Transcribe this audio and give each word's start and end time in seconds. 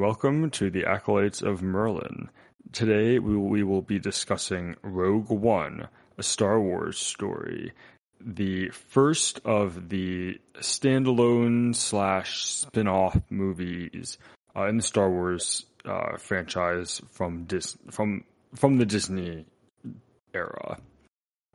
Welcome 0.00 0.48
to 0.52 0.70
the 0.70 0.86
Acolytes 0.86 1.42
of 1.42 1.62
Merlin. 1.62 2.30
Today 2.72 3.18
we 3.18 3.36
will, 3.36 3.50
we 3.50 3.62
will 3.62 3.82
be 3.82 3.98
discussing 3.98 4.76
Rogue 4.80 5.28
One, 5.28 5.88
a 6.16 6.22
Star 6.22 6.58
Wars 6.58 6.98
story, 6.98 7.74
the 8.18 8.70
first 8.70 9.42
of 9.44 9.90
the 9.90 10.40
standalone 10.56 11.76
slash 11.76 12.46
spin-off 12.46 13.20
movies 13.28 14.16
uh, 14.56 14.68
in 14.68 14.78
the 14.78 14.82
Star 14.82 15.10
Wars 15.10 15.66
uh, 15.84 16.16
franchise 16.16 17.02
from 17.10 17.44
Dis- 17.44 17.76
from 17.90 18.24
from 18.54 18.78
the 18.78 18.86
Disney 18.86 19.44
era. 20.32 20.78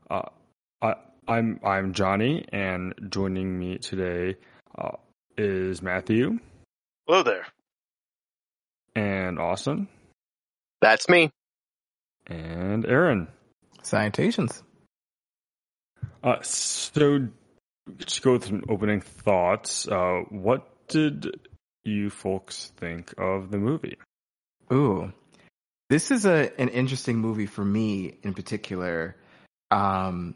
Uh, 0.07 0.29
I, 0.83 0.93
I'm 1.27 1.59
I'm 1.63 1.93
Johnny, 1.93 2.45
and 2.49 2.93
joining 3.09 3.57
me 3.57 3.79
today 3.79 4.37
uh, 4.77 4.97
is 5.35 5.81
Matthew 5.81 6.37
Hello 7.07 7.23
there. 7.23 7.47
And 8.95 9.39
Austin 9.39 9.87
That's 10.81 11.07
me. 11.09 11.31
and 12.27 12.85
Aaron. 12.85 13.27
Salutations. 13.83 14.63
Uh, 16.23 16.41
so 16.41 17.27
just 17.97 18.21
go 18.23 18.33
with 18.33 18.45
some 18.45 18.63
opening 18.67 19.01
thoughts. 19.01 19.87
Uh, 19.87 20.21
what 20.29 20.67
did 20.87 21.39
you 21.83 22.09
folks 22.09 22.71
think 22.77 23.13
of 23.17 23.51
the 23.51 23.57
movie? 23.57 23.97
Ooh, 24.73 25.13
this 25.89 26.09
is 26.09 26.25
a 26.25 26.51
an 26.59 26.69
interesting 26.69 27.17
movie 27.19 27.45
for 27.45 27.63
me 27.63 28.17
in 28.23 28.33
particular, 28.33 29.15
um, 29.69 30.33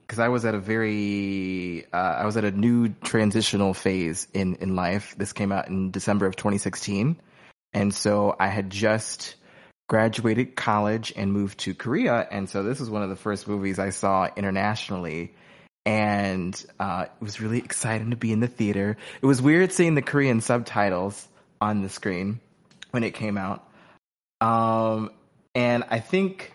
because 0.00 0.18
I 0.18 0.28
was 0.28 0.46
at 0.46 0.54
a 0.54 0.58
very 0.58 1.84
uh, 1.92 1.96
I 1.96 2.24
was 2.24 2.38
at 2.38 2.44
a 2.44 2.50
new 2.50 2.88
transitional 2.88 3.74
phase 3.74 4.26
in 4.32 4.54
in 4.56 4.74
life. 4.74 5.14
This 5.18 5.34
came 5.34 5.52
out 5.52 5.68
in 5.68 5.90
December 5.90 6.24
of 6.24 6.36
2016, 6.36 7.20
and 7.72 7.94
so 7.94 8.34
I 8.38 8.48
had 8.48 8.70
just 8.70 9.34
graduated 9.88 10.54
college 10.56 11.12
and 11.16 11.32
moved 11.32 11.58
to 11.60 11.74
Korea, 11.74 12.26
and 12.30 12.48
so 12.48 12.62
this 12.62 12.80
was 12.80 12.90
one 12.90 13.02
of 13.02 13.08
the 13.08 13.16
first 13.16 13.48
movies 13.48 13.78
I 13.78 13.90
saw 13.90 14.28
internationally. 14.36 15.34
And 15.86 16.54
uh, 16.78 17.06
it 17.06 17.24
was 17.24 17.40
really 17.40 17.58
exciting 17.60 18.10
to 18.10 18.16
be 18.16 18.30
in 18.30 18.40
the 18.40 18.46
theater. 18.46 18.98
It 19.22 19.24
was 19.24 19.40
weird 19.40 19.72
seeing 19.72 19.94
the 19.94 20.02
Korean 20.02 20.42
subtitles 20.42 21.26
on 21.62 21.80
the 21.80 21.88
screen 21.88 22.40
when 22.90 23.04
it 23.04 23.14
came 23.14 23.38
out. 23.38 23.66
Um, 24.42 25.10
and 25.54 25.84
I 25.88 26.00
think 26.00 26.52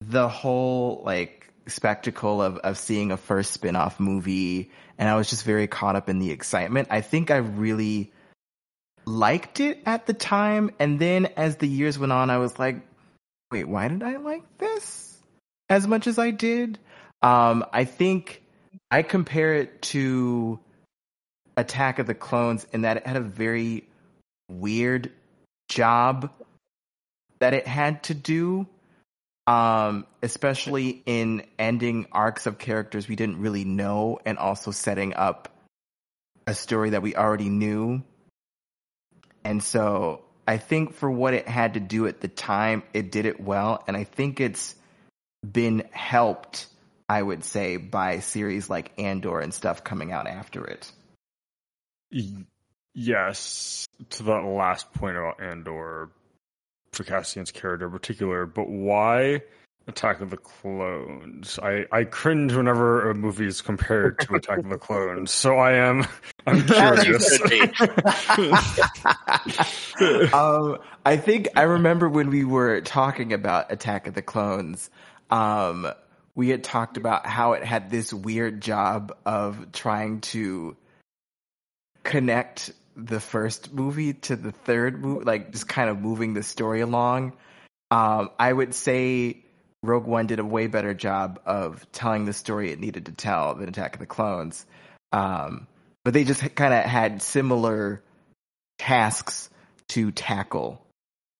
the 0.00 0.28
whole 0.28 1.02
like 1.04 1.52
spectacle 1.66 2.40
of, 2.40 2.58
of 2.58 2.78
seeing 2.78 3.10
a 3.10 3.16
first 3.16 3.52
spin-off 3.52 4.00
movie 4.00 4.70
and 4.98 5.08
I 5.08 5.16
was 5.16 5.28
just 5.30 5.44
very 5.44 5.66
caught 5.66 5.96
up 5.96 6.08
in 6.08 6.18
the 6.18 6.30
excitement. 6.30 6.88
I 6.90 7.00
think 7.00 7.30
I 7.30 7.38
really 7.38 8.12
liked 9.04 9.60
it 9.60 9.80
at 9.86 10.06
the 10.06 10.14
time 10.14 10.70
and 10.78 10.98
then 10.98 11.26
as 11.36 11.56
the 11.56 11.66
years 11.68 11.98
went 11.98 12.12
on 12.12 12.30
I 12.30 12.38
was 12.38 12.58
like, 12.58 12.76
wait, 13.50 13.64
why 13.68 13.88
did 13.88 14.02
I 14.02 14.16
like 14.16 14.58
this 14.58 15.18
as 15.68 15.86
much 15.86 16.06
as 16.06 16.18
I 16.18 16.30
did? 16.30 16.78
Um, 17.20 17.64
I 17.72 17.84
think 17.84 18.42
I 18.90 19.02
compare 19.02 19.54
it 19.54 19.82
to 19.82 20.58
Attack 21.56 21.98
of 21.98 22.06
the 22.06 22.14
Clones 22.14 22.66
in 22.72 22.82
that 22.82 22.96
it 22.96 23.06
had 23.06 23.16
a 23.16 23.20
very 23.20 23.84
weird 24.48 25.12
job 25.68 26.30
that 27.38 27.54
it 27.54 27.66
had 27.66 28.02
to 28.04 28.14
do 28.14 28.66
um 29.46 30.06
especially 30.22 31.02
in 31.04 31.42
ending 31.58 32.06
arcs 32.12 32.46
of 32.46 32.58
characters 32.58 33.08
we 33.08 33.16
didn't 33.16 33.40
really 33.40 33.64
know 33.64 34.18
and 34.24 34.38
also 34.38 34.70
setting 34.70 35.14
up 35.14 35.48
a 36.46 36.54
story 36.54 36.90
that 36.90 37.02
we 37.02 37.16
already 37.16 37.48
knew 37.48 38.02
and 39.44 39.62
so 39.62 40.22
i 40.46 40.56
think 40.56 40.94
for 40.94 41.10
what 41.10 41.34
it 41.34 41.48
had 41.48 41.74
to 41.74 41.80
do 41.80 42.06
at 42.06 42.20
the 42.20 42.28
time 42.28 42.82
it 42.92 43.10
did 43.12 43.26
it 43.26 43.40
well 43.40 43.82
and 43.86 43.96
i 43.96 44.04
think 44.04 44.40
it's 44.40 44.74
been 45.50 45.82
helped 45.90 46.66
i 47.08 47.20
would 47.20 47.44
say 47.44 47.76
by 47.76 48.20
series 48.20 48.70
like 48.70 48.92
andor 48.98 49.40
and 49.40 49.52
stuff 49.52 49.84
coming 49.84 50.12
out 50.12 50.26
after 50.26 50.64
it 50.64 50.90
yes, 52.94 53.86
to 54.10 54.22
that 54.24 54.44
last 54.44 54.92
point 54.92 55.16
about 55.16 55.42
Andor, 55.42 56.10
for 56.92 57.04
Cassian's 57.04 57.50
character 57.50 57.86
in 57.86 57.92
particular, 57.92 58.46
but 58.46 58.68
why 58.68 59.42
Attack 59.86 60.20
of 60.20 60.30
the 60.30 60.36
Clones? 60.36 61.58
I, 61.62 61.86
I 61.90 62.04
cringe 62.04 62.52
whenever 62.52 63.10
a 63.10 63.14
movie 63.14 63.46
is 63.46 63.62
compared 63.62 64.18
to 64.20 64.34
Attack 64.34 64.58
of 64.58 64.68
the 64.68 64.78
Clones, 64.78 65.30
so 65.30 65.56
I 65.56 65.72
am 65.72 66.06
I'm 66.46 66.62
curious. 66.66 67.40
um, 70.32 70.78
I 71.04 71.16
think 71.16 71.48
I 71.56 71.62
remember 71.62 72.08
when 72.08 72.30
we 72.30 72.44
were 72.44 72.80
talking 72.80 73.32
about 73.32 73.72
Attack 73.72 74.06
of 74.06 74.14
the 74.14 74.22
Clones, 74.22 74.90
um, 75.30 75.88
we 76.34 76.48
had 76.48 76.64
talked 76.64 76.96
about 76.96 77.26
how 77.26 77.52
it 77.52 77.64
had 77.64 77.90
this 77.90 78.12
weird 78.12 78.60
job 78.60 79.16
of 79.24 79.72
trying 79.72 80.20
to 80.22 80.76
connect 82.02 82.72
the 82.96 83.20
first 83.20 83.72
movie 83.72 84.14
to 84.14 84.36
the 84.36 84.52
third 84.52 85.02
movie, 85.02 85.24
like 85.24 85.52
just 85.52 85.68
kind 85.68 85.90
of 85.90 86.00
moving 86.00 86.34
the 86.34 86.42
story 86.42 86.80
along. 86.80 87.34
Um, 87.90 88.30
I 88.38 88.52
would 88.52 88.74
say 88.74 89.44
Rogue 89.82 90.06
One 90.06 90.26
did 90.26 90.38
a 90.38 90.44
way 90.44 90.66
better 90.66 90.94
job 90.94 91.40
of 91.44 91.86
telling 91.92 92.24
the 92.24 92.32
story 92.32 92.72
it 92.72 92.80
needed 92.80 93.06
to 93.06 93.12
tell 93.12 93.54
than 93.54 93.68
Attack 93.68 93.94
of 93.94 94.00
the 94.00 94.06
Clones. 94.06 94.64
Um, 95.12 95.66
but 96.04 96.14
they 96.14 96.24
just 96.24 96.54
kind 96.54 96.74
of 96.74 96.84
had 96.84 97.22
similar 97.22 98.02
tasks 98.78 99.50
to 99.88 100.10
tackle. 100.10 100.84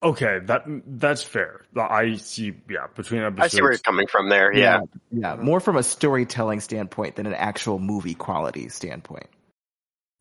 Okay, 0.02 0.40
that 0.46 0.64
that's 0.86 1.22
fair. 1.22 1.62
I 1.76 2.16
see. 2.16 2.52
Yeah, 2.68 2.88
between 2.94 3.22
episodes, 3.22 3.54
I 3.54 3.56
see 3.56 3.62
where 3.62 3.72
you're 3.72 3.78
coming 3.78 4.08
from 4.08 4.28
there. 4.28 4.52
Yeah. 4.52 4.80
Yeah, 5.12 5.36
more 5.36 5.60
from 5.60 5.76
a 5.76 5.82
storytelling 5.82 6.60
standpoint 6.60 7.16
than 7.16 7.26
an 7.26 7.34
actual 7.34 7.78
movie 7.78 8.14
quality 8.14 8.68
standpoint. 8.68 9.28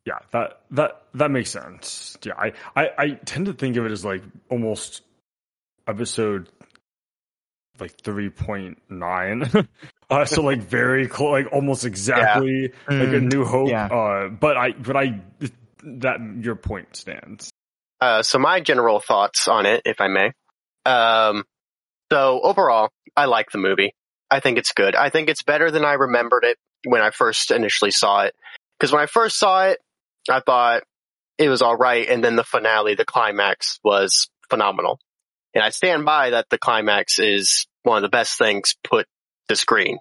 Yeah, 0.05 0.19
that 0.31 0.61
that 0.71 1.03
that 1.15 1.31
makes 1.31 1.49
sense. 1.49 2.17
Yeah, 2.23 2.33
I, 2.37 2.53
I 2.75 2.89
I 2.97 3.09
tend 3.25 3.47
to 3.47 3.53
think 3.53 3.75
of 3.77 3.85
it 3.85 3.91
as 3.91 4.05
like 4.05 4.23
almost 4.49 5.01
episode 5.87 6.47
like 7.79 7.99
three 8.01 8.29
point 8.29 8.79
nine. 8.89 9.49
uh, 10.11 10.25
so 10.25 10.41
like 10.41 10.61
very 10.61 11.07
close, 11.07 11.31
like 11.31 11.53
almost 11.53 11.85
exactly 11.85 12.73
like 12.89 13.09
a 13.09 13.21
New 13.21 13.45
Hope. 13.45 13.69
Yeah. 13.69 13.85
Uh, 13.85 14.27
but 14.27 14.57
I 14.57 14.71
but 14.71 14.97
I 14.97 15.21
that 15.83 16.19
your 16.41 16.55
point 16.55 16.95
stands. 16.95 17.49
Uh, 17.99 18.21
so 18.21 18.37
my 18.37 18.59
general 18.59 18.99
thoughts 18.99 19.47
on 19.47 19.65
it, 19.65 19.83
if 19.85 20.01
I 20.01 20.07
may. 20.07 20.31
Um, 20.85 21.45
so 22.11 22.41
overall, 22.41 22.89
I 23.15 23.25
like 23.25 23.51
the 23.51 23.57
movie. 23.57 23.93
I 24.29 24.39
think 24.39 24.57
it's 24.57 24.73
good. 24.73 24.95
I 24.95 25.09
think 25.09 25.29
it's 25.29 25.43
better 25.43 25.71
than 25.71 25.85
I 25.85 25.93
remembered 25.93 26.43
it 26.43 26.57
when 26.85 27.01
I 27.01 27.11
first 27.11 27.51
initially 27.51 27.91
saw 27.91 28.23
it. 28.23 28.35
Because 28.79 28.91
when 28.91 29.01
I 29.01 29.05
first 29.05 29.37
saw 29.37 29.67
it, 29.67 29.79
I 30.29 30.39
thought 30.39 30.83
it 31.37 31.49
was 31.49 31.61
all 31.61 31.75
right, 31.75 32.07
and 32.09 32.23
then 32.23 32.35
the 32.35 32.43
finale, 32.43 32.95
the 32.95 33.05
climax, 33.05 33.79
was 33.83 34.29
phenomenal. 34.49 34.99
And 35.53 35.63
I 35.63 35.69
stand 35.69 36.05
by 36.05 36.31
that 36.31 36.49
the 36.49 36.57
climax 36.57 37.19
is 37.19 37.67
one 37.83 37.97
of 37.97 38.03
the 38.03 38.09
best 38.09 38.37
things 38.37 38.75
put 38.83 39.07
to 39.51 39.55
screen. 39.55 39.99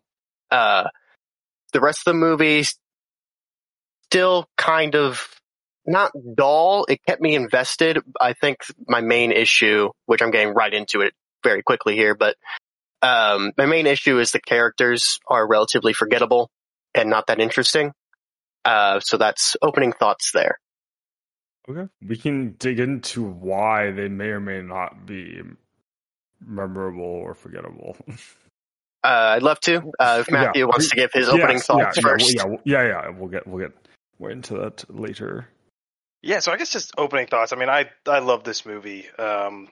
Uh, 0.50 0.88
the 1.72 1.80
rest 1.80 2.00
of 2.00 2.12
the 2.12 2.18
movie 2.18 2.64
still 4.06 4.48
kind 4.56 4.94
of 4.94 5.28
not 5.86 6.12
dull. 6.34 6.86
It 6.88 7.00
kept 7.06 7.20
me 7.20 7.34
invested. 7.34 7.98
I 8.20 8.32
think 8.32 8.58
my 8.86 9.00
main 9.00 9.32
issue, 9.32 9.90
which 10.06 10.22
I'm 10.22 10.30
getting 10.30 10.54
right 10.54 10.72
into 10.72 11.00
it 11.00 11.14
very 11.42 11.62
quickly 11.62 11.96
here, 11.96 12.14
but 12.14 12.36
um, 13.02 13.52
my 13.56 13.66
main 13.66 13.86
issue 13.86 14.18
is 14.18 14.30
the 14.30 14.40
characters 14.40 15.18
are 15.26 15.46
relatively 15.46 15.92
forgettable 15.92 16.50
and 16.94 17.08
not 17.08 17.26
that 17.28 17.40
interesting. 17.40 17.92
Uh, 18.64 19.00
so 19.00 19.16
that's 19.16 19.56
opening 19.62 19.92
thoughts 19.92 20.32
there. 20.32 20.58
Okay, 21.68 21.88
we 22.06 22.16
can 22.16 22.56
dig 22.58 22.80
into 22.80 23.22
why 23.22 23.90
they 23.90 24.08
may 24.08 24.26
or 24.26 24.40
may 24.40 24.60
not 24.60 25.06
be 25.06 25.40
memorable 26.44 27.04
or 27.04 27.34
forgettable. 27.34 27.96
Uh, 29.02 29.34
I'd 29.36 29.42
love 29.42 29.60
to. 29.60 29.92
Uh, 29.98 30.18
if 30.20 30.28
Yeah. 30.28 30.42
Matthew 30.42 30.66
wants 30.66 30.90
to 30.90 30.96
give 30.96 31.10
his 31.12 31.28
opening 31.28 31.56
Yes, 31.56 31.66
thoughts 31.66 31.96
yeah, 31.96 32.02
first. 32.02 32.34
Yeah, 32.34 32.44
yeah, 32.46 32.56
yeah, 32.64 32.88
yeah. 32.88 33.08
We'll 33.10 33.28
get 33.30 33.46
we'll 33.46 33.66
get 33.66 33.76
we're 34.18 34.30
into 34.30 34.54
that 34.58 34.84
later. 34.88 35.48
Yeah, 36.22 36.40
so 36.40 36.52
I 36.52 36.58
guess 36.58 36.70
just 36.70 36.92
opening 36.98 37.26
thoughts. 37.26 37.52
I 37.52 37.56
mean, 37.56 37.70
I 37.70 37.90
I 38.06 38.18
love 38.18 38.44
this 38.44 38.66
movie. 38.66 39.08
Um, 39.18 39.68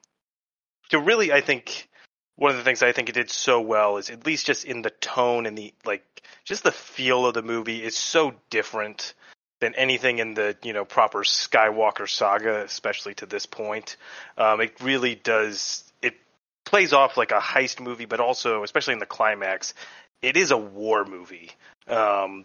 to 0.88 0.98
really, 0.98 1.32
I 1.32 1.42
think 1.42 1.88
one 2.36 2.50
of 2.50 2.56
the 2.56 2.62
things 2.62 2.82
I 2.82 2.92
think 2.92 3.08
it 3.08 3.14
did 3.14 3.30
so 3.30 3.60
well 3.60 3.98
is 3.98 4.10
at 4.10 4.24
least 4.24 4.46
just 4.46 4.64
in 4.64 4.80
the 4.80 4.90
tone 4.90 5.44
and 5.44 5.58
the 5.58 5.74
like, 5.84 6.22
just 6.44 6.64
the 6.64 6.72
feel 6.72 7.26
of 7.26 7.34
the 7.34 7.42
movie 7.42 7.82
is 7.84 7.96
so 7.96 8.34
different 8.48 9.12
than 9.60 9.74
anything 9.74 10.20
in 10.20 10.34
the 10.34 10.56
you 10.62 10.72
know 10.72 10.84
proper 10.84 11.20
Skywalker 11.20 12.08
saga, 12.08 12.62
especially 12.62 13.14
to 13.14 13.26
this 13.26 13.44
point. 13.44 13.96
Um, 14.38 14.60
it 14.60 14.80
really 14.80 15.14
does. 15.16 15.84
Plays 16.68 16.92
off 16.92 17.16
like 17.16 17.30
a 17.30 17.40
heist 17.40 17.80
movie, 17.80 18.04
but 18.04 18.20
also, 18.20 18.62
especially 18.62 18.92
in 18.92 18.98
the 18.98 19.06
climax, 19.06 19.72
it 20.20 20.36
is 20.36 20.50
a 20.50 20.58
war 20.58 21.06
movie. 21.06 21.50
Um, 21.86 22.44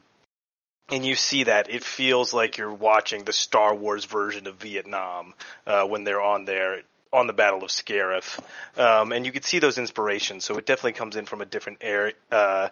and 0.89 1.05
you 1.05 1.15
see 1.15 1.43
that, 1.43 1.69
it 1.69 1.83
feels 1.83 2.33
like 2.33 2.57
you're 2.57 2.73
watching 2.73 3.25
the 3.25 3.33
Star 3.33 3.75
Wars 3.75 4.05
version 4.05 4.47
of 4.47 4.55
Vietnam 4.55 5.33
uh, 5.67 5.85
when 5.85 6.05
they're 6.05 6.21
on 6.21 6.45
there 6.45 6.83
on 7.11 7.27
the 7.27 7.33
Battle 7.33 7.65
of 7.65 7.69
Scarif, 7.69 8.39
um, 8.77 9.11
and 9.11 9.25
you 9.25 9.33
can 9.33 9.43
see 9.43 9.59
those 9.59 9.77
inspirations. 9.77 10.45
So 10.45 10.57
it 10.57 10.65
definitely 10.65 10.93
comes 10.93 11.17
in 11.17 11.25
from 11.25 11.41
a 11.41 11.45
different 11.45 11.79
air, 11.81 12.13
uh, 12.31 12.69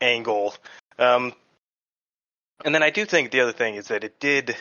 angle. 0.00 0.54
Um, 0.98 1.32
and 2.64 2.74
then 2.74 2.82
I 2.82 2.90
do 2.90 3.04
think 3.04 3.30
the 3.30 3.42
other 3.42 3.52
thing 3.52 3.76
is 3.76 3.88
that 3.88 4.02
it 4.02 4.18
did. 4.18 4.56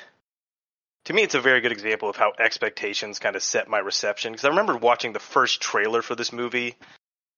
To 1.07 1.13
me, 1.13 1.23
it's 1.23 1.35
a 1.35 1.39
very 1.39 1.61
good 1.61 1.71
example 1.71 2.09
of 2.09 2.17
how 2.17 2.33
expectations 2.37 3.19
kind 3.19 3.37
of 3.37 3.41
set 3.41 3.69
my 3.69 3.79
reception. 3.79 4.33
Because 4.33 4.43
I 4.43 4.49
remember 4.49 4.75
watching 4.75 5.13
the 5.13 5.21
first 5.21 5.61
trailer 5.61 6.01
for 6.01 6.15
this 6.15 6.33
movie, 6.33 6.75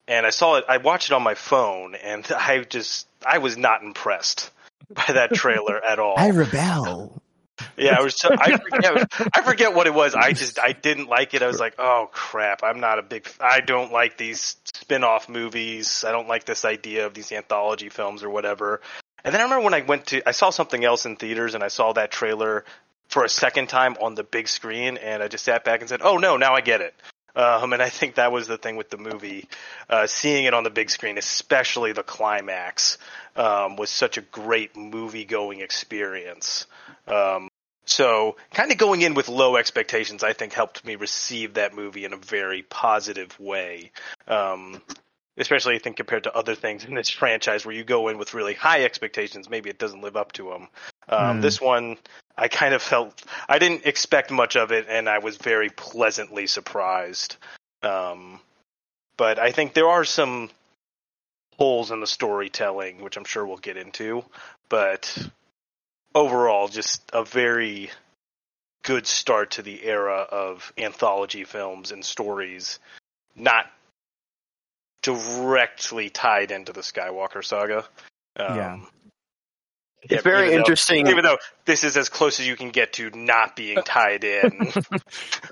and 0.07 0.25
I 0.25 0.31
saw 0.31 0.55
it. 0.55 0.65
I 0.67 0.77
watched 0.77 1.11
it 1.11 1.13
on 1.13 1.21
my 1.21 1.35
phone, 1.35 1.93
and 1.93 2.25
I 2.35 2.63
just 2.63 3.07
I 3.23 3.37
was 3.37 3.57
not 3.57 3.83
impressed 3.83 4.49
by 4.89 5.05
that 5.13 5.35
trailer 5.35 5.79
at 5.87 5.99
all. 5.99 6.15
I 6.17 6.31
rebel. 6.31 7.21
Yeah, 7.77 7.95
I 7.99 8.01
was. 8.01 8.19
So, 8.19 8.29
I 8.31 8.57
forget. 8.57 9.07
I 9.35 9.41
forget 9.43 9.75
what 9.75 9.85
it 9.85 9.93
was. 9.93 10.15
I 10.15 10.31
just 10.33 10.57
I 10.57 10.71
didn't 10.71 11.07
like 11.07 11.35
it. 11.35 11.43
I 11.43 11.47
was 11.47 11.59
like, 11.59 11.75
oh 11.77 12.09
crap! 12.11 12.63
I'm 12.63 12.79
not 12.79 12.97
a 12.97 13.03
big. 13.03 13.29
I 13.39 13.59
don't 13.59 13.91
like 13.91 14.17
these 14.17 14.55
spin-off 14.73 15.29
movies. 15.29 16.03
I 16.07 16.11
don't 16.11 16.27
like 16.27 16.43
this 16.43 16.65
idea 16.65 17.05
of 17.05 17.13
these 17.13 17.31
anthology 17.31 17.89
films 17.89 18.23
or 18.23 18.31
whatever. 18.31 18.81
And 19.23 19.31
then 19.31 19.41
I 19.41 19.43
remember 19.43 19.65
when 19.65 19.73
I 19.75 19.81
went 19.81 20.07
to, 20.07 20.27
I 20.27 20.31
saw 20.31 20.49
something 20.49 20.83
else 20.83 21.05
in 21.05 21.17
theaters, 21.17 21.53
and 21.53 21.63
I 21.63 21.67
saw 21.67 21.93
that 21.93 22.09
trailer 22.09 22.65
for 23.09 23.25
a 23.25 23.29
second 23.29 23.67
time 23.67 23.97
on 24.01 24.15
the 24.15 24.23
big 24.23 24.47
screen, 24.47 24.97
and 24.97 25.21
I 25.21 25.27
just 25.27 25.43
sat 25.43 25.65
back 25.65 25.81
and 25.81 25.89
said, 25.89 26.01
"Oh 26.01 26.17
no, 26.17 26.37
now 26.37 26.53
I 26.53 26.61
get 26.61 26.81
it." 26.81 26.93
Um, 27.35 27.73
and 27.73 27.81
I 27.81 27.89
think 27.89 28.15
that 28.15 28.31
was 28.31 28.47
the 28.47 28.57
thing 28.57 28.75
with 28.75 28.89
the 28.89 28.97
movie, 28.97 29.47
uh, 29.89 30.07
seeing 30.07 30.45
it 30.45 30.53
on 30.53 30.63
the 30.63 30.69
big 30.69 30.89
screen, 30.89 31.17
especially 31.17 31.91
the 31.91 32.03
climax, 32.03 32.97
um, 33.35 33.75
was 33.75 33.89
such 33.89 34.17
a 34.17 34.21
great 34.21 34.75
movie 34.75 35.25
going 35.25 35.61
experience. 35.61 36.65
Um, 37.07 37.49
so 37.85 38.35
kind 38.51 38.71
of 38.71 38.77
going 38.77 39.01
in 39.01 39.13
with 39.13 39.29
low 39.29 39.55
expectations, 39.55 40.23
I 40.23 40.33
think 40.33 40.53
helped 40.53 40.85
me 40.85 40.95
receive 40.95 41.55
that 41.55 41.73
movie 41.73 42.05
in 42.05 42.13
a 42.13 42.17
very 42.17 42.61
positive 42.61 43.39
way. 43.39 43.91
Um, 44.27 44.81
especially 45.39 45.75
I 45.75 45.79
think 45.79 45.95
compared 45.97 46.25
to 46.25 46.35
other 46.35 46.53
things 46.53 46.85
in 46.85 46.93
this 46.93 47.09
franchise 47.09 47.65
where 47.65 47.73
you 47.73 47.83
go 47.83 48.09
in 48.09 48.17
with 48.17 48.33
really 48.33 48.53
high 48.53 48.83
expectations, 48.83 49.49
maybe 49.49 49.69
it 49.69 49.79
doesn't 49.79 50.01
live 50.01 50.17
up 50.17 50.33
to 50.33 50.49
them. 50.49 50.67
Um, 51.07 51.35
Hmm. 51.37 51.41
This 51.41 51.61
one, 51.61 51.97
I 52.37 52.47
kind 52.49 52.73
of 52.73 52.81
felt 52.81 53.23
I 53.47 53.57
didn't 53.59 53.85
expect 53.85 54.31
much 54.31 54.55
of 54.55 54.71
it, 54.71 54.85
and 54.89 55.09
I 55.09 55.19
was 55.19 55.37
very 55.37 55.69
pleasantly 55.69 56.45
surprised. 56.45 57.37
Um, 57.81 58.39
but 59.17 59.39
I 59.39 59.51
think 59.51 59.73
there 59.73 59.89
are 59.89 60.05
some 60.05 60.49
holes 61.57 61.91
in 61.91 61.99
the 61.99 62.07
storytelling, 62.07 63.01
which 63.01 63.17
I'm 63.17 63.25
sure 63.25 63.45
we'll 63.45 63.57
get 63.57 63.77
into. 63.77 64.23
But 64.69 65.17
overall, 66.15 66.67
just 66.67 67.01
a 67.11 67.23
very 67.23 67.91
good 68.83 69.05
start 69.05 69.51
to 69.51 69.61
the 69.61 69.83
era 69.83 70.25
of 70.31 70.71
anthology 70.77 71.43
films 71.43 71.91
and 71.91 72.03
stories, 72.03 72.79
not 73.35 73.65
directly 75.01 76.09
tied 76.09 76.51
into 76.51 76.73
the 76.73 76.81
Skywalker 76.81 77.43
saga. 77.43 77.85
Um, 78.35 78.55
Yeah. 78.57 78.79
It's 80.01 80.13
yeah, 80.13 80.21
very 80.21 80.43
even 80.43 80.51
though- 80.53 80.57
interesting. 80.59 81.07
even 81.07 81.23
though 81.25 81.37
this 81.65 81.83
is 81.83 81.97
as 81.97 82.07
close 82.07 82.39
as 82.39 82.47
you 82.47 82.55
can 82.55 82.69
get 82.69 82.93
to 82.93 83.09
not 83.09 83.57
being 83.57 83.81
tied 83.83 84.23
in. 84.23 84.49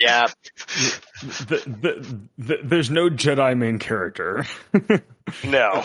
Yeah, 0.00 0.26
the, 1.46 1.62
the, 1.66 2.18
the, 2.38 2.58
there's 2.64 2.90
no 2.90 3.08
Jedi 3.08 3.56
main 3.56 3.78
character. 3.78 4.46
no. 5.44 5.84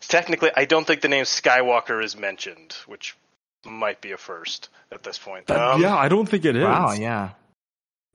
Technically, 0.00 0.50
I 0.56 0.64
don't 0.64 0.84
think 0.86 1.00
the 1.00 1.08
name 1.08 1.24
Skywalker 1.24 2.02
is 2.02 2.16
mentioned, 2.16 2.74
which 2.86 3.16
might 3.64 4.00
be 4.00 4.10
a 4.12 4.16
first 4.16 4.70
at 4.90 5.02
this 5.04 5.18
point. 5.18 5.46
That- 5.46 5.60
Um, 5.74 5.80
yeah, 5.82 5.96
I 5.96 6.08
don't 6.08 6.26
think 6.28 6.44
it 6.44 6.56
is. 6.56 6.64
Wow. 6.64 6.92
Yeah. 6.92 7.30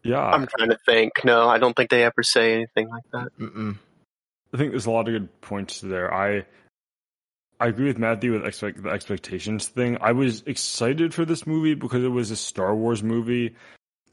Yeah, 0.04 0.22
I'm 0.22 0.48
trying 0.48 0.70
to 0.70 0.78
think. 0.86 1.24
No, 1.24 1.48
I 1.50 1.58
don't 1.58 1.76
think 1.76 1.90
they 1.90 2.04
ever 2.04 2.24
say 2.24 2.54
anything 2.56 2.90
like 2.90 3.04
that. 3.12 3.28
Mm-mm. 3.40 3.78
I 4.54 4.58
think 4.58 4.72
there's 4.72 4.86
a 4.86 4.92
lot 4.92 5.08
of 5.08 5.14
good 5.14 5.42
points 5.42 5.82
there. 5.82 6.14
I 6.14 6.46
I 7.60 7.68
agree 7.68 7.88
with 7.88 7.98
Matthew 7.98 8.32
with 8.32 8.46
expect, 8.46 8.82
the 8.82 8.90
expectations 8.90 9.68
thing. 9.68 9.98
I 10.00 10.14
was 10.14 10.44
excited 10.46 11.14
for 11.14 11.26
this 11.26 11.46
movie 11.46 11.74
because 11.76 12.04
it 12.04 12.08
was 12.10 12.32
a 12.32 12.36
Star 12.38 12.74
Wars 12.74 13.04
movie, 13.04 13.56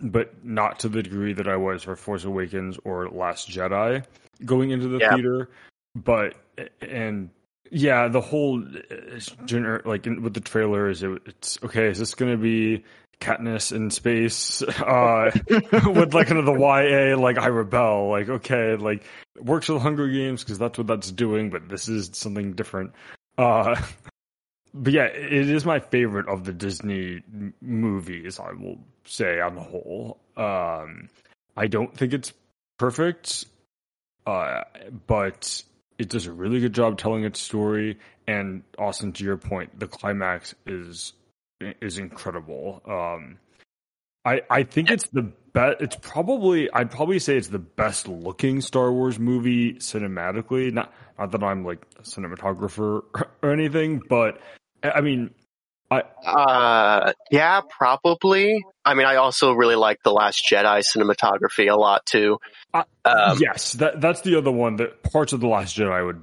but 0.01 0.45
not 0.45 0.81
to 0.81 0.89
the 0.89 1.03
degree 1.03 1.33
that 1.35 1.47
I 1.47 1.57
was 1.57 1.85
for 1.85 1.95
Force 1.95 2.25
Awakens 2.25 2.77
or 2.85 3.09
Last 3.09 3.49
Jedi 3.49 4.05
going 4.45 4.71
into 4.71 4.89
the 4.89 4.99
Yeah. 4.99 5.15
theater. 5.15 5.49
But 5.95 6.35
and 6.81 7.31
yeah, 7.71 8.09
the 8.09 8.21
whole 8.21 8.61
uh, 8.63 9.17
gener- 9.47 9.85
like 9.87 10.05
with 10.07 10.35
the 10.35 10.41
trailers, 10.41 11.03
it, 11.05 11.23
it's 11.27 11.59
okay. 11.63 11.87
Is 11.87 11.99
this 12.01 12.15
going 12.15 12.33
to 12.33 12.39
be 12.39 12.85
Katniss 13.21 13.73
in 13.73 13.91
space 13.91 14.63
uh, 14.63 15.31
with 15.91 16.15
like 16.15 16.29
kind 16.29 16.39
of 16.39 16.47
the 16.47 16.53
YA 16.53 17.17
like 17.19 17.39
I 17.39 17.47
rebel? 17.49 18.09
Like 18.09 18.29
okay, 18.29 18.77
like 18.77 19.05
works 19.39 19.69
with 19.69 19.83
Hunger 19.83 20.09
Games 20.09 20.43
because 20.43 20.59
that's 20.59 20.79
what 20.79 20.87
that's 20.87 21.11
doing, 21.11 21.51
but 21.51 21.69
this 21.69 21.89
is 21.89 22.11
something 22.13 22.53
different. 22.53 22.93
Uh, 23.39 23.81
but 24.75 24.93
yeah, 24.93 25.05
it 25.05 25.49
is 25.51 25.65
my 25.65 25.81
favorite 25.81 26.29
of 26.29 26.45
the 26.45 26.53
Disney 26.53 27.23
movies. 27.61 28.39
I 28.39 28.53
will 28.53 28.79
say 29.05 29.41
on 29.41 29.55
the 29.55 29.63
whole. 29.63 30.19
Um, 30.37 31.09
I 31.57 31.67
don't 31.69 31.97
think 31.97 32.13
it's 32.13 32.33
perfect, 32.79 33.47
uh, 34.27 34.63
but 35.07 35.63
it 35.99 36.11
does 36.11 36.27
a 36.27 36.33
really 36.33 36.61
good 36.61 36.75
job 36.75 36.99
telling 36.99 37.25
its 37.25 37.41
story. 37.41 37.99
And 38.27 38.63
Austin, 38.79 39.13
to 39.15 39.25
your 39.25 39.37
point, 39.37 39.79
the 39.79 39.87
climax 39.87 40.55
is 40.67 41.13
is 41.61 41.99
incredible. 41.99 42.83
Um, 42.87 43.39
I 44.25 44.43
I 44.51 44.63
think 44.65 44.91
it's 44.91 45.09
the 45.09 45.23
best. 45.23 45.81
It's 45.81 45.97
probably 45.97 46.71
I'd 46.73 46.91
probably 46.91 47.19
say 47.19 47.37
it's 47.37 47.49
the 47.49 47.59
best 47.59 48.09
looking 48.09 48.61
Star 48.61 48.93
Wars 48.93 49.19
movie 49.19 49.75
cinematically. 49.75 50.73
Not 50.73 50.93
not 51.19 51.33
that 51.33 51.43
I'm 51.43 51.65
like 51.65 51.83
a 51.99 52.03
cinematographer 52.03 53.03
or 53.43 53.53
anything, 53.53 54.03
but 54.09 54.41
I 54.83 55.01
mean, 55.01 55.31
I, 55.91 56.03
Uh, 56.25 57.13
yeah, 57.31 57.61
probably. 57.71 58.65
I 58.85 58.95
mean, 58.95 59.07
I 59.07 59.17
also 59.17 59.53
really 59.53 59.77
like 59.77 60.03
the 60.03 60.13
Last 60.13 60.45
Jedi 60.51 60.83
cinematography 60.85 61.71
a 61.71 61.77
lot 61.77 62.05
too. 62.05 62.39
Uh, 62.75 62.85
Um, 63.05 63.39
yes, 63.41 63.75
that 63.75 64.01
that's 64.01 64.23
the 64.23 64.37
other 64.37 64.51
one. 64.51 64.77
That 64.77 65.03
parts 65.05 65.33
of 65.33 65.41
the 65.41 65.49
Last 65.49 65.77
Jedi 65.77 66.05
would 66.05 66.23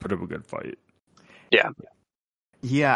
put 0.00 0.12
up 0.12 0.20
a 0.20 0.26
good 0.26 0.44
fight. 0.46 0.78
Yeah, 1.52 1.70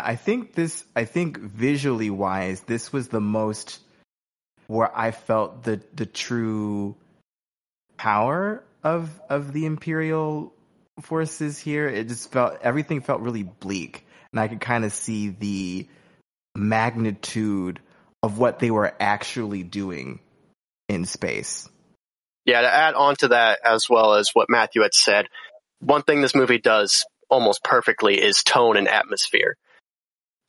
I 0.04 0.16
think 0.16 0.54
this. 0.54 0.84
I 0.94 1.04
think 1.04 1.38
visually 1.38 2.10
wise, 2.10 2.60
this 2.60 2.92
was 2.92 3.08
the 3.08 3.20
most 3.20 3.80
where 4.66 4.96
I 4.96 5.10
felt 5.10 5.62
the 5.62 5.80
the 5.94 6.06
true 6.06 6.96
power 7.96 8.62
of 8.82 9.20
of 9.28 9.52
the 9.52 9.66
Imperial 9.66 10.52
forces 11.00 11.58
here. 11.58 11.88
It 11.88 12.08
just 12.08 12.30
felt 12.30 12.58
everything 12.62 13.00
felt 13.00 13.20
really 13.20 13.42
bleak, 13.42 14.06
and 14.32 14.40
I 14.40 14.48
could 14.48 14.60
kind 14.60 14.84
of 14.84 14.92
see 14.92 15.30
the 15.30 15.88
magnitude 16.54 17.80
of 18.22 18.38
what 18.38 18.58
they 18.58 18.70
were 18.70 18.94
actually 19.00 19.62
doing 19.62 20.20
in 20.88 21.04
space. 21.04 21.68
Yeah, 22.44 22.60
to 22.60 22.68
add 22.70 22.94
on 22.94 23.16
to 23.16 23.28
that, 23.28 23.60
as 23.64 23.88
well 23.88 24.14
as 24.14 24.30
what 24.34 24.50
Matthew 24.50 24.82
had 24.82 24.94
said, 24.94 25.26
one 25.80 26.02
thing 26.02 26.20
this 26.20 26.34
movie 26.34 26.58
does 26.58 27.06
almost 27.28 27.64
perfectly 27.64 28.20
is 28.20 28.42
tone 28.42 28.76
and 28.76 28.88
atmosphere. 28.88 29.56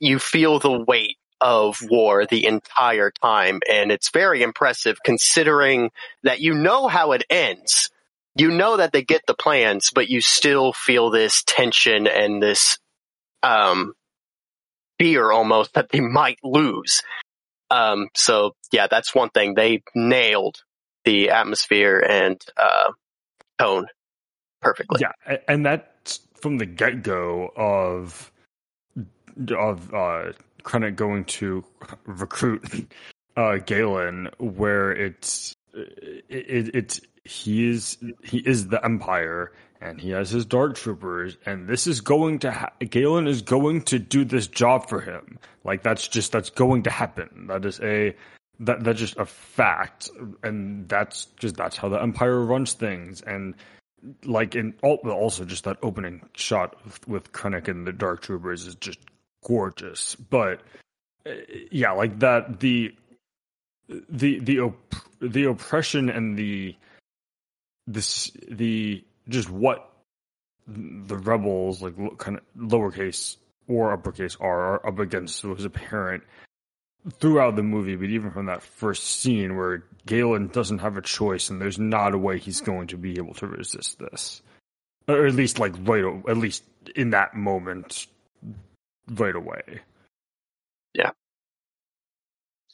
You 0.00 0.18
feel 0.18 0.58
the 0.58 0.84
weight 0.86 1.16
of 1.40 1.78
war 1.82 2.26
the 2.26 2.46
entire 2.46 3.10
time, 3.10 3.60
and 3.70 3.90
it's 3.90 4.10
very 4.10 4.42
impressive 4.42 4.98
considering 5.04 5.90
that 6.22 6.40
you 6.40 6.54
know 6.54 6.88
how 6.88 7.12
it 7.12 7.24
ends. 7.28 7.90
You 8.34 8.50
know 8.50 8.76
that 8.76 8.92
they 8.92 9.02
get 9.02 9.22
the 9.26 9.34
plans, 9.34 9.90
but 9.94 10.08
you 10.08 10.20
still 10.20 10.72
feel 10.72 11.10
this 11.10 11.42
tension 11.46 12.06
and 12.06 12.42
this 12.42 12.78
um, 13.42 13.94
fear 14.98 15.30
almost 15.30 15.74
that 15.74 15.90
they 15.90 16.00
might 16.00 16.38
lose. 16.42 17.02
Um, 17.70 18.08
so 18.14 18.54
yeah, 18.72 18.86
that's 18.88 19.14
one 19.14 19.30
thing 19.30 19.54
they 19.54 19.82
nailed 19.94 20.62
the 21.04 21.30
atmosphere 21.30 21.98
and 21.98 22.40
uh, 22.56 22.92
tone 23.58 23.86
perfectly. 24.60 25.00
Yeah, 25.00 25.38
and 25.48 25.64
that's 25.64 25.86
from 26.40 26.58
the 26.58 26.66
get 26.66 27.02
go 27.02 27.52
of 27.56 28.30
of 29.50 29.94
uh, 29.94 30.32
going 30.62 31.24
to 31.24 31.64
recruit 32.06 32.92
uh, 33.36 33.58
Galen, 33.58 34.30
where 34.38 34.92
it's 34.92 35.54
it, 35.74 36.24
it, 36.28 36.74
it's 36.74 37.00
he 37.24 37.68
is 37.68 37.98
he 38.22 38.38
is 38.38 38.68
the 38.68 38.84
Empire, 38.84 39.52
and 39.80 40.00
he 40.00 40.10
has 40.10 40.30
his 40.30 40.46
Dark 40.46 40.76
Troopers, 40.76 41.36
and 41.44 41.68
this 41.68 41.86
is 41.86 42.00
going 42.00 42.38
to 42.40 42.52
ha- 42.52 42.72
Galen 42.78 43.26
is 43.26 43.42
going 43.42 43.82
to 43.82 43.98
do 43.98 44.24
this 44.24 44.46
job 44.46 44.88
for 44.88 45.00
him. 45.00 45.38
Like 45.64 45.82
that's 45.82 46.08
just 46.08 46.32
that's 46.32 46.50
going 46.50 46.84
to 46.84 46.90
happen. 46.90 47.46
That 47.48 47.64
is 47.64 47.80
a 47.80 48.14
that 48.60 48.84
that's 48.84 48.98
just 48.98 49.16
a 49.18 49.26
fact, 49.26 50.10
and 50.42 50.88
that's 50.88 51.26
just 51.36 51.56
that's 51.56 51.76
how 51.76 51.88
the 51.88 52.00
Empire 52.00 52.40
runs 52.40 52.72
things, 52.72 53.20
and 53.20 53.54
like 54.24 54.54
in 54.54 54.74
also 54.82 55.44
just 55.44 55.64
that 55.64 55.78
opening 55.82 56.22
shot 56.34 56.76
with, 57.06 57.32
Krennic 57.32 57.68
and 57.68 57.86
the 57.86 57.92
Dark 57.92 58.22
Troopers 58.22 58.66
is 58.66 58.74
just 58.76 58.98
gorgeous. 59.44 60.14
But 60.14 60.60
uh, 61.26 61.32
yeah, 61.70 61.92
like 61.92 62.18
that 62.20 62.60
the 62.60 62.94
the 63.88 64.38
the 64.40 64.60
op- 64.60 64.94
the 65.20 65.44
oppression 65.44 66.10
and 66.10 66.36
the 66.36 66.76
this 67.86 68.30
the 68.50 69.04
just 69.28 69.50
what 69.50 69.92
the 70.66 71.16
rebels 71.16 71.82
like 71.82 71.94
kind 72.18 72.38
of 72.38 72.42
lowercase 72.56 73.36
or 73.68 73.92
uppercase 73.92 74.36
r 74.40 74.74
are 74.74 74.86
up 74.86 74.98
against 74.98 75.44
was 75.44 75.64
apparent 75.64 76.24
throughout 77.12 77.56
the 77.56 77.62
movie, 77.62 77.96
but 77.96 78.08
even 78.08 78.30
from 78.30 78.46
that 78.46 78.62
first 78.62 79.20
scene 79.20 79.56
where 79.56 79.84
Galen 80.06 80.48
doesn't 80.48 80.78
have 80.78 80.96
a 80.96 81.02
choice 81.02 81.50
and 81.50 81.60
there's 81.60 81.78
not 81.78 82.14
a 82.14 82.18
way 82.18 82.38
he's 82.38 82.60
going 82.60 82.88
to 82.88 82.96
be 82.96 83.18
able 83.18 83.34
to 83.34 83.46
resist 83.46 83.98
this, 83.98 84.42
or 85.08 85.26
at 85.26 85.34
least 85.34 85.58
like 85.58 85.74
right, 85.80 86.04
at 86.28 86.36
least 86.36 86.64
in 86.94 87.10
that 87.10 87.34
moment, 87.34 88.06
right 89.08 89.34
away. 89.34 89.80
Yeah. 90.94 91.10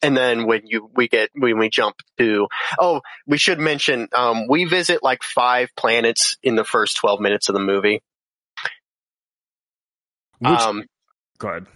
And 0.02 0.16
then 0.16 0.46
when 0.46 0.62
you 0.66 0.90
we 0.94 1.08
get 1.08 1.30
when 1.34 1.58
we 1.58 1.68
jump 1.68 1.96
to 2.18 2.48
oh 2.78 3.02
we 3.26 3.38
should 3.38 3.60
mention 3.60 4.08
um, 4.14 4.48
we 4.48 4.64
visit 4.64 5.02
like 5.02 5.22
five 5.22 5.70
planets 5.76 6.36
in 6.42 6.56
the 6.56 6.64
first 6.64 6.96
twelve 6.96 7.20
minutes 7.20 7.48
of 7.48 7.52
the 7.54 7.60
movie. 7.60 8.02
Which, 10.40 10.50
um, 10.50 10.84
go 11.38 11.48
ahead. 11.48 11.66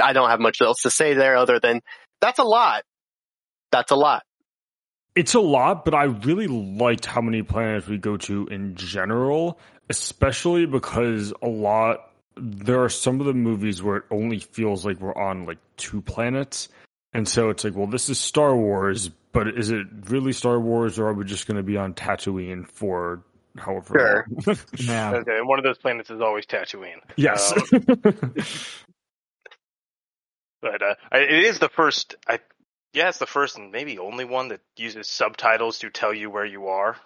I 0.00 0.12
don't 0.12 0.30
have 0.30 0.40
much 0.40 0.60
else 0.60 0.82
to 0.82 0.90
say 0.90 1.14
there 1.14 1.36
other 1.36 1.60
than 1.60 1.80
that's 2.20 2.38
a 2.38 2.44
lot. 2.44 2.84
That's 3.70 3.90
a 3.90 3.96
lot. 3.96 4.22
It's 5.14 5.34
a 5.34 5.40
lot, 5.40 5.84
but 5.84 5.94
I 5.94 6.04
really 6.04 6.48
liked 6.48 7.06
how 7.06 7.20
many 7.20 7.42
planets 7.42 7.86
we 7.86 7.98
go 7.98 8.16
to 8.16 8.46
in 8.48 8.74
general, 8.74 9.60
especially 9.88 10.66
because 10.66 11.32
a 11.40 11.48
lot 11.48 12.10
there 12.36 12.82
are 12.82 12.88
some 12.88 13.20
of 13.20 13.26
the 13.26 13.34
movies 13.34 13.82
where 13.82 13.98
it 13.98 14.04
only 14.10 14.38
feels 14.38 14.84
like 14.84 15.00
we're 15.00 15.16
on 15.16 15.46
like 15.46 15.58
two 15.76 16.00
planets. 16.02 16.68
And 17.12 17.28
so 17.28 17.50
it's 17.50 17.62
like, 17.62 17.76
well, 17.76 17.86
this 17.86 18.08
is 18.08 18.18
Star 18.18 18.56
Wars, 18.56 19.08
but 19.32 19.46
is 19.48 19.70
it 19.70 19.86
really 20.08 20.32
Star 20.32 20.58
Wars 20.58 20.98
or 20.98 21.08
are 21.08 21.12
we 21.12 21.24
just 21.24 21.46
going 21.46 21.58
to 21.58 21.62
be 21.62 21.76
on 21.76 21.94
Tatooine 21.94 22.66
for 22.66 23.22
however 23.56 24.26
sure. 24.44 24.56
yeah. 24.78 25.12
Okay, 25.12 25.36
and 25.38 25.48
one 25.48 25.60
of 25.60 25.64
those 25.64 25.78
planets 25.78 26.10
is 26.10 26.20
always 26.20 26.44
Tatooine. 26.46 26.98
Yes. 27.16 27.52
Um, 27.72 28.34
but 30.64 30.82
uh, 30.82 30.94
it 31.12 31.44
is 31.44 31.58
the 31.58 31.68
first. 31.68 32.16
I 32.26 32.40
yeah, 32.94 33.10
it's 33.10 33.18
the 33.18 33.26
first 33.26 33.58
and 33.58 33.70
maybe 33.70 33.98
only 33.98 34.24
one 34.24 34.48
that 34.48 34.60
uses 34.76 35.08
subtitles 35.08 35.80
to 35.80 35.90
tell 35.90 36.14
you 36.14 36.30
where 36.30 36.46
you 36.46 36.68
are. 36.68 36.96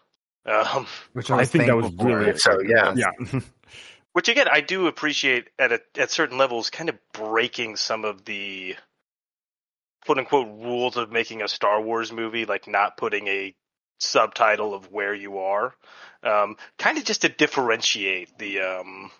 Um, 0.46 0.86
Which 1.12 1.30
I, 1.30 1.38
I 1.38 1.44
think 1.44 1.66
that 1.66 1.76
was 1.76 1.92
really 1.98 2.38
so. 2.38 2.60
Yeah, 2.60 2.94
yeah. 2.94 3.40
Which 4.12 4.28
again, 4.28 4.46
I 4.50 4.60
do 4.60 4.86
appreciate 4.86 5.48
at 5.58 5.72
a, 5.72 5.80
at 5.96 6.10
certain 6.10 6.38
levels, 6.38 6.70
kind 6.70 6.88
of 6.88 6.96
breaking 7.12 7.76
some 7.76 8.04
of 8.04 8.24
the 8.24 8.76
quote 10.04 10.18
unquote 10.18 10.46
rules 10.46 10.96
of 10.96 11.10
making 11.10 11.42
a 11.42 11.48
Star 11.48 11.80
Wars 11.82 12.12
movie, 12.12 12.44
like 12.44 12.68
not 12.68 12.96
putting 12.96 13.26
a 13.26 13.54
subtitle 13.98 14.72
of 14.74 14.92
where 14.92 15.14
you 15.14 15.38
are, 15.38 15.74
um, 16.22 16.56
kind 16.78 16.96
of 16.96 17.04
just 17.04 17.22
to 17.22 17.28
differentiate 17.28 18.38
the 18.38 18.60
um, 18.60 19.10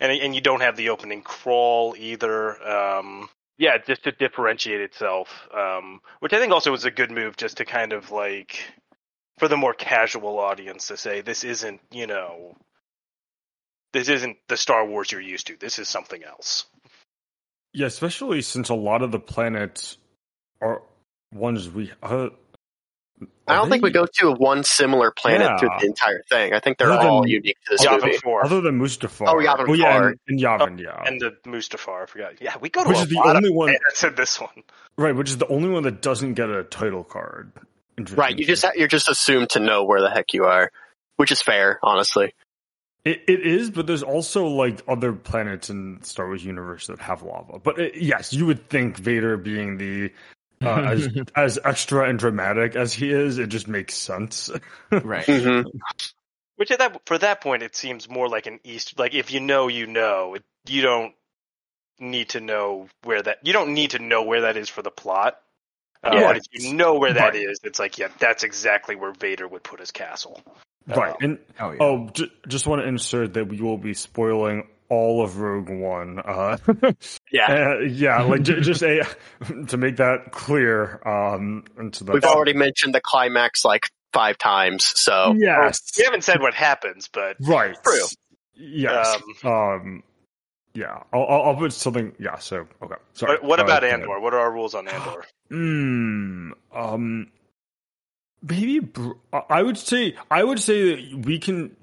and 0.00 0.10
and 0.10 0.34
you 0.34 0.40
don't 0.40 0.62
have 0.62 0.76
the 0.76 0.88
opening 0.88 1.22
crawl 1.22 1.94
either. 1.96 2.60
Um, 2.66 3.28
yeah, 3.58 3.78
just 3.78 4.04
to 4.04 4.12
differentiate 4.12 4.80
itself, 4.80 5.28
um, 5.56 6.00
which 6.20 6.32
I 6.32 6.38
think 6.38 6.52
also 6.52 6.70
was 6.70 6.84
a 6.84 6.90
good 6.90 7.10
move, 7.10 7.36
just 7.36 7.58
to 7.58 7.64
kind 7.64 7.92
of 7.92 8.10
like 8.10 8.58
for 9.38 9.48
the 9.48 9.56
more 9.56 9.74
casual 9.74 10.38
audience 10.38 10.88
to 10.88 10.96
say 10.96 11.20
this 11.20 11.44
isn't, 11.44 11.80
you 11.90 12.06
know, 12.06 12.56
this 13.92 14.08
isn't 14.08 14.36
the 14.48 14.56
Star 14.56 14.86
Wars 14.86 15.10
you're 15.12 15.20
used 15.20 15.46
to. 15.48 15.56
This 15.56 15.78
is 15.78 15.88
something 15.88 16.22
else. 16.24 16.66
Yeah, 17.72 17.86
especially 17.86 18.42
since 18.42 18.68
a 18.68 18.74
lot 18.74 19.02
of 19.02 19.12
the 19.12 19.18
planets 19.18 19.98
are 20.60 20.82
ones 21.32 21.68
we 21.68 21.92
uh, 22.02 22.28
I 23.46 23.56
don't 23.56 23.68
think 23.68 23.82
we 23.82 23.90
go 23.90 24.06
to 24.20 24.32
one 24.32 24.64
similar 24.64 25.10
planet 25.10 25.42
yeah. 25.42 25.58
through 25.58 25.68
the 25.78 25.86
entire 25.86 26.22
thing. 26.30 26.54
I 26.54 26.60
think 26.60 26.78
they're 26.78 26.90
other 26.90 27.08
all 27.08 27.22
than, 27.22 27.30
unique 27.30 27.58
to 27.66 27.72
this 27.72 27.84
Yavin 27.84 28.02
movie. 28.02 28.16
4. 28.16 28.44
Other 28.44 28.60
than 28.62 28.80
Mustafar. 28.80 29.28
Oh, 29.28 29.34
Yavin 29.34 29.66
oh, 29.68 29.72
yeah, 29.74 30.06
and, 30.06 30.18
and 30.28 30.40
Yavin, 30.40 30.80
oh, 30.80 30.82
yeah. 30.82 31.02
And 31.04 31.20
the 31.20 31.36
Mustafar, 31.44 32.04
I 32.04 32.06
forgot. 32.06 32.40
Yeah, 32.40 32.56
we 32.60 32.70
go 32.70 32.82
to 32.82 32.88
which 32.88 32.98
is 32.98 33.08
the 33.08 33.20
only 33.22 33.50
one 33.50 33.72
that 33.72 33.80
said 33.92 34.16
this 34.16 34.40
one. 34.40 34.62
Right, 34.96 35.14
which 35.14 35.28
is 35.28 35.36
the 35.36 35.48
only 35.48 35.68
one 35.68 35.82
that 35.82 36.00
doesn't 36.00 36.34
get 36.34 36.48
a 36.48 36.64
title 36.64 37.04
card. 37.04 37.52
Right, 38.12 38.36
you 38.36 38.46
just 38.46 38.64
you're 38.74 38.88
just 38.88 39.08
assumed 39.08 39.50
to 39.50 39.60
know 39.60 39.84
where 39.84 40.00
the 40.00 40.10
heck 40.10 40.32
you 40.32 40.44
are, 40.44 40.70
which 41.16 41.30
is 41.30 41.42
fair, 41.42 41.78
honestly. 41.82 42.34
It, 43.04 43.22
it 43.28 43.46
is, 43.46 43.70
but 43.70 43.86
there's 43.86 44.02
also 44.02 44.46
like 44.46 44.80
other 44.88 45.12
planets 45.12 45.68
in 45.68 45.98
Star 46.02 46.26
Wars 46.26 46.42
universe 46.42 46.86
that 46.86 46.98
have 47.00 47.22
lava. 47.22 47.58
But 47.58 47.78
it, 47.78 47.96
yes, 47.96 48.32
you 48.32 48.46
would 48.46 48.70
think 48.70 48.96
Vader 48.96 49.36
being 49.36 49.76
the 49.76 50.10
uh, 50.66 50.82
as 50.82 51.08
as 51.36 51.58
extra 51.64 52.08
and 52.08 52.18
dramatic 52.18 52.76
as 52.76 52.92
he 52.92 53.10
is, 53.10 53.38
it 53.38 53.48
just 53.48 53.68
makes 53.68 53.94
sense. 53.94 54.50
right. 54.90 55.26
Mm-hmm. 55.26 55.68
Which 56.56 56.70
at 56.70 56.78
that 56.78 57.00
for 57.06 57.18
that 57.18 57.40
point, 57.40 57.62
it 57.62 57.74
seems 57.74 58.08
more 58.08 58.28
like 58.28 58.46
an 58.46 58.60
East. 58.64 58.98
Like 58.98 59.14
if 59.14 59.32
you 59.32 59.40
know, 59.40 59.68
you 59.68 59.86
know. 59.86 60.34
It, 60.34 60.44
you 60.66 60.82
don't 60.82 61.14
need 61.98 62.30
to 62.30 62.40
know 62.40 62.88
where 63.02 63.22
that. 63.22 63.38
You 63.42 63.52
don't 63.52 63.74
need 63.74 63.90
to 63.90 63.98
know 63.98 64.22
where 64.22 64.42
that 64.42 64.56
is 64.56 64.68
for 64.68 64.82
the 64.82 64.90
plot. 64.90 65.38
Uh, 66.02 66.10
yeah. 66.14 66.26
But 66.26 66.36
if 66.36 66.44
you 66.52 66.74
know 66.74 66.98
where 66.98 67.12
that 67.12 67.32
right. 67.32 67.34
is, 67.34 67.60
it's 67.64 67.78
like 67.78 67.98
yeah, 67.98 68.08
that's 68.18 68.44
exactly 68.44 68.94
where 68.94 69.12
Vader 69.12 69.48
would 69.48 69.62
put 69.62 69.80
his 69.80 69.90
castle. 69.90 70.40
Right. 70.86 71.10
Um, 71.10 71.16
and 71.20 71.38
oh, 71.60 71.70
yeah. 71.70 71.78
oh 71.80 72.10
j- 72.12 72.32
just 72.46 72.66
want 72.66 72.82
to 72.82 72.88
insert 72.88 73.34
that 73.34 73.48
we 73.48 73.60
will 73.60 73.78
be 73.78 73.94
spoiling 73.94 74.68
all 74.88 75.22
of 75.22 75.38
Rogue 75.38 75.70
One. 75.70 76.20
Uh, 76.20 76.56
yeah, 77.32 77.46
uh, 77.48 77.78
yeah, 77.80 78.22
like 78.22 78.42
j- 78.42 78.60
just 78.60 78.82
a 78.82 79.04
to 79.68 79.76
make 79.76 79.96
that 79.96 80.32
clear. 80.32 81.00
Um, 81.06 81.64
into 81.78 82.04
the, 82.04 82.12
we've 82.12 82.24
already 82.24 82.54
mentioned 82.54 82.94
the 82.94 83.00
climax 83.00 83.64
like 83.64 83.90
five 84.12 84.38
times, 84.38 84.84
so 84.84 85.34
yes, 85.36 85.80
we 85.98 86.04
haven't 86.04 86.24
said 86.24 86.40
what 86.40 86.54
happens, 86.54 87.08
but 87.12 87.36
right, 87.40 87.76
true. 87.84 88.06
Yes. 88.56 89.18
Um, 89.42 89.50
um 89.52 90.02
yeah, 90.74 91.04
I'll, 91.12 91.24
I'll, 91.24 91.56
put 91.56 91.72
something. 91.72 92.12
Yeah. 92.18 92.38
So 92.38 92.66
okay. 92.82 92.96
Sorry. 93.12 93.34
What, 93.34 93.44
what 93.44 93.60
about 93.60 93.84
uh, 93.84 93.88
Andor? 93.88 94.18
What 94.20 94.34
are 94.34 94.40
our 94.40 94.52
rules 94.52 94.74
on 94.74 94.88
Andor? 94.88 95.24
Hmm. 95.50 96.52
um. 96.74 97.30
Maybe 98.42 98.80
I 99.50 99.62
would 99.62 99.78
say 99.78 100.16
I 100.30 100.42
would 100.42 100.58
say 100.58 100.94
that 100.94 101.26
we 101.26 101.38
can 101.38 101.76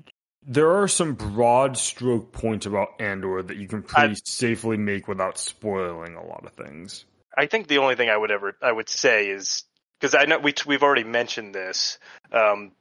there 0.46 0.82
are 0.82 0.88
some 0.88 1.14
broad 1.14 1.78
stroke 1.78 2.32
points 2.32 2.66
about 2.66 3.00
Andor 3.00 3.44
that 3.44 3.58
you 3.58 3.68
can 3.68 3.84
pretty 3.84 4.14
I, 4.14 4.18
safely 4.24 4.78
make 4.78 5.08
without 5.08 5.38
spoiling 5.38 6.16
a 6.16 6.26
lot 6.26 6.46
of 6.46 6.54
things. 6.54 7.06
I 7.38 7.46
think 7.46 7.68
the 7.68 7.78
only 7.78 7.96
thing 7.96 8.10
I 8.10 8.18
would 8.18 8.32
ever 8.32 8.56
I 8.62 8.72
would 8.72 8.90
say 8.90 9.30
is 9.30 9.64
because 10.00 10.16
I 10.16 10.26
know 10.26 10.40
we 10.40 10.54
we've 10.66 10.84
already 10.84 11.04
mentioned 11.04 11.54
this, 11.54 12.00
um, 12.32 12.72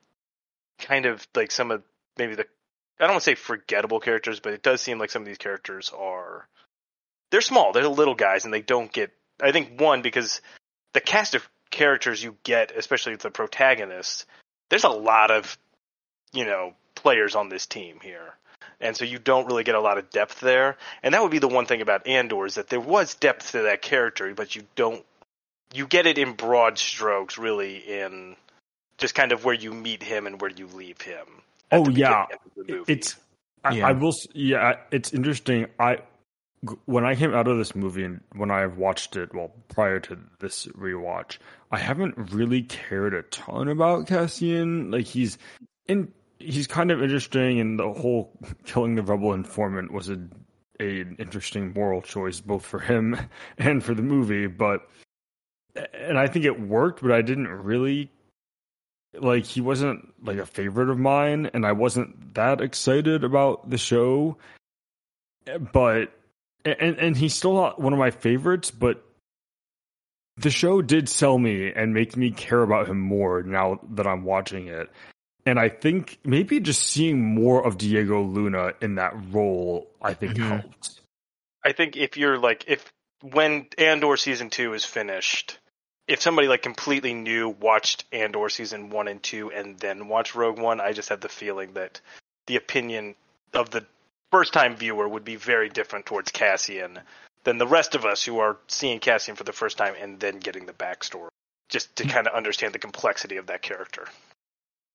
kind 0.79 1.07
of 1.07 1.27
like 1.35 1.53
some 1.53 1.71
of 1.71 1.83
maybe 2.17 2.35
the 2.35 2.47
I 2.99 3.05
don't 3.05 3.13
want 3.13 3.25
to 3.25 3.31
say 3.31 3.35
forgettable 3.35 4.01
characters, 4.01 4.41
but 4.41 4.53
it 4.53 4.63
does 4.63 4.81
seem 4.81 4.99
like 4.99 5.11
some 5.11 5.23
of 5.23 5.29
these 5.29 5.39
characters 5.39 5.93
are 5.97 6.49
they're 7.31 7.41
small, 7.41 7.73
they're 7.73 7.89
little 7.89 8.15
guys, 8.15 8.45
and 8.45 8.53
they 8.53 8.63
don't 8.63 8.93
get. 8.93 9.13
I 9.41 9.53
think 9.53 9.81
one 9.81 10.03
because 10.03 10.41
the 10.93 11.01
cast 11.01 11.35
of 11.35 11.49
characters 11.71 12.23
you 12.23 12.37
get, 12.43 12.77
especially 12.77 13.17
the 13.17 13.31
protagonist, 13.31 14.27
there's 14.69 14.85
a 14.85 14.91
lot 14.91 15.31
of 15.31 15.57
you 16.33 16.45
know 16.45 16.75
players 17.03 17.35
on 17.35 17.49
this 17.49 17.67
team 17.67 17.99
here. 18.03 18.35
And 18.81 18.97
so 18.97 19.05
you 19.05 19.19
don't 19.19 19.47
really 19.47 19.65
get 19.65 19.75
a 19.75 19.81
lot 19.81 19.99
of 19.99 20.11
depth 20.11 20.41
there. 20.41 20.77
And 21.03 21.15
that 21.15 21.23
would 21.23 21.31
be 21.31 21.39
the 21.39 21.49
one 21.49 21.67
thing 21.67 21.83
about 21.83 22.07
Andor 22.07 22.47
is 22.47 22.55
that 22.55 22.69
there 22.69 22.81
was 22.81 23.15
depth 23.15 23.53
to 23.53 23.63
that 23.63 23.83
character, 23.83 24.33
but 24.35 24.57
you 24.57 24.63
don't 24.75 25.05
you 25.73 25.87
get 25.87 26.07
it 26.07 26.19
in 26.19 26.33
broad 26.33 26.79
strokes 26.79 27.39
really 27.39 27.77
in 27.77 28.37
just 28.99 29.15
kind 29.15 29.33
of 29.33 29.45
where 29.45 29.55
you 29.55 29.73
meet 29.73 30.03
him 30.03 30.27
and 30.27 30.41
where 30.41 30.51
you 30.51 30.67
leave 30.67 31.01
him. 31.01 31.27
Oh 31.73 31.89
yeah. 31.89 32.27
It's 32.89 33.17
I, 33.63 33.75
yeah. 33.75 33.89
I 33.89 33.93
will 33.93 34.15
yeah, 34.35 34.77
it's 34.91 35.13
interesting. 35.13 35.67
I 35.79 35.99
when 36.85 37.05
I 37.05 37.15
came 37.15 37.35
out 37.35 37.49
of 37.49 37.59
this 37.59 37.75
movie 37.75 38.05
and 38.05 38.21
when 38.35 38.51
I 38.51 38.67
watched 38.67 39.17
it, 39.17 39.35
well, 39.35 39.53
prior 39.69 39.99
to 40.01 40.19
this 40.41 40.67
rewatch, 40.67 41.39
I 41.71 41.79
haven't 41.79 42.33
really 42.33 42.63
cared 42.63 43.15
a 43.15 43.23
ton 43.23 43.69
about 43.69 44.07
Cassian. 44.07 44.91
Like 44.91 45.07
he's 45.07 45.39
in 45.87 46.13
he's 46.41 46.67
kind 46.67 46.91
of 46.91 47.03
interesting, 47.03 47.61
and 47.61 47.79
the 47.79 47.93
whole 47.93 48.33
killing 48.65 48.95
the 48.95 49.03
rebel 49.03 49.33
informant 49.33 49.93
was 49.93 50.09
a, 50.09 50.19
a 50.81 51.01
an 51.01 51.17
interesting 51.19 51.73
moral 51.73 52.03
choice 52.03 52.41
both 52.41 52.65
for 52.65 52.81
him 52.81 53.17
and 53.59 53.85
for 53.85 53.95
the 53.95 54.03
movie. 54.03 54.47
But 54.47 54.89
and 55.95 56.19
I 56.19 56.27
think 56.27 56.45
it 56.45 56.61
worked, 56.61 57.03
but 57.03 57.13
I 57.13 57.23
didn't 57.23 57.49
really 57.49 58.11
like 59.15 59.45
he 59.45 59.61
wasn't 59.61 60.13
like 60.25 60.39
a 60.39 60.47
favorite 60.47 60.91
of 60.91 60.99
mine, 60.99 61.51
and 61.53 61.67
I 61.67 61.73
wasn't 61.73 62.35
that 62.35 62.61
excited 62.61 63.23
about 63.23 63.69
the 63.71 63.79
show. 63.79 64.37
But 65.73 66.13
and 66.65 66.99
and 66.99 67.17
he's 67.17 67.35
still 67.35 67.55
not 67.55 67.81
one 67.81 67.93
of 67.93 67.99
my 67.99 68.11
favorites, 68.11 68.71
but 68.71 69.05
the 70.37 70.51
show 70.51 70.81
did 70.81 71.09
sell 71.09 71.39
me 71.39 71.71
and 71.71 71.93
make 71.93 72.17
me 72.17 72.31
care 72.31 72.63
about 72.63 72.89
him 72.89 72.99
more 72.99 73.43
now 73.43 73.79
that 73.91 74.07
I'm 74.07 74.25
watching 74.25 74.69
it 74.69 74.89
and 75.47 75.59
I 75.59 75.69
think 75.69 76.19
maybe 76.25 76.61
just 76.61 76.83
seeing 76.83 77.35
more 77.35 77.65
of 77.65 77.79
Diego 77.79 78.23
Luna 78.23 78.75
in 78.81 78.97
that 78.97 79.15
role, 79.31 79.91
I 80.01 80.15
think 80.15 80.35
Mhm. 80.35 80.49
helped. 80.49 81.01
I 81.65 81.73
think 81.73 81.97
if 81.97 82.17
you're 82.17 82.39
like 82.39 82.65
if 82.67 82.93
when 83.23 83.69
Andor 83.77 84.17
season 84.17 84.51
two 84.51 84.73
is 84.73 84.85
finished, 84.85 85.59
if 86.09 86.23
somebody 86.23 86.49
like 86.49 86.63
completely 86.63 87.15
new 87.15 87.49
watched 87.49 88.05
Andor 88.13 88.49
season 88.49 88.91
one 88.91 89.09
and 89.09 89.23
two 89.23 89.53
and 89.53 89.79
then 89.79 90.09
watched 90.09 90.35
Rogue 90.35 90.59
One, 90.59 90.81
I 90.81 90.93
just 90.93 91.11
have 91.11 91.21
the 91.21 91.29
feeling 91.29 91.75
that 91.75 92.01
the 92.47 92.57
opinion 92.57 93.15
of 93.53 93.71
the 93.71 93.87
first 94.33 94.53
time 94.53 94.77
viewer 94.77 95.09
would 95.09 95.25
be 95.25 95.37
very 95.37 95.69
different 95.69 96.07
towards 96.07 96.31
Cassian 96.31 97.01
than 97.45 97.59
the 97.59 97.67
rest 97.67 97.95
of 97.95 98.05
us 98.05 98.25
who 98.25 98.39
are 98.39 98.59
seeing 98.69 99.01
Cassian 99.01 99.37
for 99.37 99.45
the 99.45 99.53
first 99.53 99.77
time 99.79 99.95
and 100.01 100.21
then 100.21 100.39
getting 100.39 100.67
the 100.67 100.73
backstory. 100.73 101.29
Just 101.69 101.95
to 101.97 102.05
kind 102.05 102.27
of 102.27 102.35
understand 102.35 102.75
the 102.75 102.79
complexity 102.79 103.37
of 103.37 103.47
that 103.47 103.63
character. 103.63 104.07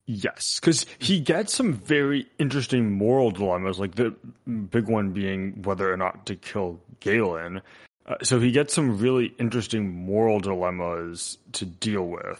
Yes, 0.07 0.59
because 0.59 0.85
he 1.00 1.19
gets 1.19 1.53
some 1.53 1.74
very 1.74 2.27
interesting 2.38 2.91
moral 2.91 3.31
dilemmas, 3.31 3.79
like 3.79 3.95
the 3.95 4.15
big 4.45 4.88
one 4.88 5.12
being 5.12 5.63
whether 5.63 5.91
or 5.91 5.97
not 5.97 6.27
to 6.27 6.35
kill 6.35 6.79
Galen. 7.00 7.62
Uh, 8.05 8.15
so 8.21 8.39
he 8.39 8.51
gets 8.51 8.74
some 8.74 9.00
really 9.00 9.33
interesting 9.39 9.89
moral 9.91 10.39
dilemmas 10.39 11.39
to 11.53 11.65
deal 11.65 12.03
with. 12.03 12.39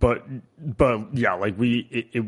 But, 0.00 0.24
but 0.58 1.16
yeah, 1.16 1.34
like 1.34 1.56
we, 1.56 1.86
it, 1.90 2.06
it 2.12 2.24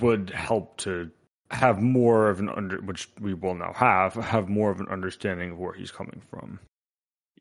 would 0.00 0.30
help 0.30 0.76
to 0.78 1.10
have 1.50 1.80
more 1.80 2.28
of 2.28 2.38
an 2.38 2.48
under, 2.50 2.80
which 2.80 3.08
we 3.20 3.34
will 3.34 3.54
now 3.54 3.72
have, 3.72 4.14
have 4.14 4.48
more 4.48 4.70
of 4.70 4.78
an 4.78 4.88
understanding 4.88 5.52
of 5.52 5.58
where 5.58 5.72
he's 5.72 5.90
coming 5.90 6.22
from. 6.30 6.60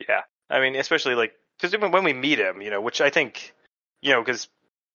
Yeah, 0.08 0.22
I 0.50 0.60
mean, 0.60 0.76
especially 0.76 1.14
like 1.14 1.34
because 1.60 1.78
when 1.78 2.04
we 2.04 2.14
meet 2.14 2.40
him, 2.40 2.62
you 2.62 2.70
know, 2.70 2.82
which 2.82 3.02
I 3.02 3.10
think, 3.10 3.54
you 4.02 4.12
know, 4.12 4.22
because 4.22 4.48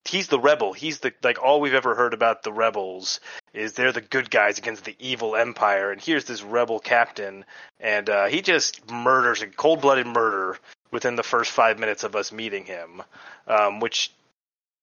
he's 0.04 0.28
the 0.28 0.38
rebel. 0.38 0.72
He's 0.72 1.00
the 1.00 1.12
like 1.22 1.42
all 1.42 1.60
we've 1.60 1.74
ever 1.74 1.94
heard 1.94 2.14
about 2.14 2.42
the 2.42 2.52
rebels 2.52 3.20
is 3.54 3.72
they're 3.72 3.92
the 3.92 4.00
good 4.00 4.30
guys 4.30 4.58
against 4.58 4.84
the 4.84 4.96
evil 4.98 5.36
empire, 5.36 5.90
and 5.90 6.00
here's 6.00 6.24
this 6.24 6.42
rebel 6.42 6.78
captain, 6.78 7.44
and 7.80 8.08
uh, 8.08 8.26
he 8.26 8.42
just 8.42 8.90
murders 8.90 9.42
a 9.42 9.46
cold-blooded 9.46 10.06
murder 10.06 10.58
within 10.90 11.16
the 11.16 11.22
first 11.22 11.50
five 11.50 11.78
minutes 11.78 12.04
of 12.04 12.16
us 12.16 12.32
meeting 12.32 12.64
him, 12.64 13.02
um, 13.46 13.80
which 13.80 14.10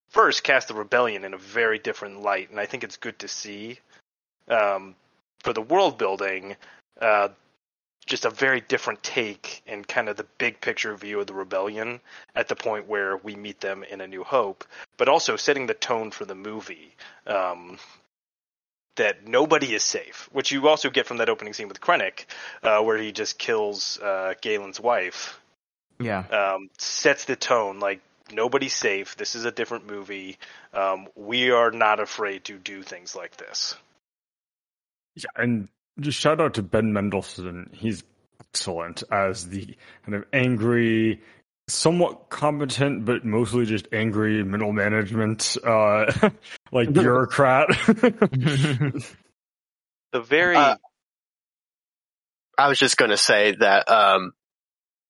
first 0.09 0.43
cast 0.43 0.67
the 0.67 0.73
rebellion 0.73 1.23
in 1.23 1.33
a 1.33 1.37
very 1.37 1.79
different 1.79 2.21
light, 2.21 2.49
and 2.49 2.59
I 2.59 2.65
think 2.65 2.83
it's 2.83 2.97
good 2.97 3.19
to 3.19 3.27
see 3.27 3.79
um, 4.47 4.95
for 5.39 5.53
the 5.53 5.61
world 5.61 5.97
building. 5.97 6.55
Uh, 6.99 7.29
just 8.09 8.25
a 8.25 8.29
very 8.29 8.59
different 8.59 9.01
take 9.03 9.61
and 9.67 9.87
kind 9.87 10.09
of 10.09 10.17
the 10.17 10.25
big 10.37 10.59
picture 10.59 10.95
view 10.95 11.19
of 11.19 11.27
the 11.27 11.33
rebellion 11.33 12.01
at 12.35 12.47
the 12.47 12.55
point 12.55 12.87
where 12.87 13.15
we 13.17 13.35
meet 13.35 13.61
them 13.61 13.83
in 13.83 14.01
A 14.01 14.07
New 14.07 14.23
Hope, 14.23 14.65
but 14.97 15.07
also 15.07 15.35
setting 15.35 15.67
the 15.67 15.73
tone 15.73 16.11
for 16.11 16.25
the 16.25 16.35
movie. 16.35 16.95
Um, 17.25 17.77
that 18.95 19.25
nobody 19.25 19.73
is 19.73 19.83
safe, 19.83 20.27
which 20.33 20.51
you 20.51 20.67
also 20.67 20.89
get 20.89 21.05
from 21.05 21.17
that 21.17 21.29
opening 21.29 21.53
scene 21.53 21.69
with 21.69 21.79
Krennic, 21.79 22.25
uh, 22.63 22.81
where 22.81 22.97
he 22.97 23.13
just 23.13 23.39
kills 23.39 23.97
uh, 23.99 24.33
Galen's 24.41 24.77
wife. 24.77 25.39
Yeah. 25.99 26.19
Um, 26.19 26.69
sets 26.77 27.23
the 27.23 27.37
tone 27.37 27.79
like 27.79 28.01
nobody's 28.29 28.73
safe. 28.73 29.15
This 29.15 29.35
is 29.35 29.45
a 29.45 29.51
different 29.51 29.87
movie. 29.87 30.37
Um, 30.73 31.07
we 31.15 31.51
are 31.51 31.71
not 31.71 32.01
afraid 32.01 32.43
to 32.45 32.57
do 32.57 32.83
things 32.83 33.15
like 33.15 33.37
this. 33.37 33.75
Yeah, 35.15 35.29
and 35.37 35.69
just 35.99 36.19
shout 36.19 36.41
out 36.41 36.55
to 36.55 36.63
Ben 36.63 36.93
Mendelsohn. 36.93 37.71
He's 37.73 38.03
excellent 38.41 39.03
as 39.11 39.47
the 39.47 39.75
kind 40.05 40.15
of 40.15 40.25
angry, 40.33 41.21
somewhat 41.67 42.29
competent, 42.29 43.05
but 43.05 43.25
mostly 43.25 43.65
just 43.65 43.87
angry 43.91 44.43
middle 44.43 44.73
management, 44.73 45.57
uh, 45.65 46.29
like 46.71 46.91
bureaucrat. 46.93 47.67
The 50.11 50.21
very 50.21 50.55
Uh, 50.55 50.75
I 52.57 52.67
was 52.67 52.79
just 52.79 52.97
going 52.97 53.11
to 53.11 53.17
say 53.17 53.55
that 53.59 53.89
um, 53.89 54.33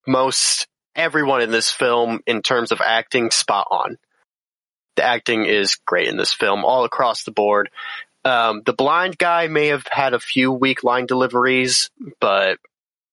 most 0.06 0.68
everyone 0.94 1.40
in 1.40 1.50
this 1.50 1.70
film, 1.70 2.20
in 2.26 2.42
terms 2.42 2.70
of 2.70 2.80
acting, 2.80 3.30
spot 3.30 3.66
on. 3.70 3.96
The 4.96 5.04
acting 5.04 5.46
is 5.46 5.78
great 5.86 6.08
in 6.08 6.16
this 6.16 6.34
film, 6.34 6.64
all 6.64 6.84
across 6.84 7.24
the 7.24 7.30
board. 7.30 7.70
Um, 8.24 8.62
the 8.64 8.72
blind 8.72 9.16
guy 9.18 9.48
may 9.48 9.68
have 9.68 9.84
had 9.90 10.14
a 10.14 10.20
few 10.20 10.52
weak 10.52 10.84
line 10.84 11.06
deliveries, 11.06 11.90
but 12.20 12.58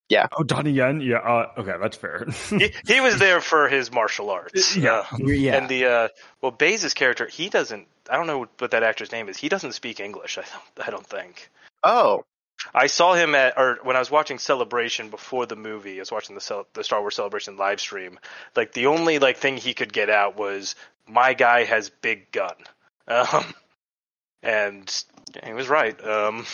yeah. 0.09 0.27
oh, 0.37 0.43
Donnie 0.43 0.71
Yen? 0.71 1.01
Yeah, 1.01 1.17
uh, 1.17 1.51
okay, 1.59 1.75
that's 1.81 1.97
fair. 1.97 2.27
he, 2.49 2.73
he 2.87 3.01
was 3.01 3.19
there 3.19 3.41
for 3.41 3.67
his 3.67 3.91
martial 3.91 4.29
arts. 4.29 4.75
Yeah. 4.75 5.05
Uh, 5.11 5.17
yeah. 5.25 5.57
And 5.57 5.69
the 5.69 5.85
uh, 5.85 6.07
well, 6.41 6.51
Baze's 6.51 6.93
character, 6.93 7.27
he 7.27 7.49
doesn't. 7.49 7.87
I 8.09 8.15
don't 8.15 8.27
know 8.27 8.47
what 8.57 8.71
that 8.71 8.83
actor's 8.83 9.11
name 9.11 9.27
is. 9.27 9.37
He 9.37 9.49
doesn't 9.49 9.73
speak 9.73 9.99
English. 9.99 10.37
I 10.37 10.41
don't. 10.41 10.87
I 10.87 10.91
don't 10.91 11.05
think. 11.05 11.49
oh, 11.83 12.23
I 12.73 12.87
saw 12.87 13.13
him 13.13 13.35
at 13.35 13.57
or 13.57 13.79
when 13.83 13.95
I 13.95 13.99
was 13.99 14.09
watching 14.09 14.39
Celebration 14.39 15.09
before 15.09 15.45
the 15.45 15.55
movie. 15.55 15.97
I 15.97 15.99
was 15.99 16.11
watching 16.11 16.35
the 16.35 16.41
Cel- 16.41 16.67
the 16.73 16.83
Star 16.83 17.01
Wars 17.01 17.15
Celebration 17.15 17.57
live 17.57 17.79
stream. 17.79 18.19
Like 18.55 18.73
the 18.73 18.87
only 18.87 19.19
like 19.19 19.37
thing 19.37 19.57
he 19.57 19.73
could 19.73 19.93
get 19.93 20.09
out 20.09 20.37
was 20.37 20.75
my 21.07 21.33
guy 21.33 21.65
has 21.65 21.89
big 21.89 22.31
gun, 22.31 22.55
um, 23.07 23.53
and 24.43 25.03
he 25.45 25.53
was 25.53 25.67
right. 25.69 25.99
Um, 26.05 26.45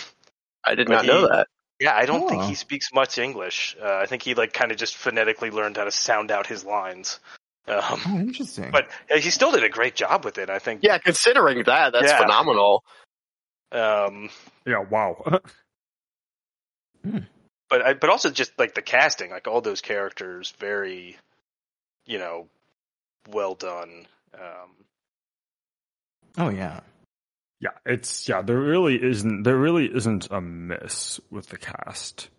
I 0.63 0.76
did 0.76 0.88
But 0.88 0.93
not 0.93 1.06
know 1.06 1.28
that. 1.28 1.48
yeah, 1.80 1.93
I 1.96 2.06
don't 2.06 2.28
think 2.30 2.43
Oh. 2.43 2.48
he 2.48 2.56
speaks 2.56 2.88
much 2.93 3.17
English. 3.17 3.76
Uh, 3.82 3.96
I 3.96 4.06
think 4.06 4.22
he 4.24 4.34
like 4.34 4.54
kind 4.54 4.72
of 4.72 4.78
just 4.78 4.96
phonetically 4.96 5.52
learned 5.52 5.78
how 5.78 5.84
to 5.84 5.91
sound 5.91 6.32
out 6.32 6.48
his 6.48 6.63
lines. 6.63 7.19
Um, 7.67 7.82
oh, 8.08 8.17
interesting. 8.19 8.72
but 8.72 8.89
uh, 9.10 9.17
he 9.19 9.30
still 9.30 9.52
did 9.52 9.63
a 9.63 9.69
great 9.69 9.96
job 9.96 10.26
with 10.26 10.38
it. 10.38 10.50
I 10.50 10.60
think. 10.60 10.82
Yeah, 10.84 10.98
considering 10.98 11.63
that, 11.65 11.93
that's 11.93 12.12
Yeah. 12.12 12.17
phenomenal. 12.17 12.84
Um, 13.72 14.30
yeah, 14.65 14.80
wow. 14.89 15.39
but 17.69 17.82
I, 17.82 17.93
but 17.93 18.10
also 18.10 18.30
just 18.30 18.58
like 18.60 18.76
the 18.76 18.82
casting, 18.82 19.32
like 19.32 19.48
all 19.48 19.62
those 19.62 19.82
characters, 19.82 20.54
very, 20.60 21.17
you 22.06 22.19
know, 22.19 22.48
well 23.30 23.56
done. 23.56 24.06
Um, 24.34 24.69
oh 26.38 26.50
yeah. 26.50 26.82
Yeah, 27.63 27.71
it's, 27.86 28.28
yeah, 28.28 28.41
there 28.41 28.60
really 28.60 29.02
isn't, 29.02 29.43
there 29.43 29.58
really 29.58 29.86
isn't 29.86 30.30
a 30.32 30.41
miss 30.41 31.19
with 31.32 31.47
the 31.47 31.58
cast. 31.58 32.30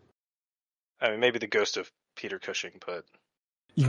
I 1.00 1.10
mean, 1.10 1.20
maybe 1.20 1.38
the 1.38 1.46
ghost 1.46 1.76
of 1.78 1.90
Peter 2.14 2.38
Cushing, 2.38 2.72
but 2.86 3.04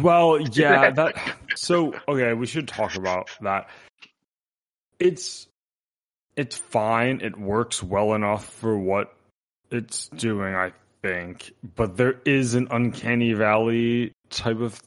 Well, 0.02 0.40
yeah, 0.52 0.92
that. 0.92 1.38
So, 1.56 1.94
okay, 2.08 2.34
we 2.34 2.46
should 2.46 2.68
talk 2.68 2.96
about 2.96 3.30
that. 3.42 3.70
It's 5.00 5.48
it's 6.36 6.58
fine. 6.58 7.22
It 7.22 7.38
works 7.38 7.82
well 7.84 8.14
enough 8.14 8.46
for 8.46 8.78
what 8.78 9.14
it's 9.72 10.08
doing, 10.10 10.56
I 10.56 10.72
think. 11.02 11.54
But 11.76 11.98
there 11.98 12.20
is 12.26 12.56
an 12.56 12.68
uncanny 12.72 13.34
valley 13.34 14.14
type 14.30 14.60
of 14.60 14.82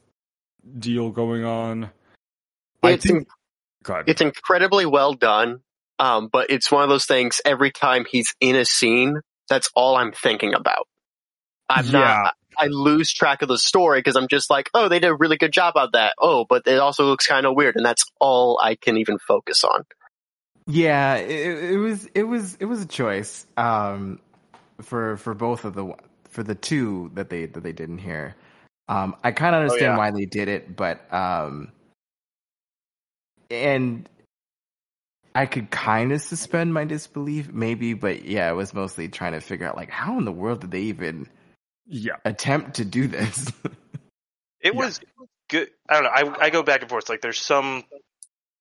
deal 0.78 1.10
going 1.10 1.44
on. 1.44 1.90
I 2.82 2.92
It's 2.92 3.06
think. 3.06 3.28
God, 3.82 4.04
It's 4.08 4.20
incredibly 4.20 4.86
well 4.86 5.14
done, 5.14 5.60
um, 5.98 6.28
but 6.30 6.50
it's 6.50 6.70
one 6.70 6.82
of 6.82 6.88
those 6.88 7.06
things. 7.06 7.40
Every 7.44 7.70
time 7.70 8.04
he's 8.08 8.34
in 8.40 8.56
a 8.56 8.64
scene, 8.64 9.20
that's 9.48 9.70
all 9.74 9.96
I'm 9.96 10.12
thinking 10.12 10.54
about. 10.54 10.86
I'm 11.68 11.86
Yeah. 11.86 11.90
not. 12.22 12.34
I 12.56 12.66
lose 12.66 13.12
track 13.12 13.42
of 13.42 13.48
the 13.48 13.58
story 13.58 14.00
because 14.00 14.16
I'm 14.16 14.26
just 14.26 14.50
like, 14.50 14.68
oh, 14.74 14.88
they 14.88 14.98
did 14.98 15.08
a 15.08 15.14
really 15.14 15.36
good 15.36 15.52
job 15.52 15.74
of 15.76 15.92
that. 15.92 16.14
Oh, 16.18 16.44
but 16.48 16.66
it 16.66 16.78
also 16.78 17.04
looks 17.04 17.26
kind 17.26 17.46
of 17.46 17.54
weird, 17.54 17.76
and 17.76 17.86
that's 17.86 18.04
all 18.20 18.58
I 18.60 18.74
can 18.74 18.96
even 18.96 19.18
focus 19.18 19.62
on. 19.62 19.84
Yeah, 20.66 21.14
it, 21.14 21.72
it 21.72 21.76
was 21.78 22.06
it 22.14 22.24
was 22.24 22.56
it 22.56 22.64
was 22.66 22.82
a 22.82 22.86
choice 22.86 23.46
um, 23.56 24.18
for 24.82 25.16
for 25.18 25.34
both 25.34 25.64
of 25.64 25.74
the 25.74 25.94
for 26.30 26.42
the 26.42 26.54
two 26.54 27.10
that 27.14 27.30
they 27.30 27.46
that 27.46 27.62
they 27.62 27.72
did 27.72 27.88
in 27.88 27.98
here. 27.98 28.34
Um, 28.88 29.16
I 29.22 29.32
kind 29.32 29.54
of 29.54 29.60
understand 29.62 29.92
yeah. 29.92 29.96
why 29.96 30.10
they 30.10 30.24
did 30.24 30.48
it, 30.48 30.74
but 30.74 31.12
um, 31.12 31.72
and 33.50 34.08
I 35.38 35.46
could 35.46 35.70
kind 35.70 36.10
of 36.10 36.20
suspend 36.20 36.74
my 36.74 36.84
disbelief, 36.84 37.52
maybe, 37.52 37.94
but 37.94 38.24
yeah, 38.24 38.50
it 38.50 38.54
was 38.54 38.74
mostly 38.74 39.06
trying 39.08 39.34
to 39.34 39.40
figure 39.40 39.68
out 39.68 39.76
like 39.76 39.88
how 39.88 40.18
in 40.18 40.24
the 40.24 40.32
world 40.32 40.62
did 40.62 40.72
they 40.72 40.80
even 40.80 41.28
yeah, 41.86 42.16
attempt 42.24 42.74
to 42.76 42.84
do 42.84 43.06
this? 43.06 43.52
it 44.60 44.74
Yeah. 44.74 44.74
was 44.74 45.00
good. 45.48 45.70
I 45.88 45.94
don't 45.94 46.02
know. 46.02 46.34
I 46.40 46.46
I 46.46 46.50
go 46.50 46.64
back 46.64 46.80
and 46.80 46.90
forth. 46.90 47.08
Like 47.08 47.20
there's 47.20 47.38
some 47.38 47.84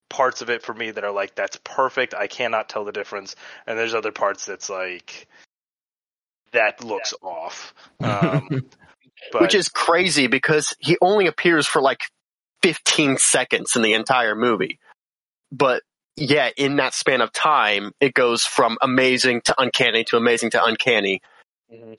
parts 0.07 0.43
of 0.43 0.51
it 0.51 0.61
for 0.61 0.71
me 0.71 0.91
that 0.91 1.03
are 1.03 1.11
like 1.11 1.33
that's 1.33 1.57
perfect. 1.63 2.13
I 2.13 2.27
cannot 2.27 2.69
tell 2.69 2.85
the 2.85 2.91
difference, 2.91 3.35
and 3.65 3.75
there's 3.75 3.95
other 3.95 4.11
parts 4.11 4.45
that's 4.45 4.69
like 4.69 5.27
that 6.51 6.83
looks 6.83 7.15
off. 7.23 7.73
Um, 8.03 8.49
but 9.31 9.41
Which 9.41 9.55
is 9.55 9.67
crazy 9.67 10.27
because 10.27 10.75
he 10.77 10.95
only 11.01 11.25
appears 11.25 11.65
for 11.65 11.81
like 11.81 12.01
15 12.61 13.17
seconds 13.17 13.75
in 13.75 13.81
the 13.81 13.95
entire 13.95 14.35
movie. 14.35 14.77
But 15.51 15.81
yeah, 16.17 16.49
in 16.57 16.75
that 16.77 16.93
span 16.93 17.21
of 17.21 17.31
time, 17.31 17.91
it 18.01 18.13
goes 18.13 18.43
from 18.43 18.77
amazing 18.81 19.41
to 19.45 19.55
uncanny 19.57 20.03
to 20.05 20.17
amazing 20.17 20.49
to 20.51 20.63
uncanny. 20.63 21.21
Mhm. 21.71 21.97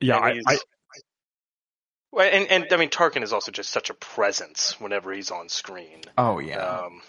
yeah. 0.00 0.16
And 0.16 0.24
I, 0.24 0.32
he's- 0.34 0.44
I, 0.46 0.58
Well, 2.12 2.28
and 2.32 2.50
and 2.50 2.72
I 2.72 2.76
mean 2.76 2.88
Tarkin 2.90 3.22
is 3.22 3.32
also 3.32 3.52
just 3.52 3.70
such 3.70 3.90
a 3.90 3.94
presence 3.94 4.80
whenever 4.80 5.12
he's 5.12 5.30
on 5.30 5.48
screen. 5.48 6.02
oh 6.16 6.38
yeah, 6.38 6.64
Um, 6.64 7.02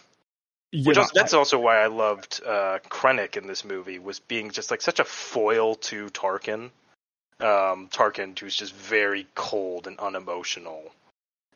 Yeah, 0.71 0.87
Which 0.89 0.97
also, 0.97 1.11
that's 1.13 1.33
also 1.33 1.57
why 1.59 1.77
I 1.81 1.87
loved 1.87 2.41
uh, 2.45 2.79
Krennic 2.89 3.37
in 3.37 3.47
this 3.47 3.63
movie 3.63 3.97
was 3.99 4.19
being 4.19 4.51
just 4.51 4.69
like 4.71 4.81
such 4.81 4.99
a 4.99 5.05
foil 5.05 5.75
to 5.75 6.07
Tarkin. 6.09 6.71
Um, 7.39 7.87
Tarkin, 7.89 8.37
who's 8.37 8.55
just 8.55 8.73
very 8.75 9.25
cold 9.33 9.87
and 9.87 9.97
unemotional, 9.99 10.91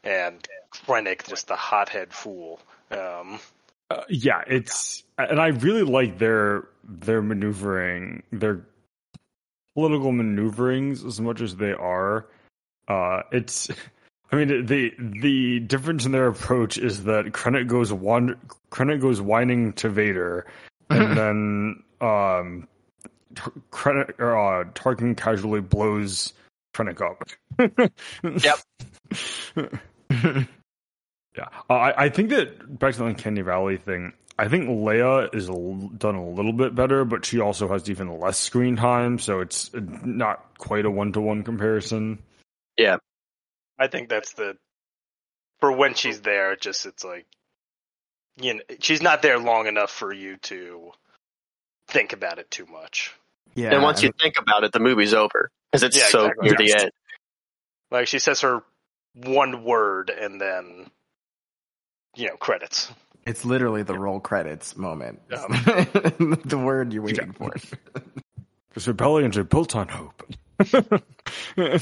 and 0.03 0.47
Krennic, 0.71 1.27
just 1.27 1.47
the 1.47 1.57
hothead 1.57 2.13
fool. 2.13 2.59
Um, 2.89 3.39
Uh, 3.93 4.03
yeah, 4.09 4.43
it's 4.47 5.03
and 5.17 5.39
I 5.39 5.47
really 5.47 5.83
like 5.83 6.17
their 6.17 6.67
their 6.83 7.21
maneuvering, 7.21 8.23
their 8.31 8.65
political 9.75 10.11
maneuverings 10.11 11.03
as 11.03 11.19
much 11.19 11.41
as 11.41 11.55
they 11.55 11.71
are. 11.71 12.27
Uh, 12.87 13.21
it's, 13.31 13.69
I 14.31 14.35
mean, 14.35 14.65
the 14.65 14.93
the 14.97 15.59
difference 15.59 16.05
in 16.05 16.11
their 16.11 16.27
approach 16.27 16.77
is 16.77 17.03
that 17.03 17.25
Krennic 17.27 17.67
goes 17.67 17.93
one, 17.93 18.39
Krennic 18.71 19.01
goes 19.01 19.21
whining 19.21 19.73
to 19.73 19.89
Vader, 19.89 20.47
and 20.89 21.17
then 21.17 21.83
um, 22.01 22.67
Krennic 23.71 24.19
or 24.19 24.35
uh, 24.35 24.65
Tarkin 24.73 25.15
casually 25.15 25.61
blows 25.61 26.33
Krennic 26.73 27.01
up. 27.01 27.23
Yep. 28.23 28.59
Yeah, 31.37 31.47
uh, 31.69 31.73
I 31.73 32.05
I 32.05 32.09
think 32.09 32.29
that 32.29 32.79
back 32.79 32.93
to 32.93 32.99
the 32.99 33.05
Uncanny 33.05 33.41
Valley 33.41 33.77
thing. 33.77 34.13
I 34.37 34.47
think 34.47 34.67
Leia 34.67 35.33
is 35.35 35.47
a 35.47 35.51
l- 35.53 35.91
done 35.97 36.15
a 36.15 36.27
little 36.27 36.53
bit 36.53 36.73
better, 36.75 37.05
but 37.05 37.23
she 37.25 37.39
also 37.39 37.67
has 37.67 37.89
even 37.89 38.19
less 38.19 38.39
screen 38.39 38.75
time, 38.75 39.19
so 39.19 39.41
it's 39.41 39.69
not 39.73 40.57
quite 40.57 40.85
a 40.85 40.91
one 40.91 41.11
to 41.13 41.21
one 41.21 41.43
comparison. 41.43 42.19
Yeah, 42.77 42.97
I 43.79 43.87
think 43.87 44.09
that's 44.09 44.33
the 44.33 44.57
for 45.59 45.71
when 45.71 45.93
she's 45.93 46.21
there. 46.21 46.55
Just 46.55 46.85
it's 46.85 47.03
like 47.03 47.25
you 48.41 48.55
know, 48.55 48.61
she's 48.79 49.01
not 49.01 49.21
there 49.21 49.37
long 49.39 49.67
enough 49.67 49.91
for 49.91 50.11
you 50.11 50.37
to 50.37 50.91
think 51.87 52.13
about 52.13 52.39
it 52.39 52.49
too 52.49 52.65
much. 52.65 53.13
Yeah. 53.55 53.73
and 53.73 53.83
once 53.83 54.01
you 54.01 54.11
think 54.19 54.39
about 54.39 54.63
it, 54.63 54.71
the 54.71 54.79
movie's 54.79 55.13
over 55.13 55.51
because 55.71 55.83
it's 55.83 55.97
Yeah, 55.97 56.07
so 56.07 56.25
exactly. 56.25 56.49
near 56.49 56.55
the 56.57 56.81
end. 56.81 56.91
Like 57.91 58.07
she 58.07 58.17
says 58.17 58.41
her 58.41 58.63
one 59.13 59.63
word 59.63 60.09
and 60.09 60.41
then 60.41 60.89
you 62.15 62.27
know 62.27 62.37
credits. 62.37 62.91
It's 63.25 63.45
literally 63.45 63.83
the 63.83 63.97
roll 63.97 64.19
credits 64.19 64.75
moment. 64.75 65.21
Um, 65.31 65.47
the 66.45 66.61
word 66.61 66.91
you're 66.91 67.03
waiting 67.03 67.31
for. 67.31 67.53
Because 68.69 68.87
rebellions 68.87 69.37
are 69.37 69.43
built 69.43 69.75
on 69.75 69.87
hope. 69.87 70.23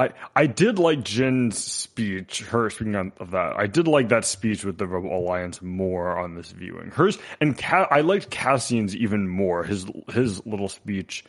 I 0.00 0.10
I 0.36 0.46
did 0.46 0.78
like 0.78 1.02
Jyn's 1.02 1.58
speech. 1.62 2.40
Her 2.42 2.70
speaking 2.70 2.94
on, 2.94 3.12
of 3.18 3.32
that, 3.32 3.58
I 3.58 3.66
did 3.66 3.88
like 3.88 4.08
that 4.10 4.24
speech 4.24 4.64
with 4.64 4.78
the 4.78 4.86
Rebel 4.86 5.16
Alliance 5.16 5.60
more 5.60 6.16
on 6.16 6.34
this 6.34 6.50
viewing. 6.52 6.90
Hers 6.90 7.18
and 7.40 7.58
Ca- 7.58 7.88
I 7.90 8.02
liked 8.02 8.30
Cassian's 8.30 8.94
even 8.94 9.28
more. 9.28 9.64
His 9.64 9.86
his 10.12 10.44
little 10.46 10.68
speech, 10.68 11.24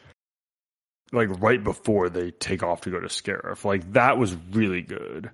like 1.11 1.29
right 1.41 1.63
before 1.63 2.09
they 2.09 2.31
take 2.31 2.61
off 2.61 2.81
to 2.81 2.91
go 2.91 2.99
to 2.99 3.07
Scarif, 3.07 3.65
like 3.65 3.93
that 3.93 4.17
was 4.17 4.35
really 4.51 4.81
good. 4.83 5.31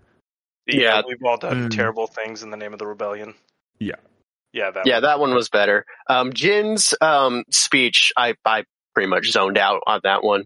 Yeah. 0.67 1.01
we've 1.07 1.17
all 1.25 1.37
done 1.37 1.69
Mm. 1.69 1.75
terrible 1.75 2.07
things 2.07 2.43
in 2.43 2.49
the 2.49 2.57
name 2.57 2.73
of 2.73 2.79
the 2.79 2.87
rebellion. 2.87 3.35
Yeah. 3.79 3.95
yeah, 4.53 4.71
that. 4.71 4.87
Yeah, 4.87 5.01
that 5.01 5.19
one 5.19 5.33
was 5.33 5.49
better. 5.49 5.85
Um, 6.09 6.31
Jyn's 6.33 6.93
um, 7.01 7.43
speech, 7.51 8.11
I, 8.17 8.35
I 8.45 8.63
pretty 8.93 9.09
much 9.09 9.27
zoned 9.29 9.57
out 9.57 9.81
on 9.85 10.01
that 10.03 10.23
one. 10.23 10.45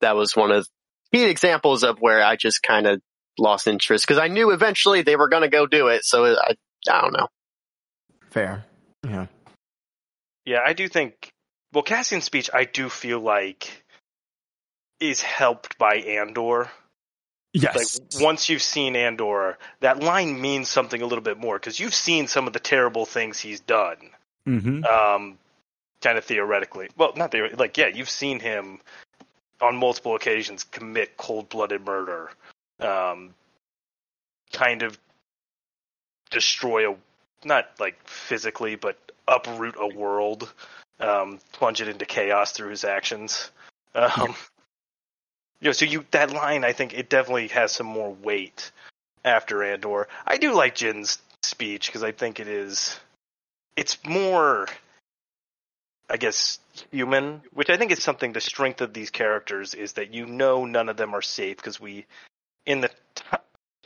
That 0.00 0.16
was 0.16 0.34
one 0.36 0.50
of 0.50 0.66
key 1.12 1.24
examples 1.24 1.84
of 1.84 1.98
where 2.00 2.22
I 2.22 2.36
just 2.36 2.62
kind 2.62 2.86
of 2.86 3.00
lost 3.38 3.66
interest 3.66 4.06
because 4.06 4.20
I 4.20 4.28
knew 4.28 4.50
eventually 4.50 5.02
they 5.02 5.16
were 5.16 5.28
going 5.28 5.42
to 5.42 5.48
go 5.48 5.66
do 5.66 5.88
it. 5.88 6.04
So 6.04 6.24
I, 6.26 6.54
I 6.88 7.00
don't 7.00 7.12
know. 7.12 7.28
Fair. 8.30 8.64
Yeah. 9.04 9.26
Yeah, 10.44 10.60
I 10.64 10.72
do 10.74 10.88
think. 10.88 11.30
Well, 11.72 11.82
Cassian's 11.82 12.24
speech, 12.24 12.50
I 12.52 12.64
do 12.64 12.88
feel 12.88 13.20
like 13.20 13.84
is 15.00 15.20
helped 15.20 15.76
by 15.78 15.96
Andor. 15.96 16.70
Yes. 17.56 17.98
Like 17.98 18.22
once 18.22 18.48
you've 18.48 18.62
seen 18.62 18.96
Andor, 18.96 19.58
that 19.80 20.02
line 20.02 20.40
means 20.40 20.68
something 20.68 21.00
a 21.00 21.06
little 21.06 21.24
bit 21.24 21.38
more 21.38 21.58
because 21.58 21.80
you've 21.80 21.94
seen 21.94 22.28
some 22.28 22.46
of 22.46 22.52
the 22.52 22.60
terrible 22.60 23.06
things 23.06 23.38
he's 23.40 23.60
done. 23.60 23.96
hmm 24.44 24.84
Um, 24.84 25.38
kind 26.02 26.18
of 26.18 26.24
theoretically, 26.24 26.88
well, 26.96 27.12
not 27.16 27.32
theoretically. 27.32 27.62
Like, 27.62 27.76
yeah, 27.78 27.88
you've 27.88 28.10
seen 28.10 28.40
him 28.40 28.80
on 29.60 29.76
multiple 29.76 30.14
occasions 30.14 30.64
commit 30.64 31.16
cold-blooded 31.16 31.84
murder. 31.84 32.30
Um, 32.78 33.34
kind 34.52 34.82
of 34.82 34.98
destroy 36.30 36.92
a 36.92 36.96
not 37.44 37.68
like 37.78 37.96
physically, 38.06 38.76
but 38.76 38.98
uproot 39.26 39.76
a 39.78 39.86
world, 39.86 40.52
um, 41.00 41.38
plunge 41.52 41.80
it 41.80 41.88
into 41.88 42.04
chaos 42.04 42.52
through 42.52 42.70
his 42.70 42.84
actions. 42.84 43.50
Um, 43.94 44.34
you 45.60 45.68
know, 45.68 45.72
so 45.72 45.84
you 45.84 46.04
that 46.10 46.32
line, 46.32 46.64
I 46.64 46.72
think 46.72 46.94
it 46.94 47.08
definitely 47.08 47.48
has 47.48 47.72
some 47.72 47.86
more 47.86 48.12
weight 48.12 48.70
after 49.24 49.62
Andor. 49.62 50.08
I 50.26 50.36
do 50.36 50.54
like 50.54 50.74
Jyn's 50.74 51.18
speech 51.42 51.86
because 51.86 52.02
I 52.02 52.12
think 52.12 52.40
it 52.40 52.48
is, 52.48 52.98
it's 53.76 53.98
more, 54.04 54.68
I 56.10 56.16
guess, 56.18 56.58
human, 56.90 57.42
which 57.52 57.70
I 57.70 57.76
think 57.76 57.90
is 57.90 58.02
something. 58.02 58.32
The 58.32 58.40
strength 58.40 58.80
of 58.80 58.92
these 58.92 59.10
characters 59.10 59.74
is 59.74 59.94
that 59.94 60.12
you 60.12 60.26
know 60.26 60.66
none 60.66 60.88
of 60.88 60.96
them 60.96 61.14
are 61.14 61.22
safe 61.22 61.56
because 61.56 61.80
we, 61.80 62.06
in 62.66 62.80
the 62.82 62.90
t- 63.14 63.24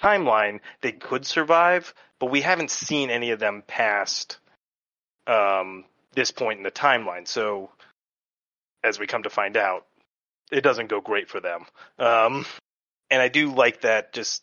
timeline, 0.03 0.61
they 0.81 0.93
could 0.93 1.25
survive, 1.25 1.95
but 2.19 2.31
we 2.31 2.41
haven't 2.41 2.71
seen 2.71 3.11
any 3.11 3.31
of 3.31 3.39
them 3.39 3.63
past 3.67 4.39
um, 5.27 5.85
this 6.15 6.33
point 6.33 6.59
in 6.59 6.65
the 6.65 6.71
timeline. 6.71 7.29
So, 7.29 7.71
as 8.83 8.99
we 8.99 9.07
come 9.07 9.23
to 9.23 9.31
find 9.31 9.57
out, 9.57 9.87
it 10.51 10.63
doesn't 10.63 10.89
go 10.89 11.01
great 11.01 11.29
for 11.29 11.41
them. 11.41 11.65
Um, 11.99 12.47
and 13.11 13.21
I 13.23 13.29
do 13.29 13.53
like 13.53 13.83
that 13.83 14.13
just 14.13 14.43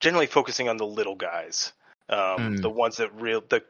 generally 0.00 0.26
focusing 0.26 0.68
on 0.68 0.76
the 0.76 0.86
little 0.86 1.16
guys, 1.16 1.72
um, 2.08 2.56
Mm. 2.56 2.62
the 2.62 2.70
ones 2.70 2.96
that 2.98 3.14
real 3.14 3.42
the 3.48 3.62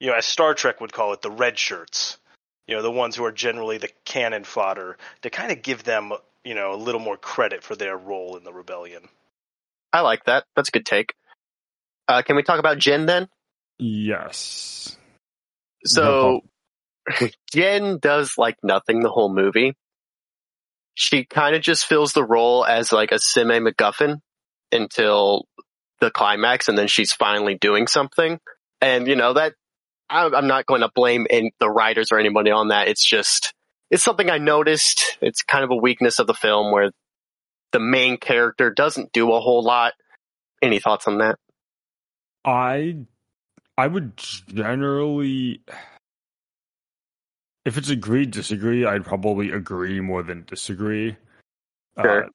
you 0.00 0.08
know 0.08 0.14
as 0.14 0.26
Star 0.26 0.54
Trek 0.54 0.80
would 0.80 0.92
call 0.92 1.12
it 1.12 1.22
the 1.22 1.30
red 1.30 1.58
shirts. 1.58 2.18
You 2.66 2.76
know 2.76 2.82
the 2.82 2.90
ones 2.90 3.16
who 3.16 3.24
are 3.24 3.32
generally 3.32 3.78
the 3.78 3.90
cannon 4.04 4.44
fodder 4.44 4.98
to 5.22 5.30
kind 5.30 5.50
of 5.52 5.62
give 5.62 5.84
them 5.84 6.12
you 6.44 6.54
know 6.54 6.72
a 6.72 6.76
little 6.76 7.00
more 7.00 7.16
credit 7.16 7.62
for 7.62 7.74
their 7.74 7.96
role 7.96 8.36
in 8.36 8.44
the 8.44 8.52
rebellion. 8.52 9.08
I 9.92 10.00
like 10.02 10.24
that. 10.24 10.44
That's 10.54 10.68
a 10.68 10.72
good 10.72 10.86
take. 10.86 11.14
Uh, 12.06 12.22
can 12.22 12.36
we 12.36 12.42
talk 12.42 12.58
about 12.58 12.78
Jen 12.78 13.06
then? 13.06 13.28
Yes. 13.78 14.96
So 15.84 16.42
Jen 17.52 17.98
does 17.98 18.34
like 18.36 18.56
nothing 18.62 19.00
the 19.00 19.10
whole 19.10 19.32
movie. 19.32 19.74
She 21.00 21.24
kind 21.24 21.54
of 21.54 21.62
just 21.62 21.86
fills 21.86 22.12
the 22.12 22.24
role 22.24 22.64
as 22.64 22.90
like 22.90 23.12
a 23.12 23.20
Sime 23.20 23.64
MacGuffin 23.64 24.16
until 24.72 25.44
the 26.00 26.10
climax, 26.10 26.68
and 26.68 26.76
then 26.76 26.88
she's 26.88 27.12
finally 27.12 27.54
doing 27.54 27.86
something. 27.86 28.40
And 28.80 29.06
you 29.06 29.14
know 29.14 29.34
that 29.34 29.54
I'm 30.10 30.48
not 30.48 30.66
going 30.66 30.80
to 30.80 30.90
blame 30.92 31.28
the 31.60 31.70
writers 31.70 32.08
or 32.10 32.18
anybody 32.18 32.50
on 32.50 32.68
that. 32.68 32.88
It's 32.88 33.08
just 33.08 33.54
it's 33.92 34.02
something 34.02 34.28
I 34.28 34.38
noticed. 34.38 35.18
It's 35.20 35.42
kind 35.44 35.62
of 35.62 35.70
a 35.70 35.76
weakness 35.76 36.18
of 36.18 36.26
the 36.26 36.34
film 36.34 36.72
where 36.72 36.90
the 37.70 37.78
main 37.78 38.16
character 38.16 38.72
doesn't 38.72 39.12
do 39.12 39.32
a 39.32 39.40
whole 39.40 39.62
lot. 39.62 39.92
Any 40.60 40.80
thoughts 40.80 41.06
on 41.06 41.18
that? 41.18 41.36
I 42.44 42.96
I 43.76 43.86
would 43.86 44.16
generally 44.16 45.60
if 47.68 47.76
it's 47.76 47.90
agree 47.90 48.26
disagree, 48.26 48.84
I'd 48.86 49.04
probably 49.04 49.52
agree 49.52 50.00
more 50.00 50.22
than 50.22 50.44
disagree. 50.46 51.16
Sure. 52.00 52.24
Uh, 52.24 52.28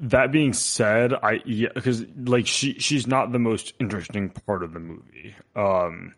that 0.00 0.32
being 0.32 0.52
said, 0.52 1.14
I 1.14 1.40
yeah, 1.46 1.68
because 1.74 2.04
like 2.16 2.46
she 2.48 2.74
she's 2.74 3.06
not 3.06 3.30
the 3.30 3.38
most 3.38 3.72
interesting 3.78 4.30
part 4.30 4.64
of 4.64 4.72
the 4.72 4.80
movie. 4.80 5.34
Um, 5.54 6.14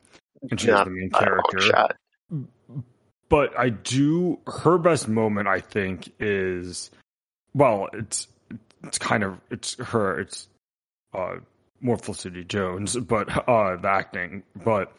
and 0.50 0.58
she's 0.58 0.70
Not 0.70 0.87
the 0.87 0.90
main 0.90 1.10
by 1.10 1.20
a 1.20 1.28
long 1.28 1.42
character. 1.50 1.88
but 3.28 3.58
I 3.58 3.68
do 3.70 4.38
her 4.46 4.78
best 4.78 5.08
moment 5.08 5.48
I 5.48 5.60
think 5.60 6.12
is 6.18 6.90
well 7.54 7.88
it's 7.92 8.28
it's 8.84 8.98
kind 8.98 9.22
of 9.22 9.38
it's 9.50 9.74
her 9.76 10.18
it's 10.20 10.48
uh 11.14 11.37
more 11.80 11.96
Felicity 11.98 12.44
Jones 12.44 12.96
but 12.96 13.28
uh 13.48 13.76
the 13.76 13.88
acting 13.88 14.42
but 14.64 14.92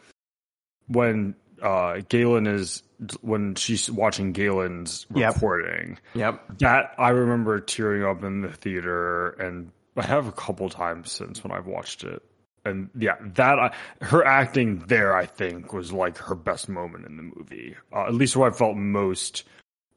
when 0.88 1.34
uh 1.62 2.00
Galen 2.08 2.46
is 2.46 2.82
when 3.20 3.54
she's 3.54 3.90
watching 3.90 4.32
Galen's 4.32 5.06
Yep. 5.14 5.34
recording 5.34 5.98
Yep. 6.14 6.58
that 6.58 6.94
I 6.98 7.10
remember 7.10 7.60
tearing 7.60 8.04
up 8.04 8.22
in 8.24 8.42
the 8.42 8.52
theater 8.52 9.30
and 9.30 9.70
I 9.96 10.02
have 10.04 10.26
a 10.26 10.32
couple 10.32 10.68
times 10.70 11.12
since 11.12 11.42
when 11.42 11.52
I've 11.52 11.66
watched 11.66 12.04
it 12.04 12.22
and 12.66 12.90
yeah, 12.98 13.14
that 13.20 13.58
I, 13.60 13.74
her 14.04 14.24
acting 14.26 14.80
there, 14.88 15.16
I 15.16 15.24
think, 15.24 15.72
was 15.72 15.92
like 15.92 16.18
her 16.18 16.34
best 16.34 16.68
moment 16.68 17.06
in 17.06 17.16
the 17.16 17.22
movie. 17.22 17.76
Uh, 17.92 18.06
at 18.06 18.14
least 18.14 18.36
where 18.36 18.50
I 18.50 18.52
felt 18.52 18.76
most 18.76 19.44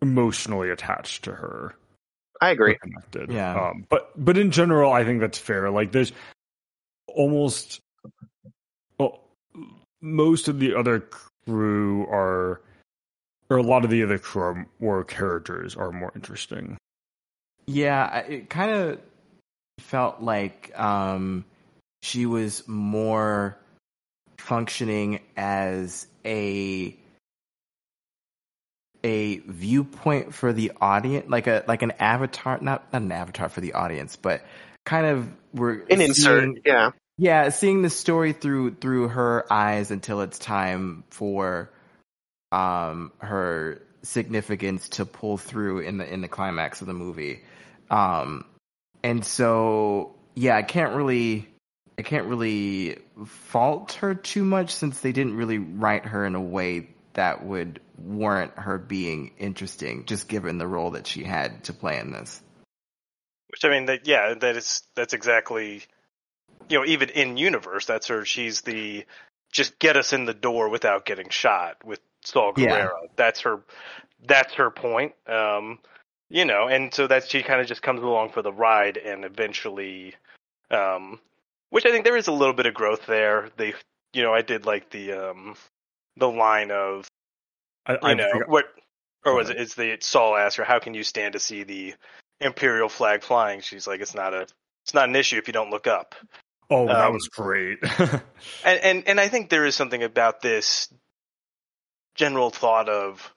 emotionally 0.04 0.70
attached 0.70 1.24
to 1.24 1.32
her, 1.32 1.74
I 2.42 2.52
agree. 2.52 2.78
connected. 2.80 3.32
Yeah. 3.32 3.60
Um, 3.60 3.86
but 3.90 4.12
but 4.16 4.38
in 4.38 4.52
general, 4.52 4.94
I 4.94 5.04
think 5.04 5.20
that's 5.20 5.40
fair. 5.40 5.72
Like 5.72 5.92
there's 5.92 6.12
almost, 7.08 7.82
well, 9.00 9.22
most 10.00 10.48
of 10.48 10.60
the 10.60 10.76
other 10.76 11.06
crew 11.50 12.04
are, 12.10 12.62
or 13.50 13.58
a 13.58 13.64
lot 13.64 13.84
of 13.84 13.90
the 13.90 14.04
other 14.04 14.20
crew 14.20 14.42
are, 14.44 14.68
or 14.80 15.04
characters 15.04 15.76
are 15.76 15.92
more 15.92 16.12
interesting. 16.16 16.78
Yeah, 17.66 18.20
it 18.20 18.50
kind 18.50 18.72
of 18.72 19.00
felt 19.80 20.22
like 20.22 20.72
um, 20.80 21.46
she 22.02 22.26
was 22.26 22.68
more 22.68 23.58
functioning 24.38 25.20
as 25.38 26.08
a 26.26 26.96
a 29.04 29.38
viewpoint 29.48 30.34
for 30.34 30.52
the 30.52 30.72
audience, 30.82 31.30
like 31.30 31.48
a 31.48 31.64
like 31.68 31.82
an 31.82 31.92
avatar, 32.00 32.60
not 32.62 32.92
not 32.92 33.02
an 33.02 33.12
avatar 33.12 33.50
for 33.50 33.62
the 33.62 33.74
audience, 33.74 34.16
but 34.16 34.44
kind 34.86 35.06
of 35.06 35.30
we're 35.54 35.84
An 35.90 36.02
insert. 36.02 36.42
seeing- 36.44 36.60
Yeah. 36.66 36.92
Yeah, 37.20 37.50
seeing 37.50 37.82
the 37.82 37.90
story 37.90 38.32
through 38.32 38.76
through 38.76 39.10
her 39.10 39.46
eyes 39.52 39.92
until 39.92 40.22
it's 40.22 40.40
time 40.40 41.04
for 41.10 41.70
um 42.54 43.12
her 43.18 43.82
significance 44.04 44.88
to 44.90 45.06
pull 45.06 45.38
through 45.38 45.80
in 45.80 45.98
the 45.98 46.12
in 46.12 46.22
the 46.22 46.30
climax 46.30 46.80
of 46.80 46.88
the 46.88 46.94
movie. 46.94 47.42
Um 47.90 48.46
and 49.04 49.26
so 49.26 50.16
yeah, 50.34 50.56
I 50.56 50.64
can't 50.64 50.96
really 50.96 51.50
I 51.98 52.04
can't 52.04 52.28
really 52.28 53.00
fault 53.26 53.92
her 53.94 54.16
too 54.16 54.46
much 54.46 54.74
since 54.74 55.02
they 55.02 55.12
didn't 55.12 55.36
really 55.36 55.58
write 55.58 56.06
her 56.06 56.26
in 56.26 56.36
a 56.36 56.42
way 56.42 56.88
that 57.16 57.44
would 57.46 57.82
warrant 57.98 58.54
her 58.56 58.78
being 58.78 59.32
interesting 59.38 60.06
just 60.06 60.30
given 60.30 60.58
the 60.58 60.68
role 60.68 60.92
that 60.92 61.06
she 61.06 61.26
had 61.26 61.66
to 61.66 61.74
play 61.74 62.00
in 62.00 62.14
this. 62.14 62.42
Which 63.50 63.66
I 63.66 63.70
mean, 63.70 63.88
that 63.88 64.08
yeah, 64.08 64.36
that 64.36 64.56
is 64.56 64.84
that's 64.96 65.14
exactly, 65.14 65.84
you 66.70 66.78
know, 66.80 66.86
even 66.86 67.10
in 67.10 67.38
universe, 67.38 67.86
that's 67.86 68.08
her. 68.08 68.26
She's 68.26 68.62
the 68.62 69.06
just 69.52 69.80
get 69.80 69.98
us 69.98 70.14
in 70.14 70.26
the 70.26 70.34
door 70.34 70.70
without 70.70 71.06
getting 71.06 71.30
shot 71.30 71.84
with 71.84 72.00
Saw 72.24 72.54
Yeah. 72.58 72.88
Gerrera. 72.88 73.08
That's 73.16 73.42
her. 73.42 73.62
That's 74.26 74.54
her 74.56 74.70
point. 74.70 75.14
Um, 75.28 75.80
you 76.30 76.46
know, 76.46 76.68
and 76.68 76.94
so 76.94 77.08
that 77.08 77.30
she 77.30 77.42
kind 77.42 77.60
of 77.60 77.68
just 77.68 77.82
comes 77.82 78.02
along 78.04 78.30
for 78.30 78.42
the 78.44 78.54
ride, 78.54 78.98
and 78.98 79.26
eventually, 79.26 80.14
um, 80.70 81.20
which 81.72 81.86
I 81.86 81.92
think 81.92 82.06
there 82.06 82.18
is 82.18 82.28
a 82.28 82.32
little 82.32 82.54
bit 82.54 82.68
of 82.68 82.74
growth 82.76 83.06
there. 83.08 83.50
They, 83.58 83.74
you 84.14 84.22
know, 84.22 84.34
I 84.34 84.44
did 84.44 84.66
like 84.66 84.92
the 84.92 85.14
um, 85.14 85.56
the 86.18 86.30
line 86.30 86.70
of 86.70 87.08
I, 87.88 87.94
you 87.94 88.00
I 88.04 88.14
know 88.14 88.32
think- 88.32 88.48
what 88.48 88.66
or 89.26 89.34
was 89.34 89.50
it 89.50 89.58
it's 89.58 89.74
the 89.76 89.98
Saw 90.02 90.36
asked 90.38 90.58
her 90.58 90.64
how 90.64 90.80
can 90.80 90.94
you 90.94 91.04
stand 91.04 91.34
to 91.34 91.40
see 91.40 91.64
the 91.64 91.96
imperial 92.42 92.88
flag 92.88 93.22
flying 93.22 93.60
she's 93.60 93.86
like 93.86 94.00
it's 94.00 94.16
not 94.16 94.34
a 94.34 94.48
it's 94.86 94.94
not 94.94 95.10
an 95.10 95.16
issue 95.16 95.38
if 95.38 95.48
you 95.48 95.52
don't 95.54 95.72
look 95.72 95.88
up 95.88 96.16
oh, 96.70 96.88
that 96.88 97.08
um, 97.08 97.14
was 97.14 97.28
great. 97.28 97.80
and 98.64 98.80
and 98.82 99.08
and 99.08 99.20
I 99.20 99.28
think 99.28 99.50
there 99.50 99.66
is 99.66 99.76
something 99.76 100.04
about 100.04 100.42
this 100.42 100.92
general 102.16 102.50
thought 102.50 102.90
of 102.90 103.34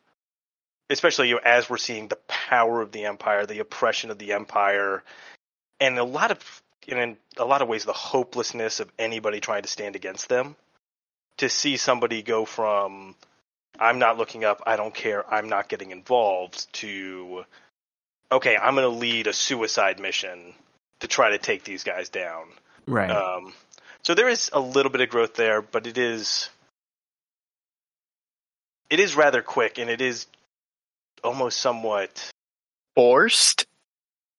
especially 0.91 1.29
you 1.29 1.37
know, 1.37 1.41
as 1.45 1.71
we're 1.71 1.77
seeing 1.77 2.09
the 2.09 2.19
power 2.29 2.83
of 2.83 2.93
the 2.93 3.05
empire 3.05 3.47
the 3.47 3.61
oppression 3.61 4.11
of 4.11 4.19
the 4.19 4.33
empire 4.33 5.03
and 5.81 5.99
a 5.99 6.05
lot 6.05 6.31
of 6.31 6.63
in 6.87 7.17
a 7.37 7.45
lot 7.45 7.63
of 7.63 7.69
ways 7.69 7.85
the 7.85 7.93
hopelessness 7.93 8.81
of 8.81 8.91
anybody 8.99 9.41
trying 9.41 9.63
to 9.63 9.69
stand 9.69 9.95
against 9.97 10.29
them 10.29 10.57
to 11.37 11.49
see 11.49 11.77
somebody 11.77 12.23
go 12.23 12.45
from 12.45 13.15
I'm 13.79 13.99
not 13.99 14.19
looking 14.19 14.45
up, 14.45 14.63
I 14.67 14.77
don't 14.77 14.95
care, 14.95 15.25
I'm 15.33 15.49
not 15.49 15.69
getting 15.69 15.91
involved 15.91 16.73
to 16.75 17.45
okay, 18.31 18.57
I'm 18.57 18.75
going 18.75 18.91
to 18.91 18.99
lead 18.99 19.27
a 19.27 19.33
suicide 19.33 20.01
mission 20.01 20.55
to 21.01 21.09
try 21.09 21.31
to 21.31 21.39
take 21.39 21.65
these 21.65 21.85
guys 21.85 22.09
down. 22.09 22.47
Right. 22.87 23.11
Um, 23.11 23.53
so 24.03 24.15
there 24.15 24.29
is 24.29 24.51
a 24.53 24.61
little 24.61 24.91
bit 24.91 25.01
of 25.01 25.09
growth 25.09 25.35
there, 25.35 25.63
but 25.63 25.87
it 25.87 25.99
is 25.99 26.51
it 28.91 29.01
is 29.01 29.15
rather 29.15 29.43
quick, 29.43 29.79
and 29.79 29.89
it 29.91 30.01
is 30.01 30.27
almost 31.25 31.61
somewhat. 31.61 32.31
Forced. 32.95 33.67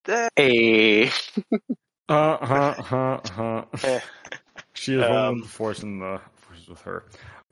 eh, 0.07 0.27
A 0.37 1.11
uh, 2.09 2.45
huh, 2.45 2.73
huh, 2.81 3.19
huh. 3.33 3.63
eh, 3.83 3.99
She 4.73 4.93
is 4.93 5.01
one 5.01 5.11
Um, 5.11 5.35
with 5.35 5.43
the 5.45 5.49
force 5.49 5.79
and 5.81 6.01
the 6.01 6.21
force 6.35 6.67
with 6.67 6.81
her. 6.81 7.05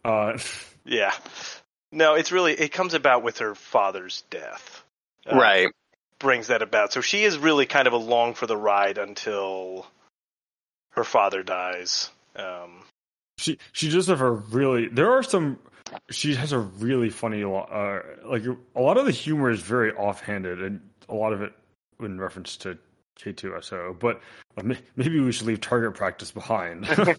Uh, 0.06 0.38
yeah, 0.86 1.13
no, 1.91 2.13
it's 2.15 2.32
really 2.32 2.54
it 2.54 2.71
comes 2.71 2.93
about 2.93 3.23
with 3.23 3.39
her 3.39 3.56
father's 3.56 4.23
death. 4.30 4.84
Uh, 5.25 5.36
right. 5.38 5.67
brings 6.19 6.47
that 6.47 6.62
about. 6.62 6.91
So 6.93 7.01
she 7.01 7.23
is 7.23 7.38
really 7.38 7.65
kind 7.65 7.88
of 7.88 7.93
along 7.93 8.34
for 8.36 8.45
the 8.47 8.58
ride 8.58 8.97
until 8.97 9.88
her 10.91 11.04
father 11.04 11.43
dies. 11.43 12.10
Um, 12.36 12.84
she 13.38 13.58
she 13.71 13.89
does 13.89 14.08
have 14.08 14.21
a 14.21 14.32
really. 14.32 14.88
There 14.88 15.12
are 15.12 15.23
some. 15.23 15.60
She 16.10 16.36
has 16.36 16.51
a 16.54 16.60
really 16.60 17.10
funny. 17.10 17.43
lo- 17.43 17.60
Uh, 17.60 18.01
like 18.27 18.43
a 18.75 18.82
lot 18.82 18.97
of 18.97 19.06
the 19.06 19.12
humor 19.12 19.49
is 19.49 19.60
very 19.62 19.91
offhanded, 19.93 20.62
and 20.62 20.82
a 21.10 21.15
lot 21.15 21.34
of 21.34 21.41
it 21.41 21.54
in 21.99 22.19
reference 22.19 22.56
to 22.58 22.77
K2SO. 23.19 23.99
But 23.99 24.21
uh, 24.58 24.73
maybe 24.95 25.19
we 25.19 25.32
should 25.32 25.47
leave 25.47 25.60
target 25.62 25.93
practice 25.95 26.32
behind. 26.32 26.86
Uh, 26.89 26.95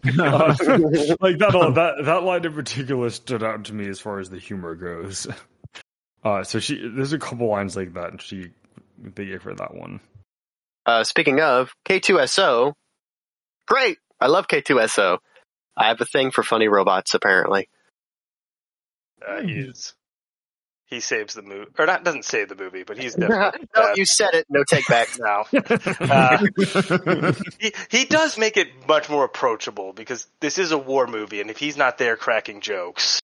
like 1.20 1.38
that 1.38 1.72
that 1.74 1.94
that 2.04 2.22
line 2.22 2.44
in 2.44 2.52
particular 2.54 3.11
stood 3.11 3.42
out 3.42 3.64
to 3.66 3.74
me 3.74 3.88
as 3.88 4.00
far 4.00 4.18
as 4.18 4.30
the 4.30 4.38
humor 4.38 4.74
goes. 4.74 5.26
Uh, 6.24 6.44
so 6.44 6.61
she 6.61 6.88
there's 6.94 7.12
a 7.12 7.18
couple 7.18 7.48
lines 7.48 7.76
like 7.76 7.94
that, 7.94 8.11
and 8.12 8.22
she 8.22 8.46
they 8.96 9.24
gave 9.24 9.42
her 9.42 9.52
that 9.52 9.74
one. 9.74 9.98
Uh, 10.87 11.02
speaking 11.02 11.40
of 11.40 11.72
K2SO, 11.85 12.74
great. 13.72 13.98
I 14.20 14.26
love 14.26 14.46
K2SO. 14.48 15.18
I 15.76 15.88
have 15.88 16.00
a 16.00 16.04
thing 16.04 16.30
for 16.30 16.42
funny 16.42 16.68
robots, 16.68 17.14
apparently. 17.14 17.68
uh, 19.26 19.40
Hmm. 19.40 19.70
he 20.87 21.00
saves 21.00 21.32
the 21.35 21.42
movie, 21.42 21.70
or 21.78 21.87
not 21.87 22.04
doesn't 22.04 22.24
save 22.26 22.48
the 22.50 22.54
movie, 22.54 22.82
but 22.82 22.98
he's 22.98 23.16
no, 23.18 23.28
definitely 23.28 23.68
uh, 23.74 23.94
you 23.96 24.04
said 24.04 24.35
it. 24.35 24.46
No 24.50 24.62
take 24.68 24.87
back. 24.87 25.08
now. 25.18 25.44
Uh, 26.11 26.38
he 27.58 27.72
he 27.90 28.04
does 28.04 28.37
make 28.37 28.56
it 28.58 28.68
much 28.87 29.08
more 29.08 29.24
approachable 29.24 29.92
because 29.94 30.26
this 30.40 30.58
is 30.58 30.72
a 30.72 30.78
war 30.78 31.06
movie, 31.06 31.40
and 31.40 31.50
if 31.50 31.56
he's 31.56 31.76
not 31.76 31.96
there 31.96 32.16
cracking 32.16 32.61
jokes, 32.61 33.20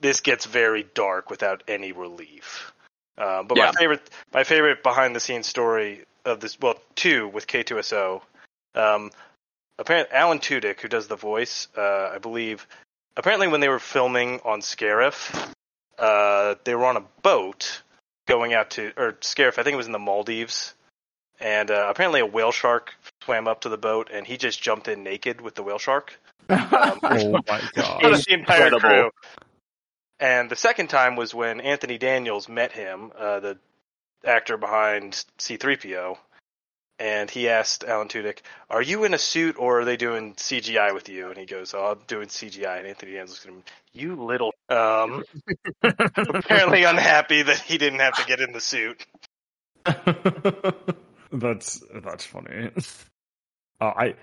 this 0.00 0.20
gets 0.20 0.46
very 0.46 0.82
dark 0.94 1.28
without 1.28 1.62
any 1.68 1.92
relief. 1.92 2.72
Uh, 3.18 3.42
but 3.42 3.58
Yeah. 3.58 3.66
my 3.66 3.72
favorite, 3.72 4.10
my 4.32 4.44
favorite 4.44 4.82
behind 4.82 5.14
the 5.14 5.20
scenes 5.20 5.46
story 5.46 6.04
of 6.24 6.40
this, 6.40 6.58
well, 6.58 6.80
two 6.94 7.28
with 7.28 7.46
K2SO. 7.46 8.22
Um, 8.74 9.10
apparently, 9.82 10.16
Alan 10.16 10.38
Tudyk, 10.38 10.80
who 10.80 10.88
does 10.88 11.08
the 11.08 11.16
voice, 11.16 11.68
uh, 11.76 12.10
I 12.14 12.18
believe, 12.18 12.66
apparently 13.16 13.48
when 13.48 13.60
they 13.60 13.68
were 13.68 13.78
filming 13.78 14.40
on 14.44 14.60
Scarif, 14.60 15.52
uh, 15.98 16.54
they 16.64 16.74
were 16.74 16.86
on 16.86 16.96
a 16.96 17.04
boat 17.22 17.82
going 18.26 18.54
out 18.54 18.70
to, 18.70 18.92
or 18.96 19.12
Scarif, 19.20 19.58
I 19.58 19.62
think 19.62 19.74
it 19.74 19.76
was 19.76 19.86
in 19.86 19.92
the 19.92 19.98
Maldives, 19.98 20.74
and 21.40 21.70
uh, 21.70 21.86
apparently 21.90 22.20
a 22.20 22.26
whale 22.26 22.52
shark 22.52 22.94
swam 23.24 23.46
up 23.48 23.62
to 23.62 23.68
the 23.68 23.76
boat, 23.76 24.08
and 24.12 24.26
he 24.26 24.36
just 24.36 24.62
jumped 24.62 24.88
in 24.88 25.02
naked 25.02 25.40
with 25.40 25.54
the 25.54 25.62
whale 25.62 25.78
shark. 25.78 26.18
Um, 26.48 26.58
Oh 27.02 27.40
my 27.46 27.62
god! 27.74 28.00
the 28.02 28.24
entire 28.28 28.66
Incredible. 28.66 28.80
crew. 28.80 29.10
And 30.20 30.48
the 30.50 30.56
second 30.56 30.88
time 30.88 31.16
was 31.16 31.34
when 31.34 31.60
Anthony 31.60 31.98
Daniels 31.98 32.48
met 32.48 32.72
him, 32.72 33.10
uh, 33.18 33.40
the 33.40 33.58
actor 34.24 34.56
behind 34.56 35.24
C3PO, 35.38 36.16
and 37.02 37.28
he 37.28 37.48
asked 37.48 37.82
Alan 37.82 38.06
Tudyk, 38.06 38.38
"Are 38.70 38.80
you 38.80 39.02
in 39.02 39.12
a 39.12 39.18
suit 39.18 39.56
or 39.58 39.80
are 39.80 39.84
they 39.84 39.96
doing 39.96 40.34
CGI 40.34 40.94
with 40.94 41.08
you?" 41.08 41.28
And 41.30 41.36
he 41.36 41.46
goes, 41.46 41.74
"Oh, 41.74 41.92
I'm 41.92 41.98
doing 42.06 42.28
CGI." 42.28 42.78
And 42.78 42.86
Anthony 42.86 43.12
Daniels 43.12 43.30
looked 43.30 43.46
at 43.46 43.52
him, 43.52 43.64
"You 43.92 44.22
little." 44.22 44.54
Um, 44.68 45.24
apparently 45.82 46.84
unhappy 46.84 47.42
that 47.42 47.58
he 47.58 47.76
didn't 47.76 47.98
have 47.98 48.14
to 48.14 48.24
get 48.26 48.40
in 48.40 48.52
the 48.52 48.60
suit. 48.60 49.04
that's 51.32 51.82
that's 51.92 52.24
funny. 52.24 52.70
Uh, 53.80 53.84
I 53.96 54.14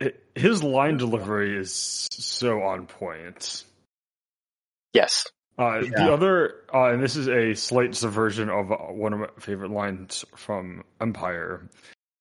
it, 0.00 0.24
his 0.34 0.62
line 0.62 0.96
delivery 0.96 1.58
is 1.58 2.06
so 2.10 2.62
on 2.62 2.86
point. 2.86 3.64
Yes. 4.94 5.26
Uh, 5.58 5.80
Yeah. 5.80 5.90
The 6.04 6.12
other, 6.12 6.54
uh, 6.72 6.92
and 6.92 7.02
this 7.02 7.16
is 7.16 7.28
a 7.28 7.54
slight 7.54 7.94
subversion 7.96 8.48
of 8.48 8.70
uh, 8.70 8.76
one 8.76 9.12
of 9.12 9.18
my 9.18 9.28
favorite 9.40 9.72
lines 9.72 10.24
from 10.36 10.84
Empire. 11.00 11.68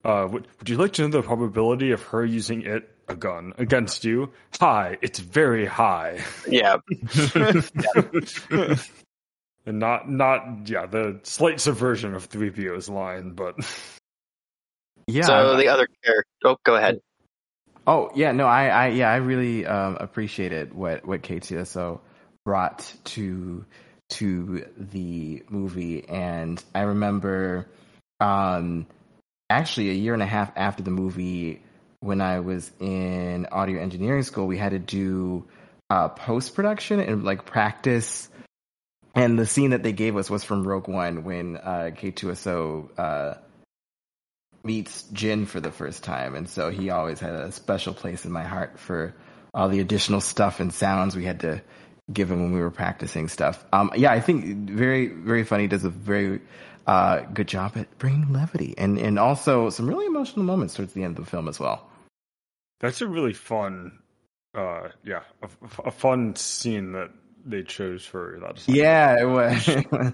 Uh, 0.07 0.25
would, 0.25 0.47
would 0.57 0.69
you 0.69 0.77
like 0.77 0.93
to 0.93 1.01
know 1.01 1.09
the 1.09 1.21
probability 1.21 1.91
of 1.91 2.01
her 2.01 2.23
using 2.23 2.61
it, 2.61 2.89
a 3.09 3.15
gun, 3.15 3.53
against 3.57 4.05
you? 4.05 4.31
High. 4.57 4.97
It's 5.01 5.19
very 5.19 5.65
high. 5.65 6.23
Yeah. 6.47 6.77
and 9.65 9.79
not, 9.79 10.09
not, 10.09 10.69
yeah, 10.69 10.85
the 10.85 11.19
slight 11.23 11.59
subversion 11.59 12.15
of 12.15 12.29
3PO's 12.29 12.87
line, 12.87 13.31
but 13.31 13.55
yeah. 15.07 15.23
so 15.23 15.57
the 15.57 15.67
other 15.67 15.89
character. 16.05 16.31
Oh, 16.45 16.55
go 16.63 16.75
ahead. 16.75 17.01
Oh 17.85 18.11
yeah, 18.15 18.33
no, 18.33 18.45
I, 18.45 18.67
I 18.67 18.87
yeah, 18.89 19.09
I 19.09 19.15
really 19.17 19.65
um, 19.65 19.95
appreciated 19.97 20.73
what 20.73 21.05
what 21.05 21.21
K2SO 21.21 22.01
brought 22.43 22.93
to 23.05 23.65
to 24.09 24.65
the 24.75 25.43
movie, 25.47 26.03
and 26.07 26.61
I 26.75 26.81
remember 26.81 27.69
um, 28.19 28.87
actually 29.49 29.89
a 29.89 29.93
year 29.93 30.13
and 30.13 30.23
a 30.23 30.27
half 30.27 30.51
after 30.55 30.83
the 30.83 30.91
movie, 30.91 31.61
when 31.99 32.21
I 32.21 32.39
was 32.39 32.71
in 32.79 33.47
audio 33.51 33.81
engineering 33.81 34.23
school, 34.23 34.47
we 34.47 34.57
had 34.57 34.71
to 34.71 34.79
do 34.79 35.47
uh, 35.89 36.09
post 36.09 36.55
production 36.55 36.99
and 36.99 37.23
like 37.23 37.45
practice. 37.45 38.29
And 39.15 39.39
the 39.39 39.45
scene 39.45 39.71
that 39.71 39.83
they 39.83 39.93
gave 39.93 40.15
us 40.15 40.29
was 40.29 40.43
from 40.43 40.67
Rogue 40.67 40.87
One 40.87 41.23
when 41.23 41.57
uh, 41.57 41.89
K2SO 41.93 42.89
uh, 42.99 43.33
meets 44.63 45.03
Jyn 45.11 45.47
for 45.47 45.59
the 45.59 45.71
first 45.71 46.03
time, 46.03 46.35
and 46.35 46.47
so 46.47 46.69
he 46.69 46.91
always 46.91 47.19
had 47.19 47.33
a 47.33 47.51
special 47.51 47.93
place 47.93 48.25
in 48.25 48.31
my 48.31 48.43
heart 48.43 48.77
for 48.77 49.15
all 49.53 49.69
the 49.69 49.79
additional 49.79 50.21
stuff 50.21 50.59
and 50.59 50.71
sounds 50.71 51.15
we 51.15 51.25
had 51.25 51.39
to 51.39 51.61
give 52.11 52.29
him 52.29 52.41
when 52.41 52.53
we 52.53 52.59
were 52.59 52.69
practicing 52.69 53.27
stuff. 53.27 53.65
Um, 53.73 53.91
yeah, 53.95 54.11
I 54.11 54.19
think 54.19 54.69
very 54.69 55.07
very 55.07 55.43
funny. 55.43 55.67
Does 55.67 55.83
a 55.83 55.89
very 55.89 56.41
uh, 56.87 57.19
good 57.33 57.47
job 57.47 57.73
at 57.75 57.97
bringing 57.99 58.31
levity 58.33 58.73
and 58.77 58.97
and 58.97 59.19
also 59.19 59.69
some 59.69 59.87
really 59.87 60.05
emotional 60.05 60.45
moments 60.45 60.73
towards 60.73 60.93
the 60.93 61.03
end 61.03 61.19
of 61.19 61.25
the 61.25 61.29
film 61.29 61.47
as 61.47 61.59
well. 61.59 61.87
That's 62.79 63.01
a 63.01 63.07
really 63.07 63.33
fun, 63.33 63.99
uh, 64.55 64.89
yeah, 65.03 65.23
a, 65.41 65.49
a 65.85 65.91
fun 65.91 66.35
scene 66.35 66.93
that 66.93 67.11
they 67.45 67.63
chose 67.63 68.05
for 68.05 68.37
that. 68.41 68.57
Assignment. 68.57 68.83
Yeah, 68.83 69.15
it 69.19 69.25
was. 69.25 69.67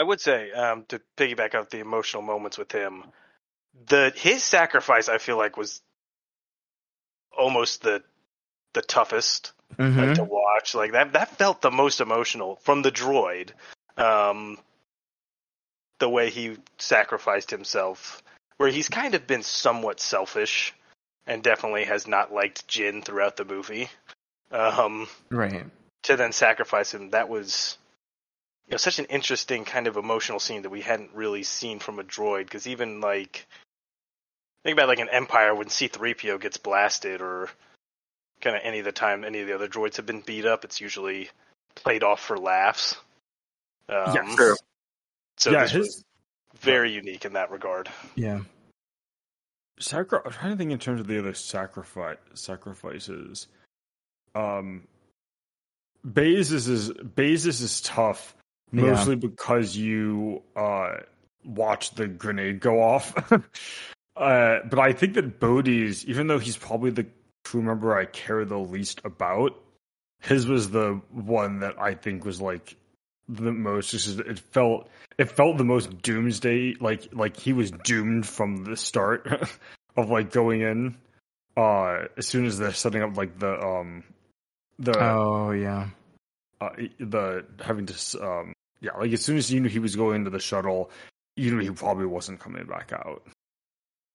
I 0.00 0.02
would 0.02 0.20
say 0.20 0.50
um, 0.52 0.84
to 0.88 1.00
piggyback 1.16 1.54
off 1.54 1.70
the 1.70 1.80
emotional 1.80 2.22
moments 2.22 2.58
with 2.58 2.72
him, 2.72 3.04
the 3.86 4.12
his 4.16 4.42
sacrifice 4.42 5.08
I 5.08 5.18
feel 5.18 5.36
like 5.36 5.56
was 5.56 5.82
almost 7.36 7.82
the 7.82 8.02
the 8.72 8.82
toughest 8.82 9.52
Mhm. 9.78 9.98
like, 9.98 10.14
to 10.14 10.24
watch. 10.24 10.74
Like 10.74 10.92
that 10.92 11.12
that 11.12 11.36
felt 11.36 11.60
the 11.60 11.70
most 11.70 12.00
emotional 12.00 12.56
from 12.62 12.82
the 12.82 12.92
droid. 12.92 13.50
Um, 13.96 14.58
the 15.98 16.08
way 16.08 16.30
he 16.30 16.56
sacrificed 16.78 17.50
himself, 17.50 18.22
where 18.56 18.70
he's 18.70 18.88
kind 18.88 19.14
of 19.14 19.26
been 19.26 19.42
somewhat 19.42 20.00
selfish, 20.00 20.74
and 21.26 21.42
definitely 21.42 21.84
has 21.84 22.06
not 22.06 22.32
liked 22.32 22.68
Jyn 22.68 23.04
throughout 23.04 23.36
the 23.36 23.44
movie. 23.44 23.88
Um, 24.50 25.08
Right. 25.30 25.66
to 26.04 26.16
then 26.16 26.32
sacrifice 26.32 26.92
him, 26.92 27.10
that 27.10 27.28
was 27.28 27.78
you 28.66 28.72
know 28.72 28.76
such 28.78 28.98
an 28.98 29.06
interesting 29.06 29.64
kind 29.64 29.86
of 29.86 29.96
emotional 29.96 30.40
scene 30.40 30.62
that 30.62 30.70
we 30.70 30.80
hadn't 30.80 31.14
really 31.14 31.42
seen 31.42 31.78
from 31.78 31.98
a 31.98 32.04
droid. 32.04 32.44
Because 32.44 32.66
even 32.66 33.00
like 33.00 33.46
think 34.62 34.76
about 34.76 34.88
like 34.88 35.00
an 35.00 35.08
Empire 35.10 35.54
when 35.54 35.68
C-3PO 35.68 36.40
gets 36.40 36.56
blasted, 36.56 37.20
or 37.20 37.48
kind 38.40 38.56
of 38.56 38.62
any 38.64 38.78
of 38.80 38.84
the 38.84 38.92
time 38.92 39.24
any 39.24 39.40
of 39.40 39.46
the 39.46 39.54
other 39.54 39.68
droids 39.68 39.96
have 39.96 40.06
been 40.06 40.20
beat 40.20 40.46
up, 40.46 40.64
it's 40.64 40.80
usually 40.80 41.30
played 41.74 42.02
off 42.02 42.20
for 42.20 42.38
laughs. 42.38 42.96
Um, 43.88 44.14
Yeah, 44.14 44.36
True. 44.36 44.56
So 45.36 45.50
yeah, 45.50 45.62
this 45.62 45.72
his 45.72 45.86
was 45.86 46.04
very 46.60 46.92
unique 46.92 47.24
in 47.24 47.32
that 47.34 47.50
regard. 47.50 47.88
Yeah. 48.14 48.40
sacri- 49.78 50.20
I'm 50.24 50.32
trying 50.32 50.52
to 50.52 50.56
think 50.56 50.70
in 50.70 50.78
terms 50.78 51.00
of 51.00 51.06
the 51.06 51.18
other 51.18 51.34
sacrifice 51.34 52.16
sacrifices. 52.34 53.48
Um, 54.34 54.86
Baze's 56.04 56.68
is 56.68 56.90
Baze's 56.92 57.60
is 57.60 57.80
tough 57.80 58.36
Yeah. 58.72 58.82
mostly 58.82 59.16
because 59.16 59.76
you 59.76 60.42
uh 60.56 60.98
watch 61.44 61.90
the 61.92 62.06
grenade 62.08 62.60
go 62.60 62.82
off. 62.82 63.14
uh, 64.16 64.58
but 64.70 64.78
I 64.78 64.92
think 64.92 65.14
that 65.14 65.40
Bodhi's, 65.40 66.04
even 66.06 66.26
though 66.26 66.38
he's 66.38 66.56
probably 66.56 66.90
the 66.90 67.06
crew 67.44 67.62
member 67.62 67.96
I 67.96 68.06
care 68.06 68.44
the 68.44 68.58
least 68.58 69.00
about, 69.04 69.60
his 70.20 70.46
was 70.46 70.70
the 70.70 71.00
one 71.10 71.60
that 71.60 71.78
I 71.78 71.94
think 71.94 72.24
was 72.24 72.40
like 72.40 72.76
the 73.28 73.52
most. 73.52 73.90
Just 73.90 74.18
it 74.20 74.38
felt 74.38 74.88
it 75.18 75.30
felt 75.30 75.58
the 75.58 75.64
most 75.64 76.02
doomsday. 76.02 76.74
Like 76.80 77.08
like 77.12 77.36
he 77.36 77.52
was 77.52 77.70
doomed 77.70 78.26
from 78.26 78.64
the 78.64 78.76
start 78.76 79.26
of 79.96 80.10
like 80.10 80.30
going 80.32 80.60
in. 80.62 80.96
Uh, 81.56 82.06
as 82.16 82.26
soon 82.26 82.46
as 82.46 82.58
they're 82.58 82.72
setting 82.72 83.02
up 83.02 83.16
like 83.16 83.38
the 83.38 83.60
um 83.60 84.02
the 84.78 84.98
Oh 84.98 85.52
yeah. 85.52 85.88
uh, 86.60 86.70
the 86.98 87.44
having 87.64 87.86
to 87.86 88.24
um 88.24 88.52
yeah 88.80 88.90
like 88.98 89.12
as 89.12 89.22
soon 89.22 89.36
as 89.36 89.52
you 89.52 89.60
knew 89.60 89.68
he 89.68 89.78
was 89.78 89.94
going 89.94 90.16
into 90.16 90.30
the 90.30 90.40
shuttle 90.40 90.90
you 91.36 91.50
knew 91.52 91.60
he 91.60 91.70
probably 91.70 92.06
wasn't 92.06 92.40
coming 92.40 92.64
back 92.66 92.92
out 92.92 93.22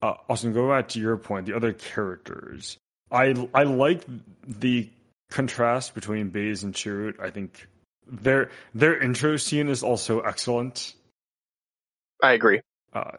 uh 0.01 0.13
austin 0.29 0.51
go 0.53 0.67
back 0.69 0.89
to 0.89 0.99
your 0.99 1.15
point 1.17 1.45
the 1.45 1.55
other 1.55 1.71
characters 1.73 2.77
i 3.09 3.33
i 3.53 3.63
like 3.63 4.03
the 4.45 4.89
contrast 5.31 5.95
between 5.95 6.29
baze 6.29 6.63
and 6.63 6.73
chirrut 6.73 7.19
i 7.21 7.29
think 7.29 7.67
their 8.09 8.49
their 8.73 8.99
intro 9.01 9.37
scene 9.37 9.69
is 9.69 9.83
also 9.83 10.21
excellent 10.21 10.93
I 12.21 12.33
agree. 12.33 12.61
uh 12.93 13.11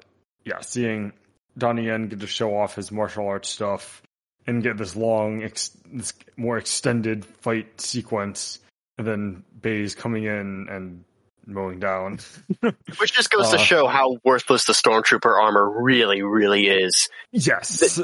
yeah 0.44 0.61
seeing 0.61 1.12
donnie 1.59 1.87
yen 1.87 2.09
get 2.09 2.20
to 2.20 2.26
show 2.26 2.57
off 2.57 2.74
his 2.76 2.90
martial 2.92 3.26
arts 3.29 3.48
stuff 3.48 4.03
and 4.46 4.62
get 4.62 4.76
this 4.76 4.96
long 4.96 5.42
ex- 5.42 5.76
this 5.92 6.12
more 6.37 6.59
extended 6.59 7.24
fight 7.24 7.81
sequence 7.81 8.59
and 8.98 9.07
then 9.07 9.44
Baze 9.61 9.94
coming 9.94 10.24
in 10.24 10.66
and 10.70 11.05
mowing 11.46 11.81
down. 11.81 12.18
Which 12.98 13.12
just 13.12 13.31
goes 13.31 13.48
to 13.50 13.57
Uh, 13.57 13.62
show 13.62 13.87
how 13.87 14.18
worthless 14.24 14.64
the 14.64 14.72
stormtrooper 14.74 15.42
armor 15.42 15.83
really, 15.83 16.22
really 16.22 16.68
is. 16.68 17.09
yes. 17.33 17.96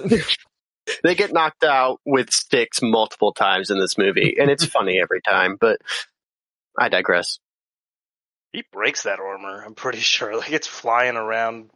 They 1.02 1.14
get 1.14 1.32
knocked 1.32 1.64
out 1.64 2.00
with 2.06 2.30
sticks 2.30 2.80
multiple 2.82 3.32
times 3.32 3.70
in 3.70 3.78
this 3.78 3.96
movie, 3.98 4.36
and 4.40 4.50
it's 4.50 4.64
funny 4.76 4.98
every 5.00 5.20
time, 5.20 5.56
but 5.60 5.80
I 6.78 6.88
digress. 6.88 7.38
He 8.52 8.64
breaks 8.72 9.02
that 9.04 9.18
armor. 9.20 9.62
I'm 9.64 9.74
pretty 9.74 9.98
sure. 10.14 10.36
Like 10.36 10.52
it's 10.52 10.66
flying 10.66 11.16
around. 11.16 11.70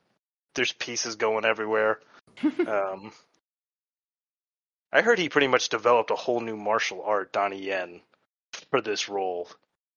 There's 0.55 0.73
pieces 0.73 1.17
going 1.17 1.45
everywhere. 1.45 2.01
um, 2.67 3.13
I 4.93 5.03
heard 5.03 5.19
he 5.19 5.29
pretty 5.29 5.47
much 5.47 5.69
developed 5.69 6.11
a 6.11 6.17
whole 6.17 6.41
new 6.41 6.57
martial 6.57 7.03
art, 7.05 7.33
Donnie 7.33 7.63
Yen, 7.63 8.01
for 8.71 8.81
this 8.81 9.09
role. 9.09 9.49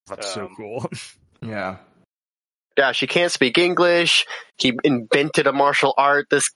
That's 0.07 0.33
so 0.33 0.45
Um, 0.45 0.55
cool. 0.55 0.89
Yeah. 1.41 1.77
Yeah, 2.77 2.93
she 2.93 3.05
can't 3.05 3.31
speak 3.31 3.57
English. 3.57 4.25
He 4.57 4.71
invented 4.85 5.45
a 5.45 5.51
martial 5.51 5.93
art. 5.97 6.27
This, 6.29 6.49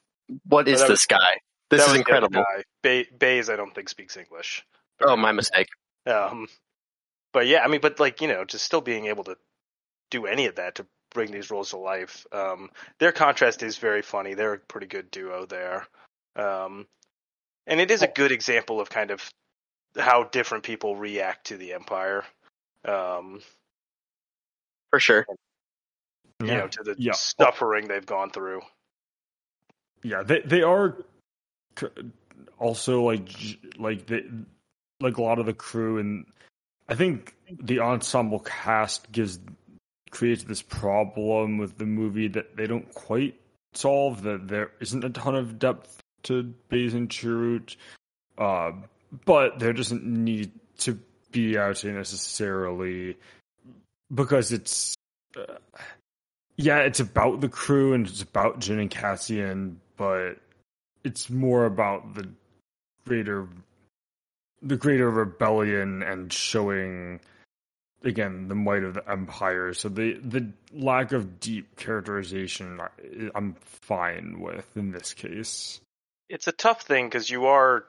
what 0.45 0.67
is 0.69 0.79
that 0.79 0.87
this 0.87 1.05
guy? 1.05 1.17
This 1.69 1.81
That 1.85 1.91
is 1.91 1.97
was 1.97 2.05
the 2.05 2.13
other 2.13 2.25
incredible. 2.27 2.43
guy. 2.43 2.63
Ba- 3.19 3.51
I 3.51 3.55
don't 3.57 3.75
think 3.75 3.89
speaks 3.89 4.15
English. 4.15 4.63
Oh, 5.01 5.17
my 5.17 5.33
mistake. 5.33 5.67
Um, 6.05 6.47
but 7.37 7.45
yeah, 7.45 7.63
I 7.63 7.67
mean, 7.67 7.81
but 7.81 7.99
like 7.99 8.19
you 8.19 8.27
know, 8.27 8.45
just 8.45 8.65
still 8.65 8.81
being 8.81 9.05
able 9.05 9.23
to 9.25 9.37
do 10.09 10.25
any 10.25 10.47
of 10.47 10.55
that 10.55 10.73
to 10.73 10.87
bring 11.13 11.29
these 11.29 11.51
roles 11.51 11.69
to 11.69 11.77
life. 11.77 12.25
Um, 12.31 12.71
their 12.97 13.11
contrast 13.11 13.61
is 13.61 13.77
very 13.77 14.01
funny. 14.01 14.33
They're 14.33 14.55
a 14.55 14.57
pretty 14.57 14.87
good 14.87 15.11
duo 15.11 15.45
there, 15.45 15.85
um, 16.35 16.87
and 17.67 17.79
it 17.79 17.91
is 17.91 18.01
a 18.01 18.07
good 18.07 18.31
example 18.31 18.81
of 18.81 18.89
kind 18.89 19.11
of 19.11 19.29
how 19.95 20.23
different 20.23 20.63
people 20.63 20.95
react 20.95 21.45
to 21.49 21.57
the 21.57 21.73
Empire. 21.73 22.25
Um, 22.83 23.41
For 24.89 24.99
sure. 24.99 25.27
you 26.39 26.47
Yeah. 26.47 26.57
know, 26.57 26.67
to 26.69 26.81
the 26.81 26.95
Yeah. 26.97 27.11
suffering 27.11 27.87
they've 27.87 28.03
gone 28.03 28.31
through. 28.31 28.61
yeah, 30.01 30.23
they 30.23 30.39
they 30.39 30.63
are 30.63 31.05
also 32.57 33.03
like 33.03 33.29
like 33.77 34.07
they 34.07 34.25
like 35.01 35.17
a 35.17 35.21
lot 35.21 35.37
of 35.37 35.45
the 35.45 35.53
crew 35.53 35.99
and 35.99 36.25
I 36.89 36.95
think 36.95 37.35
the 37.49 37.79
ensemble 37.79 38.39
cast 38.39 39.11
gives 39.11 39.39
creates 40.09 40.43
this 40.43 40.61
problem 40.61 41.57
with 41.57 41.77
the 41.77 41.85
movie 41.85 42.29
that 42.29 42.55
they 42.55 42.65
don't 42.65 42.93
quite 42.93 43.39
solve 43.73 44.23
that 44.23 44.47
there 44.47 44.71
isn't 44.79 45.03
a 45.03 45.09
ton 45.09 45.35
of 45.35 45.59
depth 45.59 46.01
to 46.23 46.53
and 46.69 47.09
Chirrut, 47.09 47.75
uh, 48.37 48.71
but 49.25 49.59
there 49.59 49.73
doesn't 49.73 50.03
need 50.03 50.51
to 50.79 50.99
be 51.31 51.57
out 51.57 51.83
necessarily 51.83 53.17
because 54.13 54.51
it's 54.51 54.95
uh, 55.37 55.55
yeah 56.55 56.79
it's 56.79 56.99
about 56.99 57.41
the 57.41 57.49
crew 57.49 57.93
and 57.93 58.07
it's 58.07 58.21
about 58.21 58.59
Jyn 58.59 58.79
and 58.79 58.91
Cassian 58.91 59.79
but 59.97 60.35
it's 61.03 61.29
more 61.29 61.65
about 61.65 62.15
the 62.15 62.29
greater 63.05 63.47
the 64.61 64.77
greater 64.77 65.09
rebellion 65.09 66.03
and 66.03 66.31
showing 66.31 67.19
again 68.03 68.47
the 68.47 68.55
might 68.55 68.83
of 68.83 68.93
the 68.93 69.09
empire 69.09 69.73
so 69.73 69.89
the 69.89 70.13
the 70.23 70.51
lack 70.73 71.11
of 71.11 71.39
deep 71.39 71.75
characterization 71.75 72.79
i'm 73.35 73.55
fine 73.61 74.39
with 74.39 74.75
in 74.75 74.91
this 74.91 75.13
case 75.13 75.81
It's 76.29 76.47
a 76.47 76.51
tough 76.51 76.81
thing 76.81 77.07
because 77.07 77.29
you 77.29 77.45
are 77.45 77.85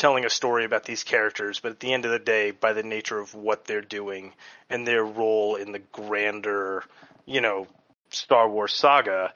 telling 0.00 0.24
a 0.24 0.30
story 0.30 0.64
about 0.64 0.84
these 0.84 1.04
characters, 1.04 1.60
but 1.60 1.72
at 1.72 1.80
the 1.80 1.92
end 1.92 2.06
of 2.06 2.10
the 2.10 2.18
day, 2.18 2.50
by 2.50 2.72
the 2.72 2.82
nature 2.82 3.20
of 3.20 3.34
what 3.34 3.66
they're 3.66 3.82
doing 3.82 4.32
and 4.70 4.86
their 4.86 5.04
role 5.04 5.56
in 5.56 5.72
the 5.72 5.78
grander, 5.78 6.82
you 7.26 7.42
know, 7.42 7.66
Star 8.08 8.48
Wars 8.48 8.72
saga, 8.72 9.32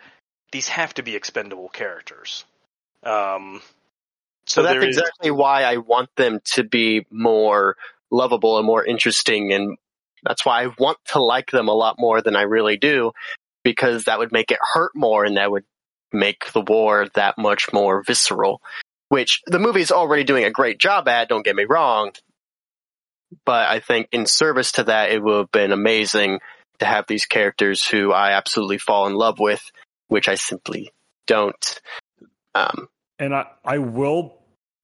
these 0.52 0.68
have 0.68 0.94
to 0.94 1.02
be 1.02 1.14
expendable 1.14 1.68
characters. 1.68 2.44
Um, 3.02 3.60
So, 4.46 4.62
so 4.62 4.68
that's 4.68 4.84
is- 4.84 4.96
exactly 4.98 5.30
why 5.30 5.62
I 5.64 5.78
want 5.78 6.10
them 6.16 6.40
to 6.54 6.64
be 6.64 7.06
more 7.10 7.76
lovable 8.10 8.58
and 8.58 8.66
more 8.66 8.84
interesting. 8.84 9.52
And 9.52 9.76
that's 10.22 10.44
why 10.44 10.62
I 10.64 10.68
want 10.78 10.98
to 11.12 11.22
like 11.22 11.50
them 11.50 11.68
a 11.68 11.72
lot 11.74 11.96
more 11.98 12.20
than 12.22 12.36
I 12.36 12.42
really 12.42 12.76
do, 12.76 13.12
because 13.62 14.04
that 14.04 14.18
would 14.18 14.32
make 14.32 14.50
it 14.50 14.58
hurt 14.60 14.92
more 14.94 15.24
and 15.24 15.36
that 15.36 15.50
would 15.50 15.64
make 16.12 16.52
the 16.52 16.60
war 16.60 17.08
that 17.14 17.36
much 17.38 17.72
more 17.72 18.02
visceral. 18.02 18.60
which 19.08 19.42
the 19.46 19.58
movie 19.58 19.80
is 19.80 19.92
already 19.92 20.24
doing 20.24 20.44
a 20.44 20.50
great 20.50 20.78
job 20.78 21.06
at. 21.08 21.28
Don't 21.28 21.44
get 21.44 21.54
me 21.56 21.64
wrong, 21.64 22.10
but 23.44 23.68
I 23.68 23.80
think 23.80 24.08
in 24.12 24.26
service 24.26 24.72
to 24.72 24.84
that, 24.84 25.10
it 25.10 25.22
would 25.22 25.36
have 25.36 25.52
been 25.52 25.72
amazing 25.72 26.40
to 26.80 26.86
have 26.86 27.06
these 27.06 27.26
characters 27.26 27.86
who 27.86 28.12
I 28.12 28.32
absolutely 28.32 28.78
fall 28.78 29.06
in 29.06 29.14
love 29.14 29.38
with, 29.38 29.62
which 30.08 30.28
I 30.28 30.34
simply 30.34 30.90
don't. 31.26 31.80
Um, 32.54 32.88
And 33.18 33.34
I, 33.34 33.46
I 33.64 33.78
will 33.78 34.36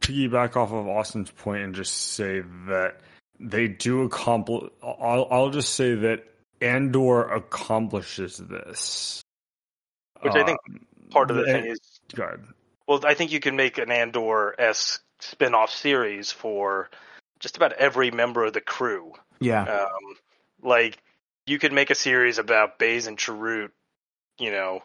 piggyback 0.02 0.56
off 0.56 0.72
of 0.72 0.86
Austin's 0.86 1.30
point 1.30 1.62
and 1.62 1.74
just 1.74 1.94
say 1.94 2.40
that 2.68 3.00
they 3.38 3.68
do 3.68 4.02
accomplish. 4.02 4.70
I'll, 4.82 5.26
I'll 5.30 5.50
just 5.50 5.74
say 5.74 5.94
that 5.94 6.24
Andor 6.60 7.22
accomplishes 7.28 8.36
this. 8.38 9.22
Which 10.20 10.34
I 10.34 10.44
think 10.44 10.58
Um, 10.68 10.80
Part 11.10 11.30
of 11.30 11.36
the 11.38 11.42
and- 11.44 11.52
thing 11.62 11.72
is, 11.72 11.80
Good. 12.14 12.44
well, 12.86 13.00
I 13.04 13.14
think 13.14 13.32
you 13.32 13.40
can 13.40 13.56
make 13.56 13.78
an 13.78 13.90
Andor 13.90 14.54
esque 14.60 15.02
spin 15.18 15.54
off 15.54 15.70
series 15.70 16.30
for 16.30 16.88
just 17.40 17.56
about 17.56 17.72
every 17.72 18.10
member 18.10 18.44
of 18.44 18.52
the 18.52 18.60
crew. 18.60 19.14
Yeah. 19.40 19.62
Um, 19.64 20.16
like 20.62 20.98
you 21.46 21.58
could 21.58 21.72
make 21.72 21.90
a 21.90 21.94
series 21.96 22.38
about 22.38 22.78
Baze 22.78 23.06
and 23.08 23.18
Chirrut, 23.18 23.70
you 24.38 24.50
know, 24.52 24.82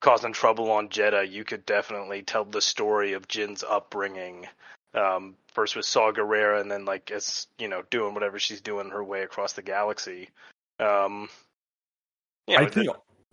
causing 0.00 0.32
trouble 0.32 0.70
on 0.70 0.88
Jedha. 0.88 1.30
You 1.30 1.44
could 1.44 1.66
definitely 1.66 2.22
tell 2.22 2.44
the 2.44 2.60
story 2.60 3.14
of 3.14 3.28
Jyn's 3.28 3.64
upbringing. 3.64 4.46
Um, 4.94 5.36
first 5.52 5.76
with 5.76 5.84
Saw 5.84 6.12
Gerrera, 6.12 6.60
and 6.60 6.70
then 6.70 6.84
like 6.84 7.10
as 7.10 7.46
you 7.58 7.68
know, 7.68 7.82
doing 7.90 8.14
whatever 8.14 8.38
she's 8.38 8.60
doing 8.60 8.90
her 8.90 9.04
way 9.04 9.22
across 9.22 9.52
the 9.52 9.62
galaxy. 9.62 10.30
Um, 10.80 11.28
you 12.46 12.56
know, 12.56 12.64
I 12.64 12.68
think. 12.68 12.90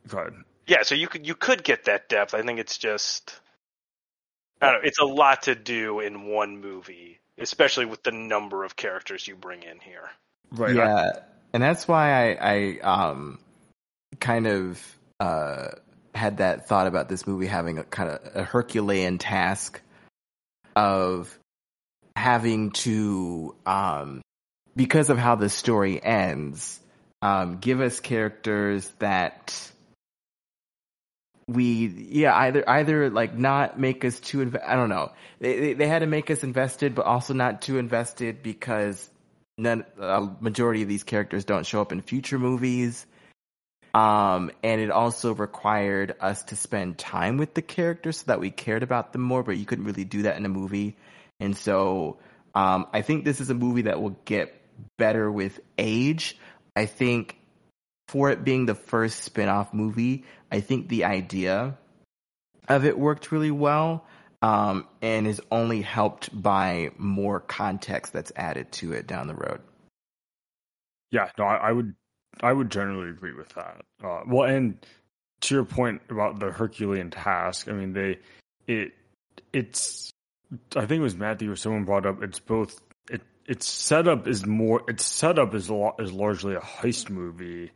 Good. 0.07 0.33
yeah, 0.67 0.83
so 0.83 0.95
you 0.95 1.07
could 1.07 1.25
you 1.25 1.35
could 1.35 1.63
get 1.63 1.85
that 1.85 2.09
depth. 2.09 2.33
I 2.33 2.41
think 2.41 2.59
it's 2.59 2.77
just 2.77 3.39
I 4.63 4.71
don't 4.71 4.81
know, 4.81 4.87
it's 4.87 4.99
a 4.99 5.05
lot 5.05 5.43
to 5.43 5.55
do 5.55 5.99
in 5.99 6.25
one 6.25 6.61
movie, 6.61 7.19
especially 7.37 7.85
with 7.85 8.03
the 8.03 8.11
number 8.11 8.63
of 8.63 8.75
characters 8.75 9.27
you 9.27 9.35
bring 9.35 9.63
in 9.63 9.79
here. 9.79 10.09
Right. 10.51 10.75
yeah, 10.75 11.11
and 11.51 11.61
that's 11.61 11.87
why 11.87 12.31
I, 12.31 12.37
I 12.39 12.79
um 12.79 13.39
kind 14.19 14.47
of 14.47 14.97
uh 15.19 15.69
had 16.13 16.37
that 16.37 16.67
thought 16.67 16.87
about 16.87 17.09
this 17.09 17.25
movie 17.25 17.47
having 17.47 17.77
a 17.77 17.83
kind 17.83 18.09
of 18.09 18.35
a 18.35 18.43
Herculean 18.43 19.17
task 19.17 19.81
of 20.75 21.37
having 22.15 22.71
to 22.71 23.55
um 23.65 24.21
because 24.75 25.09
of 25.09 25.17
how 25.17 25.35
the 25.35 25.49
story 25.49 26.03
ends 26.03 26.79
um 27.21 27.57
give 27.57 27.81
us 27.81 27.99
characters 27.99 28.87
that 28.99 29.71
we 31.47 31.87
yeah 31.87 32.35
either 32.35 32.67
either 32.69 33.09
like 33.09 33.35
not 33.35 33.79
make 33.79 34.05
us 34.05 34.19
too 34.19 34.39
inv- 34.39 34.63
I 34.65 34.75
don't 34.75 34.89
know. 34.89 35.11
They, 35.39 35.59
they 35.59 35.73
they 35.73 35.87
had 35.87 35.99
to 35.99 36.07
make 36.07 36.31
us 36.31 36.43
invested 36.43 36.95
but 36.95 37.05
also 37.05 37.33
not 37.33 37.61
too 37.61 37.77
invested 37.77 38.43
because 38.43 39.09
none 39.57 39.85
a 39.99 40.29
majority 40.39 40.83
of 40.83 40.87
these 40.87 41.03
characters 41.03 41.45
don't 41.45 41.65
show 41.65 41.81
up 41.81 41.91
in 41.91 42.01
future 42.01 42.39
movies 42.39 43.05
um 43.93 44.51
and 44.63 44.81
it 44.81 44.91
also 44.91 45.33
required 45.33 46.15
us 46.19 46.43
to 46.43 46.55
spend 46.55 46.97
time 46.97 47.37
with 47.37 47.53
the 47.53 47.61
characters 47.61 48.17
so 48.17 48.23
that 48.27 48.39
we 48.39 48.49
cared 48.49 48.83
about 48.83 49.13
them 49.13 49.21
more 49.21 49.43
but 49.43 49.57
you 49.57 49.65
couldn't 49.65 49.85
really 49.85 50.05
do 50.05 50.23
that 50.23 50.37
in 50.37 50.45
a 50.45 50.49
movie 50.49 50.95
and 51.39 51.55
so 51.55 52.17
um 52.55 52.87
i 52.93 53.01
think 53.01 53.23
this 53.23 53.39
is 53.39 53.49
a 53.49 53.53
movie 53.53 53.83
that 53.83 54.01
will 54.01 54.17
get 54.25 54.59
better 54.97 55.31
with 55.31 55.59
age 55.77 56.37
i 56.75 56.85
think 56.85 57.37
for 58.07 58.29
it 58.29 58.43
being 58.43 58.65
the 58.65 58.75
first 58.75 59.19
spin-off 59.19 59.73
movie 59.73 60.23
i 60.51 60.59
think 60.59 60.89
the 60.89 61.05
idea 61.05 61.77
of 62.67 62.85
it 62.85 62.97
worked 62.97 63.31
really 63.31 63.51
well 63.51 64.05
um, 64.43 64.87
and 65.01 65.25
is 65.25 65.41
only 65.49 65.81
helped 65.81 66.29
by 66.39 66.91
more 66.97 67.39
context 67.39 68.11
that's 68.11 68.33
added 68.35 68.71
to 68.73 68.91
it 68.91 69.07
down 69.07 69.27
the 69.27 69.33
road. 69.33 69.61
Yeah, 71.11 71.29
no, 71.37 71.45
I, 71.45 71.69
I 71.69 71.71
would, 71.71 71.95
I 72.41 72.53
would 72.53 72.69
generally 72.69 73.09
agree 73.09 73.33
with 73.33 73.49
that. 73.49 73.81
Uh, 74.03 74.21
well, 74.27 74.49
and 74.49 74.77
to 75.41 75.55
your 75.55 75.65
point 75.65 76.01
about 76.09 76.39
the 76.39 76.51
Herculean 76.51 77.11
task, 77.11 77.67
I 77.67 77.73
mean, 77.73 77.93
they, 77.93 78.19
it, 78.67 78.93
it's, 79.51 80.11
I 80.75 80.85
think 80.85 80.99
it 80.99 81.03
was 81.03 81.15
Matthew 81.15 81.51
or 81.51 81.55
someone 81.55 81.83
brought 81.83 82.05
up. 82.05 82.23
It's 82.23 82.39
both. 82.39 82.79
It, 83.09 83.21
its 83.45 83.67
setup 83.67 84.27
is 84.27 84.45
more. 84.45 84.83
Its 84.87 85.05
setup 85.05 85.53
is 85.53 85.69
a 85.69 85.73
lot 85.73 86.01
is 86.01 86.11
largely 86.11 86.55
a 86.55 86.59
heist 86.59 87.09
movie 87.09 87.71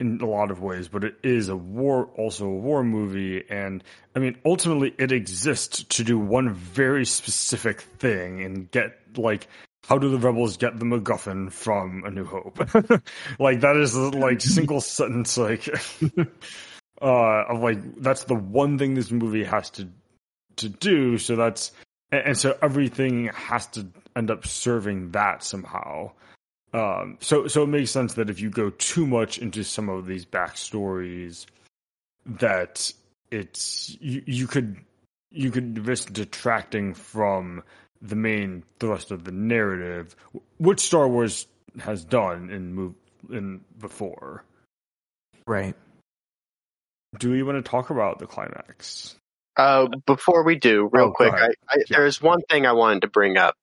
in 0.00 0.18
a 0.20 0.26
lot 0.26 0.50
of 0.50 0.62
ways, 0.62 0.88
but 0.88 1.04
it 1.04 1.16
is 1.22 1.50
a 1.50 1.56
war, 1.56 2.06
also 2.16 2.46
a 2.46 2.54
war 2.56 2.82
movie. 2.82 3.44
And 3.48 3.84
I 4.16 4.18
mean, 4.18 4.38
ultimately, 4.44 4.94
it 4.98 5.12
exists 5.12 5.84
to 5.84 6.04
do 6.04 6.18
one 6.18 6.52
very 6.54 7.04
specific 7.04 7.82
thing 7.82 8.42
and 8.42 8.70
get 8.70 8.98
like 9.16 9.46
how 9.90 9.98
do 9.98 10.08
the 10.08 10.18
rebels 10.18 10.56
get 10.56 10.78
the 10.78 10.84
MacGuffin 10.84 11.50
from 11.50 12.04
A 12.04 12.12
New 12.12 12.24
Hope? 12.24 12.58
like 13.40 13.60
that 13.62 13.76
is 13.76 13.96
like 13.96 14.40
single 14.40 14.80
sentence 14.80 15.36
like 15.36 15.68
uh 17.02 17.44
of 17.48 17.60
like 17.60 18.00
that's 18.00 18.24
the 18.24 18.36
one 18.36 18.78
thing 18.78 18.94
this 18.94 19.10
movie 19.10 19.42
has 19.42 19.68
to 19.70 19.88
to 20.56 20.68
do. 20.68 21.18
So 21.18 21.34
that's 21.34 21.72
and, 22.12 22.28
and 22.28 22.38
so 22.38 22.56
everything 22.62 23.30
has 23.34 23.66
to 23.68 23.88
end 24.14 24.30
up 24.30 24.46
serving 24.46 25.10
that 25.10 25.42
somehow. 25.42 26.12
Um, 26.72 27.18
so 27.20 27.48
so 27.48 27.64
it 27.64 27.68
makes 27.68 27.90
sense 27.90 28.14
that 28.14 28.30
if 28.30 28.40
you 28.40 28.48
go 28.48 28.70
too 28.70 29.08
much 29.08 29.38
into 29.38 29.64
some 29.64 29.88
of 29.88 30.06
these 30.06 30.24
backstories, 30.24 31.46
that 32.26 32.92
it's 33.32 33.96
you, 34.00 34.22
you 34.24 34.46
could 34.46 34.76
you 35.32 35.50
could 35.50 35.84
risk 35.84 36.12
detracting 36.12 36.94
from 36.94 37.64
the 38.02 38.16
main 38.16 38.64
thrust 38.78 39.10
of 39.10 39.24
the 39.24 39.32
narrative, 39.32 40.16
which 40.58 40.80
Star 40.80 41.08
Wars 41.08 41.46
has 41.80 42.04
done 42.04 42.50
in 42.50 42.74
move 42.74 42.94
in 43.30 43.60
before. 43.78 44.44
Right. 45.46 45.74
Do 47.18 47.30
we 47.30 47.42
want 47.42 47.62
to 47.64 47.68
talk 47.68 47.90
about 47.90 48.18
the 48.18 48.26
climax? 48.26 49.16
Uh, 49.56 49.88
before 50.06 50.44
we 50.44 50.56
do, 50.56 50.88
real 50.90 51.06
Oh, 51.06 51.12
quick, 51.12 51.30
go 51.32 51.36
I, 51.36 51.40
ahead. 51.40 51.54
I, 51.68 51.76
there's 51.88 52.22
one 52.22 52.40
thing 52.48 52.66
I 52.66 52.72
wanted 52.72 53.02
to 53.02 53.08
bring 53.08 53.36
up 53.36 53.56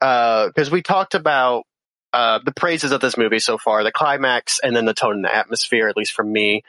because 0.00 0.70
we 0.70 0.82
talked 0.82 1.14
about 1.14 1.64
uh, 2.12 2.40
the 2.44 2.52
praises 2.52 2.90
of 2.90 3.00
this 3.00 3.16
movie 3.16 3.38
so 3.38 3.58
far, 3.58 3.84
the 3.84 3.92
climax, 3.92 4.58
and 4.62 4.74
then 4.74 4.86
the 4.86 4.94
tone 4.94 5.16
and 5.16 5.24
the 5.24 5.34
atmosphere, 5.34 5.88
at 5.88 5.96
least 5.96 6.12
from 6.12 6.32
me, 6.32 6.62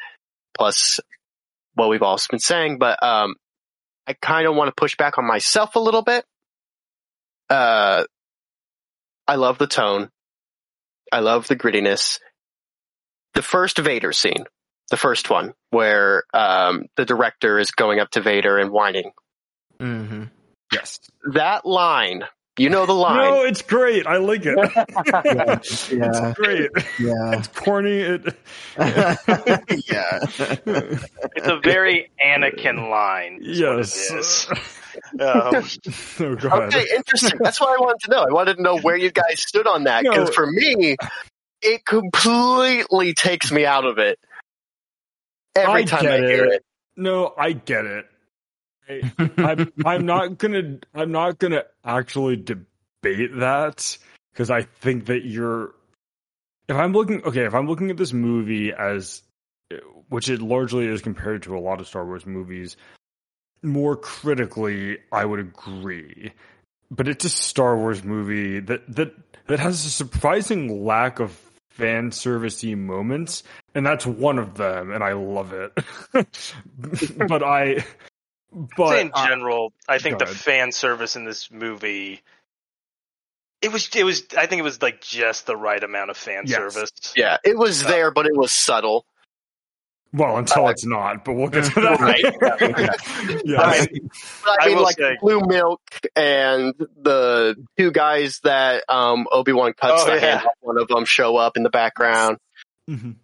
plus 0.55 0.99
what 1.73 1.89
we've 1.89 2.03
all 2.03 2.19
been 2.29 2.39
saying. 2.39 2.77
But 2.77 3.01
um, 3.01 3.35
I 4.05 4.13
kind 4.21 4.45
of 4.47 4.55
want 4.55 4.67
to 4.67 4.73
push 4.79 4.95
back 4.97 5.17
on 5.17 5.25
myself 5.25 5.75
a 5.75 5.79
little 5.79 6.03
bit. 6.03 6.25
Uh, 7.51 8.05
I 9.27 9.35
love 9.35 9.57
the 9.57 9.67
tone. 9.67 10.09
I 11.11 11.19
love 11.19 11.47
the 11.47 11.57
grittiness. 11.57 12.19
The 13.33 13.41
first 13.41 13.77
Vader 13.77 14.13
scene, 14.13 14.45
the 14.89 14.95
first 14.95 15.29
one, 15.29 15.53
where 15.69 16.23
um, 16.33 16.85
the 16.95 17.03
director 17.03 17.59
is 17.59 17.71
going 17.71 17.99
up 17.99 18.09
to 18.11 18.21
Vader 18.21 18.57
and 18.57 18.71
whining. 18.71 19.11
Mm-hmm. 19.79 20.23
Yes. 20.71 20.99
That 21.33 21.65
line, 21.65 22.23
you 22.61 22.69
know 22.69 22.85
the 22.85 22.93
line. 22.93 23.17
No, 23.17 23.43
it's 23.43 23.61
great. 23.61 24.05
I 24.07 24.17
like 24.17 24.43
it. 24.45 24.57
Yeah. 25.91 26.29
It's 26.29 26.37
great. 26.37 26.69
Yeah. 26.99 27.37
It's 27.37 27.47
corny. 27.49 27.99
It, 28.01 28.23
yeah. 28.77 30.19
It's 31.35 31.47
a 31.47 31.59
very 31.63 32.11
Anakin 32.23 32.89
line. 32.89 33.39
is 33.41 33.61
what 33.61 33.73
it 33.73 33.77
yes. 33.77 34.47
Um, 35.19 35.63
oh 36.19 36.35
god. 36.35 36.63
Okay, 36.75 36.85
interesting. 36.95 37.39
That's 37.41 37.61
what 37.61 37.69
I 37.69 37.81
wanted 37.81 37.99
to 38.05 38.11
know. 38.11 38.25
I 38.29 38.33
wanted 38.33 38.57
to 38.57 38.61
know 38.61 38.77
where 38.79 38.97
you 38.97 39.09
guys 39.11 39.41
stood 39.41 39.65
on 39.65 39.85
that 39.85 40.03
because 40.03 40.27
No. 40.29 40.33
for 40.33 40.45
me, 40.47 40.97
it 41.61 41.85
completely 41.85 43.13
takes 43.13 43.51
me 43.51 43.65
out 43.65 43.85
of 43.85 43.99
it 43.99 44.19
every 45.55 45.83
I 45.83 45.85
time 45.85 46.05
I 46.07 46.17
hear 46.17 46.45
it. 46.45 46.53
it. 46.55 46.65
No, 46.97 47.33
I 47.37 47.53
get 47.53 47.85
it. 47.85 48.05
I'm, 49.37 49.71
I'm 49.85 50.05
not 50.05 50.37
gonna. 50.37 50.79
I'm 50.93 51.11
not 51.11 51.39
gonna 51.39 51.63
actually 51.83 52.37
debate 52.37 53.37
that 53.37 53.97
because 54.33 54.49
I 54.49 54.63
think 54.63 55.05
that 55.05 55.25
you're. 55.25 55.73
If 56.67 56.77
I'm 56.77 56.93
looking, 56.93 57.23
okay, 57.23 57.45
if 57.45 57.53
I'm 57.53 57.67
looking 57.67 57.89
at 57.91 57.97
this 57.97 58.13
movie 58.13 58.71
as, 58.71 59.23
which 60.09 60.29
it 60.29 60.41
largely 60.41 60.85
is 60.85 61.01
compared 61.01 61.43
to 61.43 61.57
a 61.57 61.59
lot 61.59 61.81
of 61.81 61.87
Star 61.87 62.05
Wars 62.05 62.25
movies, 62.25 62.77
more 63.61 63.95
critically, 63.95 64.99
I 65.11 65.25
would 65.25 65.39
agree. 65.39 66.31
But 66.89 67.07
it's 67.07 67.25
a 67.25 67.29
Star 67.29 67.77
Wars 67.77 68.03
movie 68.03 68.59
that 68.59 68.95
that 68.95 69.13
that 69.47 69.59
has 69.59 69.85
a 69.85 69.89
surprising 69.89 70.85
lack 70.85 71.19
of 71.19 71.31
fan 71.71 72.11
servicey 72.11 72.77
moments, 72.77 73.43
and 73.73 73.85
that's 73.85 74.05
one 74.05 74.37
of 74.37 74.55
them, 74.55 74.91
and 74.91 75.03
I 75.03 75.13
love 75.13 75.53
it. 75.53 75.71
but 77.27 77.43
I, 77.43 77.83
but 78.77 78.99
in 78.99 79.11
I- 79.13 79.27
general, 79.27 79.73
I 79.87 79.97
think 79.99 80.19
the 80.19 80.25
fan 80.25 80.71
service 80.71 81.15
in 81.15 81.23
this 81.25 81.49
movie, 81.51 82.21
it 83.61 83.71
was, 83.71 83.89
it 83.95 84.03
was, 84.03 84.23
I 84.37 84.45
think 84.47 84.59
it 84.59 84.63
was 84.63 84.81
like 84.81 85.01
just 85.01 85.45
the 85.45 85.55
right 85.55 85.83
amount 85.83 86.09
of 86.09 86.17
fan 86.17 86.43
Yes. 86.45 86.57
service. 86.57 86.91
Yeah, 87.15 87.37
it 87.43 87.57
was 87.57 87.85
Uh, 87.85 87.87
there, 87.89 88.11
but 88.11 88.25
it 88.25 88.35
was 88.35 88.51
subtle. 88.51 89.05
Well, 90.13 90.35
until 90.37 90.67
it's 90.67 90.85
not, 90.85 91.23
but 91.23 91.33
we'll 91.33 91.47
get 91.47 91.63
to 91.73 91.79
that. 91.81 91.99
Right. 92.01 93.41
yeah. 93.45 93.55
Right. 93.61 93.89
But 94.43 94.49
I 94.61 94.65
I 94.65 94.67
mean, 94.67 94.75
will 94.75 94.83
like 94.83 94.97
say- 94.97 95.17
Blue 95.21 95.39
Milk 95.45 95.79
and 96.17 96.73
the 97.01 97.55
two 97.77 97.91
guys 97.91 98.39
that 98.43 98.83
um, 98.89 99.25
Obi 99.31 99.53
Wan 99.53 99.71
cuts 99.71 100.03
Oh, 100.03 100.07
the 100.07 100.15
yeah. 100.15 100.19
hand 100.37 100.45
off 100.47 100.53
one 100.59 100.77
of 100.77 100.89
them 100.89 101.05
show 101.05 101.37
up 101.37 101.55
in 101.55 101.63
the 101.63 101.69
background. 101.69 102.39
Mhm. 102.89 103.15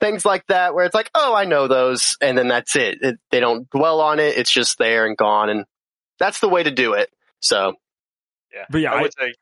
Things 0.00 0.24
like 0.26 0.46
that, 0.48 0.74
where 0.74 0.84
it's 0.84 0.94
like, 0.94 1.10
oh, 1.14 1.34
I 1.34 1.44
know 1.46 1.68
those, 1.68 2.16
and 2.20 2.36
then 2.36 2.48
that's 2.48 2.76
it. 2.76 2.98
it. 3.00 3.18
They 3.30 3.40
don't 3.40 3.68
dwell 3.70 4.00
on 4.00 4.18
it; 4.20 4.36
it's 4.36 4.52
just 4.52 4.76
there 4.78 5.06
and 5.06 5.16
gone, 5.16 5.48
and 5.48 5.64
that's 6.18 6.40
the 6.40 6.48
way 6.48 6.62
to 6.62 6.70
do 6.70 6.92
it. 6.94 7.10
So, 7.40 7.74
Yeah. 8.52 8.64
But 8.70 8.80
yeah, 8.82 8.92
I 8.92 8.98
I- 8.98 9.02
would 9.02 9.12
say, 9.18 9.34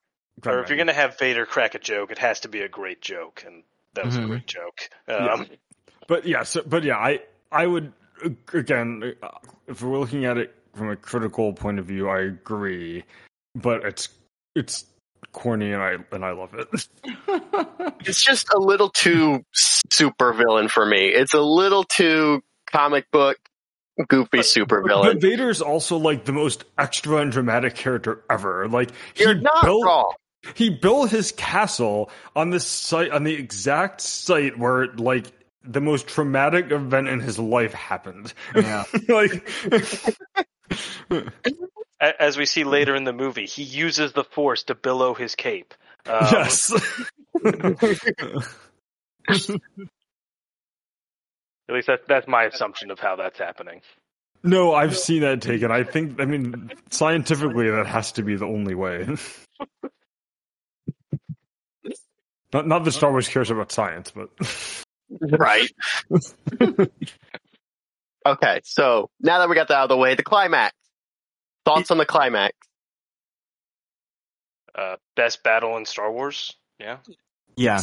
or 0.47 0.51
ahead, 0.53 0.65
if 0.65 0.69
you're 0.69 0.79
gonna 0.79 0.93
have 0.93 1.19
Vader 1.19 1.45
crack 1.47 1.75
a 1.75 1.79
joke, 1.79 2.11
it 2.13 2.19
has 2.19 2.41
to 2.41 2.49
be 2.49 2.61
a 2.63 2.69
great 2.69 3.01
joke, 3.03 3.43
and 3.47 3.65
that 3.95 4.05
was 4.07 4.17
Mhm. 4.17 4.25
a 4.25 4.27
great 4.29 4.47
joke. 4.47 4.89
Yeah. 5.09 5.33
Um, 5.33 5.47
But 6.07 6.25
yeah, 6.27 6.43
so, 6.43 6.63
but 6.67 6.83
yeah, 6.85 6.99
I 6.99 7.21
I 7.51 7.67
would 7.67 7.93
again, 8.53 9.15
uh, 9.23 9.29
if 9.67 9.83
we're 9.83 9.99
looking 9.99 10.25
at 10.25 10.37
it 10.39 10.55
from 10.75 10.91
a 10.91 10.97
critical 10.97 11.53
point 11.53 11.79
of 11.79 11.87
view, 11.87 12.09
I 12.09 12.21
agree. 12.21 13.05
But 13.55 13.85
it's 13.85 14.09
it's 14.55 14.85
corny 15.33 15.73
and 15.73 15.83
I 15.83 15.97
and 16.13 16.25
I 16.25 16.33
love 16.33 16.55
it. 16.55 16.69
it's 18.07 18.23
just 18.23 18.53
a 18.55 18.59
little 18.59 18.89
too 18.91 19.45
super 19.53 20.33
villain 20.33 20.69
for 20.69 20.85
me. 20.85 21.09
It's 21.09 21.35
a 21.35 21.41
little 21.41 21.85
too 21.85 22.43
comic 22.71 23.11
book 23.11 23.37
goofy 24.09 24.43
super 24.43 24.81
But 24.83 24.89
villain. 24.89 25.21
Vader's 25.21 25.61
also 25.63 25.97
like 25.99 26.25
the 26.25 26.33
most 26.33 26.65
extra 26.79 27.19
and 27.19 27.31
dramatic 27.31 27.75
character 27.75 28.23
ever. 28.31 28.69
Like 28.69 28.91
You're 29.17 29.35
he 29.37 29.41
not 29.41 29.65
built 29.65 29.85
wrong. 29.85 30.15
he 30.55 30.71
built 30.71 31.11
his 31.11 31.33
castle 31.33 32.11
on 32.35 32.51
the 32.51 32.61
site 32.61 33.11
on 33.11 33.23
the 33.25 33.35
exact 33.35 34.01
site 34.01 34.59
where 34.59 34.89
like 34.95 35.27
the 35.63 35.81
most 35.81 36.07
traumatic 36.09 36.71
event 36.73 37.09
in 37.09 37.21
his 37.21 37.39
life 37.39 37.73
happened. 37.73 38.35
Yeah. 38.55 38.85
like 39.09 39.49
a- 39.71 40.53
as 42.19 42.37
we 42.37 42.47
see 42.47 42.65
later 42.65 42.95
in 42.95 43.05
the 43.05 43.13
movie, 43.13 43.47
he 43.47 43.63
uses 43.63 44.13
the 44.13 44.25
Force 44.25 44.65
to 44.65 44.75
billow 44.75 45.15
his 45.15 45.35
cape. 45.35 45.75
Um, 46.07 46.19
yes. 46.21 46.73
At 51.67 51.75
least 51.75 51.87
that's 51.87 52.03
that's 52.07 52.29
my 52.29 52.45
assumption 52.45 52.91
of 52.91 53.01
how 53.01 53.17
that's 53.17 53.39
happening. 53.39 53.81
No, 54.43 54.75
I've 54.75 54.97
seen 54.97 55.23
that 55.23 55.41
taken. 55.41 55.71
I 55.71 55.85
think, 55.85 56.21
I 56.21 56.27
mean, 56.27 56.71
scientifically, 56.91 57.71
that 57.71 57.87
has 57.87 58.13
to 58.13 58.23
be 58.23 58.37
the 58.37 58.45
only 58.45 58.75
way. 58.75 59.09
not, 62.53 62.69
not 62.69 62.85
that 62.85 62.93
Star 62.93 63.11
Wars 63.11 63.27
cares 63.27 63.51
about 63.51 63.73
science, 63.73 64.13
but 64.15 64.29
right. 65.23 65.71
okay, 68.27 68.61
so 68.65 69.09
now 69.19 69.39
that 69.39 69.49
we 69.49 69.55
got 69.55 69.69
that 69.69 69.79
out 69.79 69.85
of 69.85 69.89
the 69.89 69.97
way, 69.97 70.15
the 70.15 70.23
climax. 70.23 70.75
Thoughts 71.65 71.91
on 71.91 71.99
the 71.99 72.07
climax? 72.07 72.55
Uh, 74.75 74.97
best 75.17 75.43
battle 75.43 75.77
in 75.77 75.85
Star 75.87 76.11
Wars. 76.13 76.55
Yeah. 76.81 76.99
yeah. 77.57 77.81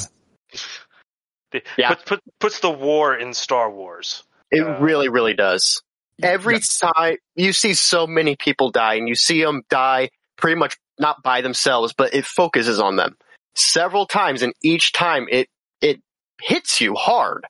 The- 1.52 1.64
Yeah. 1.78 1.90
Puts, 1.90 2.04
put, 2.04 2.20
puts 2.40 2.60
the 2.60 2.70
war 2.70 3.16
in 3.16 3.34
Star 3.34 3.72
Wars. 3.72 4.24
It 4.52 4.62
Uh, 4.62 4.80
really, 4.80 5.08
really 5.10 5.34
does. 5.34 5.82
Every 6.22 6.60
time 6.60 7.16
you 7.36 7.52
see 7.54 7.74
so 7.74 8.06
many 8.06 8.36
people 8.36 8.70
die, 8.70 8.96
and 8.96 9.08
you 9.08 9.16
see 9.16 9.42
them 9.44 9.64
die 9.70 10.10
pretty 10.38 10.56
much 10.60 10.78
not 11.00 11.24
by 11.24 11.42
themselves, 11.42 11.94
but 11.98 12.14
it 12.14 12.26
focuses 12.26 12.80
on 12.80 12.96
them 12.96 13.18
several 13.56 14.06
times, 14.06 14.44
and 14.44 14.54
each 14.62 14.92
time 14.92 15.28
it 15.32 15.48
it 15.82 16.00
hits 16.42 16.80
you 16.80 16.94
hard 16.94 17.46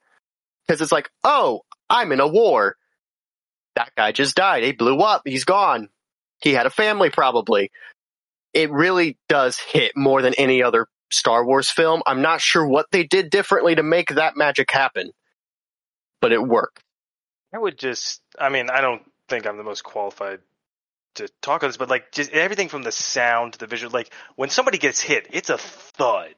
because 0.65 0.81
it's 0.81 0.91
like, 0.91 1.09
oh, 1.25 1.61
I'm 1.89 2.11
in 2.13 2.21
a 2.21 2.27
war. 2.27 2.75
That 3.75 3.91
guy 3.97 4.13
just 4.13 4.35
died. 4.35 4.63
He 4.63 4.71
blew 4.71 4.99
up. 4.99 5.23
He's 5.25 5.43
gone. 5.43 5.89
He 6.41 6.53
had 6.53 6.65
a 6.65 6.71
family, 6.71 7.09
probably. 7.09 7.71
It 8.53 8.71
really 8.71 9.17
does 9.29 9.57
hit 9.57 9.93
more 9.95 10.21
than 10.21 10.33
any 10.35 10.63
other 10.63 10.87
Star 11.11 11.45
Wars 11.45 11.69
film. 11.69 12.01
I'm 12.05 12.21
not 12.21 12.41
sure 12.41 12.65
what 12.65 12.87
they 12.91 13.03
did 13.03 13.29
differently 13.29 13.75
to 13.75 13.83
make 13.83 14.09
that 14.15 14.35
magic 14.35 14.71
happen, 14.71 15.11
but 16.19 16.31
it 16.31 16.41
worked. 16.41 16.81
I 17.53 17.59
would 17.59 17.77
just, 17.77 18.21
I 18.39 18.49
mean, 18.49 18.69
I 18.69 18.81
don't 18.81 19.01
think 19.27 19.45
I'm 19.45 19.57
the 19.57 19.63
most 19.63 19.83
qualified 19.83 20.39
to 21.15 21.27
talk 21.41 21.63
on 21.63 21.69
this, 21.69 21.77
but 21.77 21.89
like 21.89 22.11
just 22.11 22.31
everything 22.31 22.69
from 22.69 22.83
the 22.83 22.91
sound 22.91 23.53
to 23.53 23.59
the 23.59 23.67
visual, 23.67 23.91
like 23.91 24.11
when 24.35 24.49
somebody 24.49 24.77
gets 24.77 25.01
hit, 25.01 25.27
it's 25.31 25.49
a 25.49 25.57
thud. 25.57 26.35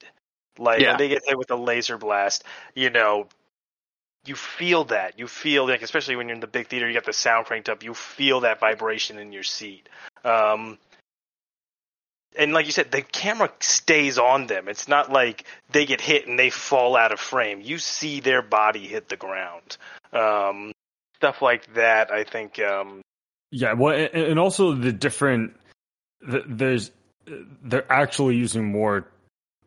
Like 0.58 0.82
Yeah. 0.82 0.90
when 0.90 0.98
they 0.98 1.10
get 1.10 1.22
hit 1.26 1.38
with 1.38 1.52
a 1.52 1.56
laser 1.56 1.98
blast, 1.98 2.44
you 2.76 2.90
know, 2.90 3.28
you 4.26 4.36
feel 4.36 4.86
that. 4.86 5.20
You 5.20 5.28
feel 5.28 5.68
like, 5.68 5.82
especially 5.82 6.16
when 6.16 6.28
you're 6.28 6.36
in 6.36 6.42
the 6.42 6.48
big 6.48 6.68
theater, 6.68 6.88
you 6.88 6.94
got 6.94 7.06
the 7.06 7.14
sound 7.14 7.46
cranked 7.46 7.70
up, 7.70 7.84
you 7.84 7.94
feel 7.94 8.42
that 8.42 8.60
vibration 8.60 9.18
in 9.18 9.32
your 9.32 9.44
seat. 9.44 9.88
Um, 10.24 10.78
and 12.38 12.54
like 12.54 12.66
you 12.66 12.72
said, 12.72 12.92
the 12.92 13.02
camera 13.02 13.52
stays 13.60 14.18
on 14.18 14.48
them. 14.48 14.68
It's 14.68 14.88
not 14.88 15.12
like 15.12 15.46
they 15.72 15.86
get 15.86 16.02
hit 16.02 16.28
and 16.28 16.40
they 16.40 16.50
fall 16.50 16.96
out 16.96 17.12
of 17.12 17.20
frame. 17.20 17.62
You 17.62 17.78
see 17.78 18.22
their 18.22 18.42
body 18.42 18.88
hit 18.88 19.10
the 19.10 19.18
ground. 19.18 19.78
Um, 20.12 20.72
stuff 21.18 21.42
like 21.42 21.74
that. 21.76 22.12
I 22.12 22.24
think. 22.24 22.60
Um, 22.60 23.02
yeah. 23.52 23.74
Well, 23.74 24.10
and, 24.14 24.40
also 24.40 24.74
the 24.74 24.92
different, 24.92 25.54
the, 26.22 26.44
there's, 26.48 26.92
they're 27.64 27.92
actually 27.92 28.38
using 28.38 28.66
more, 28.66 29.08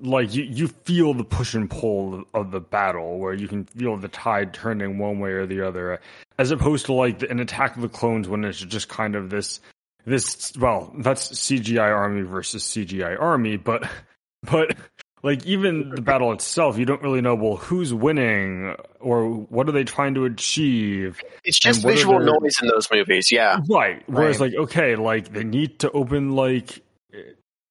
like 0.00 0.34
you, 0.34 0.44
you 0.44 0.68
feel 0.68 1.14
the 1.14 1.24
push 1.24 1.54
and 1.54 1.70
pull 1.70 2.24
of 2.34 2.50
the 2.50 2.60
battle 2.60 3.18
where 3.18 3.32
you 3.34 3.48
can 3.48 3.64
feel 3.64 3.96
the 3.96 4.08
tide 4.08 4.52
turning 4.52 4.98
one 4.98 5.18
way 5.20 5.30
or 5.30 5.46
the 5.46 5.66
other, 5.66 6.00
as 6.38 6.50
opposed 6.50 6.86
to 6.86 6.92
like 6.92 7.22
an 7.22 7.40
Attack 7.40 7.76
of 7.76 7.82
the 7.82 7.88
Clones 7.88 8.28
when 8.28 8.44
it's 8.44 8.58
just 8.60 8.88
kind 8.88 9.14
of 9.16 9.30
this, 9.30 9.60
this, 10.04 10.56
well, 10.56 10.92
that's 10.98 11.28
CGI 11.32 11.94
army 11.94 12.22
versus 12.22 12.62
CGI 12.64 13.20
army, 13.20 13.56
but, 13.56 13.88
but 14.50 14.76
like 15.22 15.44
even 15.46 15.88
the 15.90 16.02
battle 16.02 16.30
itself, 16.32 16.78
you 16.78 16.84
don't 16.84 17.02
really 17.02 17.20
know, 17.22 17.34
well, 17.34 17.56
who's 17.56 17.92
winning 17.92 18.76
or 19.00 19.26
what 19.28 19.68
are 19.68 19.72
they 19.72 19.82
trying 19.84 20.14
to 20.14 20.24
achieve? 20.26 21.20
It's 21.42 21.58
just 21.58 21.78
And 21.78 21.84
what 21.84 21.90
are 21.92 21.96
visual 21.96 22.18
their- 22.20 22.38
noise 22.40 22.54
in 22.62 22.68
those 22.68 22.88
movies, 22.92 23.32
yeah. 23.32 23.60
Right. 23.68 24.02
Whereas, 24.06 24.38
Right. 24.38 24.52
like, 24.52 24.60
okay, 24.68 24.94
like 24.94 25.32
they 25.32 25.42
need 25.42 25.78
to 25.80 25.90
open 25.90 26.32
like, 26.36 26.82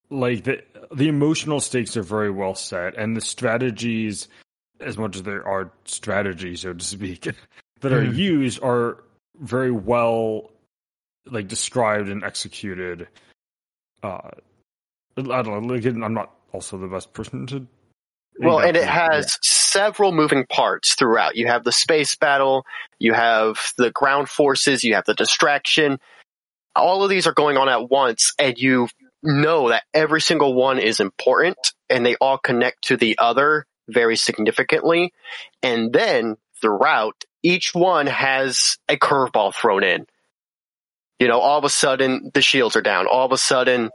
like 0.09 0.43
the 0.43 0.63
the 0.93 1.07
emotional 1.07 1.59
stakes 1.59 1.97
are 1.97 2.03
very 2.03 2.31
well 2.31 2.55
set, 2.55 2.95
and 2.95 3.15
the 3.15 3.21
strategies, 3.21 4.27
as 4.79 4.97
much 4.97 5.15
as 5.15 5.23
there 5.23 5.45
are 5.47 5.71
strategies, 5.85 6.61
so 6.61 6.73
to 6.73 6.83
speak, 6.85 7.21
that 7.81 7.91
are 7.93 8.03
Mhm. 8.03 8.15
used 8.15 8.63
are 8.63 9.03
very 9.39 9.71
well, 9.71 10.51
like 11.25 11.47
described 11.47 12.09
and 12.09 12.23
executed. 12.23 13.07
Uh, 14.03 14.29
I 15.17 15.41
don't 15.41 15.67
know. 15.67 15.73
Again, 15.73 16.03
I'm 16.03 16.13
not 16.13 16.31
also 16.53 16.77
the 16.77 16.87
best 16.87 17.13
person 17.13 17.47
to. 17.47 17.67
Well, 18.37 18.59
and 18.59 18.75
it 18.75 18.85
has 18.85 19.37
several 19.41 20.11
moving 20.11 20.45
parts 20.45 20.93
throughout. 20.95 21.37
You 21.37 21.47
have 21.47 21.63
the 21.63 21.71
space 21.71 22.15
battle, 22.15 22.65
you 22.99 23.13
have 23.13 23.71
the 23.77 23.91
ground 23.91 24.27
forces, 24.29 24.83
you 24.83 24.95
have 24.95 25.05
the 25.05 25.13
distraction. 25.13 25.99
All 26.75 27.01
of 27.01 27.09
these 27.09 27.27
are 27.27 27.33
going 27.33 27.55
on 27.55 27.69
at 27.69 27.89
once, 27.89 28.33
and 28.37 28.57
you 28.57 28.89
know 29.25 29.69
that 29.69 29.83
every 29.93 30.21
single 30.21 30.53
one 30.53 30.79
is 30.79 30.99
important 30.99 31.57
and 31.89 32.05
they 32.05 32.15
all 32.15 32.37
connect 32.37 32.85
to 32.85 32.97
the 32.97 33.17
other 33.19 33.65
very 33.87 34.15
significantly. 34.15 35.13
And 35.61 35.91
then 35.91 36.37
throughout, 36.61 37.23
each 37.43 37.73
one 37.73 38.07
has 38.07 38.77
a 38.89 38.97
curveball 38.97 39.53
thrown 39.53 39.83
in. 39.83 40.05
You 41.19 41.27
know, 41.27 41.39
all 41.39 41.57
of 41.57 41.63
a 41.63 41.69
sudden 41.69 42.31
the 42.33 42.41
shields 42.41 42.75
are 42.75 42.81
down. 42.81 43.07
All 43.07 43.25
of 43.25 43.31
a 43.31 43.37
sudden, 43.37 43.89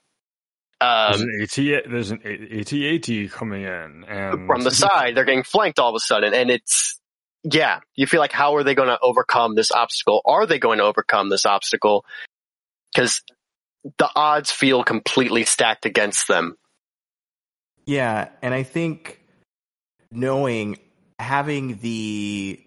There's 0.81 1.21
um, 1.21 1.29
an 1.29 1.43
AT, 1.43 1.91
there's 1.91 2.11
an 2.11 2.21
AT-AT 2.25 3.31
coming 3.33 3.65
in, 3.65 4.05
and 4.09 4.47
from 4.47 4.63
the 4.63 4.71
side. 4.71 5.15
They're 5.15 5.27
getting 5.27 5.43
flanked 5.43 5.79
all 5.79 5.91
of 5.91 5.95
a 5.95 6.01
sudden, 6.01 6.33
and 6.33 6.51
it's 6.51 6.99
yeah. 7.43 7.81
You 7.95 8.07
feel 8.07 8.21
like 8.21 8.33
how 8.33 8.57
are 8.57 8.65
they 8.65 8.75
going 8.75 8.89
to 8.89 8.99
overcome 9.03 9.55
this 9.55 9.71
obstacle? 9.71 10.23
Are 10.25 10.47
they 10.47 10.59
going 10.59 10.79
to 10.79 10.85
overcome 10.85 11.29
this 11.29 11.45
obstacle? 11.45 12.07
Because 12.95 13.23
the 13.99 14.11
odds 14.15 14.51
feel 14.51 14.85
completely 14.85 15.45
stacked 15.45 15.87
against 15.87 16.29
them. 16.29 16.57
Yeah, 17.87 18.29
and 18.43 18.53
I 18.55 18.63
think 18.63 19.21
knowing 20.13 20.79
having 21.19 21.79
the 21.79 22.61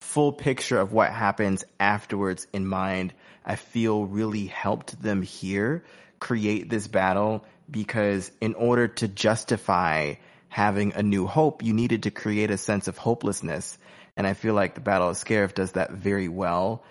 full 0.00 0.32
picture 0.32 0.78
of 0.78 0.92
what 0.92 1.10
happens 1.10 1.64
afterwards 1.78 2.46
in 2.52 2.66
mind, 2.66 3.12
I 3.44 3.56
feel 3.56 4.04
really 4.04 4.46
helped 4.46 5.00
them 5.00 5.22
here 5.22 5.84
create 6.18 6.68
this 6.68 6.86
battle 6.86 7.44
because 7.70 8.30
in 8.40 8.54
order 8.54 8.88
to 8.88 9.08
justify 9.08 10.14
having 10.48 10.92
a 10.94 11.02
new 11.02 11.26
hope, 11.26 11.62
you 11.62 11.72
needed 11.72 12.04
to 12.04 12.10
create 12.10 12.50
a 12.50 12.58
sense 12.58 12.88
of 12.88 12.98
hopelessness. 12.98 13.78
And 14.16 14.26
I 14.26 14.34
feel 14.34 14.54
like 14.54 14.74
the 14.74 14.80
Battle 14.80 15.08
of 15.08 15.16
Scarif 15.16 15.54
does 15.54 15.72
that 15.72 15.92
very 15.92 16.28
well 16.28 16.84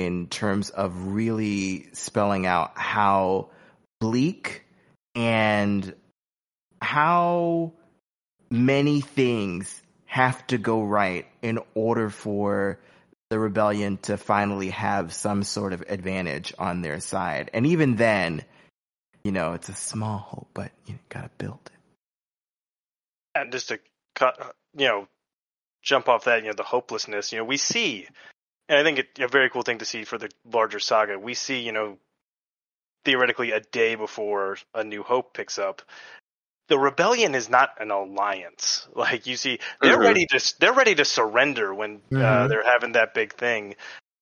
in 0.00 0.26
terms 0.28 0.70
of 0.70 1.08
really 1.08 1.88
spelling 1.92 2.46
out 2.46 2.72
how 2.76 3.50
bleak 4.00 4.64
and 5.14 5.94
how 6.80 7.72
many 8.50 9.00
things 9.00 9.82
have 10.06 10.46
to 10.46 10.58
go 10.58 10.82
right 10.82 11.26
in 11.42 11.58
order 11.74 12.10
for 12.10 12.78
the 13.30 13.38
rebellion 13.38 13.96
to 13.96 14.16
finally 14.16 14.70
have 14.70 15.12
some 15.12 15.42
sort 15.42 15.72
of 15.72 15.82
advantage 15.88 16.52
on 16.58 16.82
their 16.82 17.00
side. 17.00 17.50
And 17.54 17.66
even 17.66 17.96
then, 17.96 18.42
you 19.24 19.32
know, 19.32 19.52
it's 19.54 19.68
a 19.68 19.74
small 19.74 20.18
hope, 20.18 20.48
but 20.52 20.72
you 20.86 20.98
gotta 21.08 21.30
build 21.38 21.60
it. 21.66 21.72
And 23.34 23.52
just 23.52 23.68
to 23.68 23.78
cut, 24.14 24.54
you 24.76 24.86
know, 24.86 25.08
jump 25.82 26.08
off 26.08 26.24
that, 26.24 26.42
you 26.42 26.48
know, 26.48 26.54
the 26.54 26.62
hopelessness, 26.62 27.32
you 27.32 27.38
know, 27.38 27.44
we 27.44 27.56
see, 27.56 28.06
and 28.68 28.78
I 28.78 28.82
think 28.82 28.98
it, 28.98 29.18
a 29.18 29.28
very 29.28 29.50
cool 29.50 29.62
thing 29.62 29.78
to 29.78 29.84
see 29.84 30.04
for 30.04 30.18
the 30.18 30.30
larger 30.50 30.80
saga, 30.80 31.18
we 31.18 31.34
see, 31.34 31.60
you 31.60 31.72
know, 31.72 31.98
theoretically 33.04 33.50
a 33.52 33.60
day 33.60 33.94
before 33.94 34.58
A 34.74 34.84
New 34.84 35.02
Hope 35.02 35.34
picks 35.34 35.58
up, 35.58 35.82
the 36.68 36.78
rebellion 36.78 37.34
is 37.34 37.48
not 37.48 37.70
an 37.80 37.90
alliance. 37.90 38.88
Like 38.94 39.26
you 39.26 39.36
see, 39.36 39.58
they're 39.80 39.98
Mhm. 39.98 40.04
ready 40.04 40.26
to 40.26 40.54
they're 40.60 40.72
ready 40.72 40.94
to 40.94 41.04
surrender 41.04 41.74
when 41.74 42.02
uh, 42.12 42.18
Mhm. 42.18 42.48
they're 42.48 42.64
having 42.64 42.92
that 42.92 43.14
big 43.14 43.34
thing. 43.34 43.74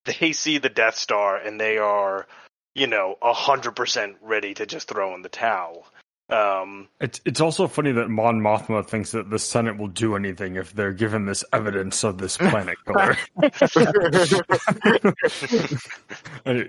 They 0.05 0.33
see 0.33 0.59
the 0.59 0.69
Death 0.71 0.97
Star 0.97 1.37
and 1.37 1.61
they 1.61 1.77
are, 1.79 2.27
you 2.75 2.87
know, 2.87 3.19
a 3.21 3.33
hundred 3.35 3.77
percent 3.77 4.17
ready 4.23 4.55
to 4.55 4.65
just 4.67 4.89
throw 4.89 5.15
in 5.15 5.23
the 5.23 5.29
towel. 5.29 5.87
Um, 6.31 6.89
It's 7.01 7.21
it's 7.25 7.41
also 7.41 7.67
funny 7.67 7.93
that 7.93 8.09
Mon 8.09 8.41
Mothma 8.41 8.87
thinks 8.87 9.13
that 9.13 9.31
the 9.31 9.39
Senate 9.39 9.79
will 9.79 9.89
do 9.89 10.17
anything 10.17 10.57
if 10.57 10.73
they're 10.73 10.93
given 10.93 11.27
this 11.27 11.45
evidence 11.53 12.05
of 12.05 12.19
this 12.19 12.37
planet 12.37 12.77
killer. 12.87 13.17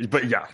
but 0.07 0.25
yeah, 0.27 0.47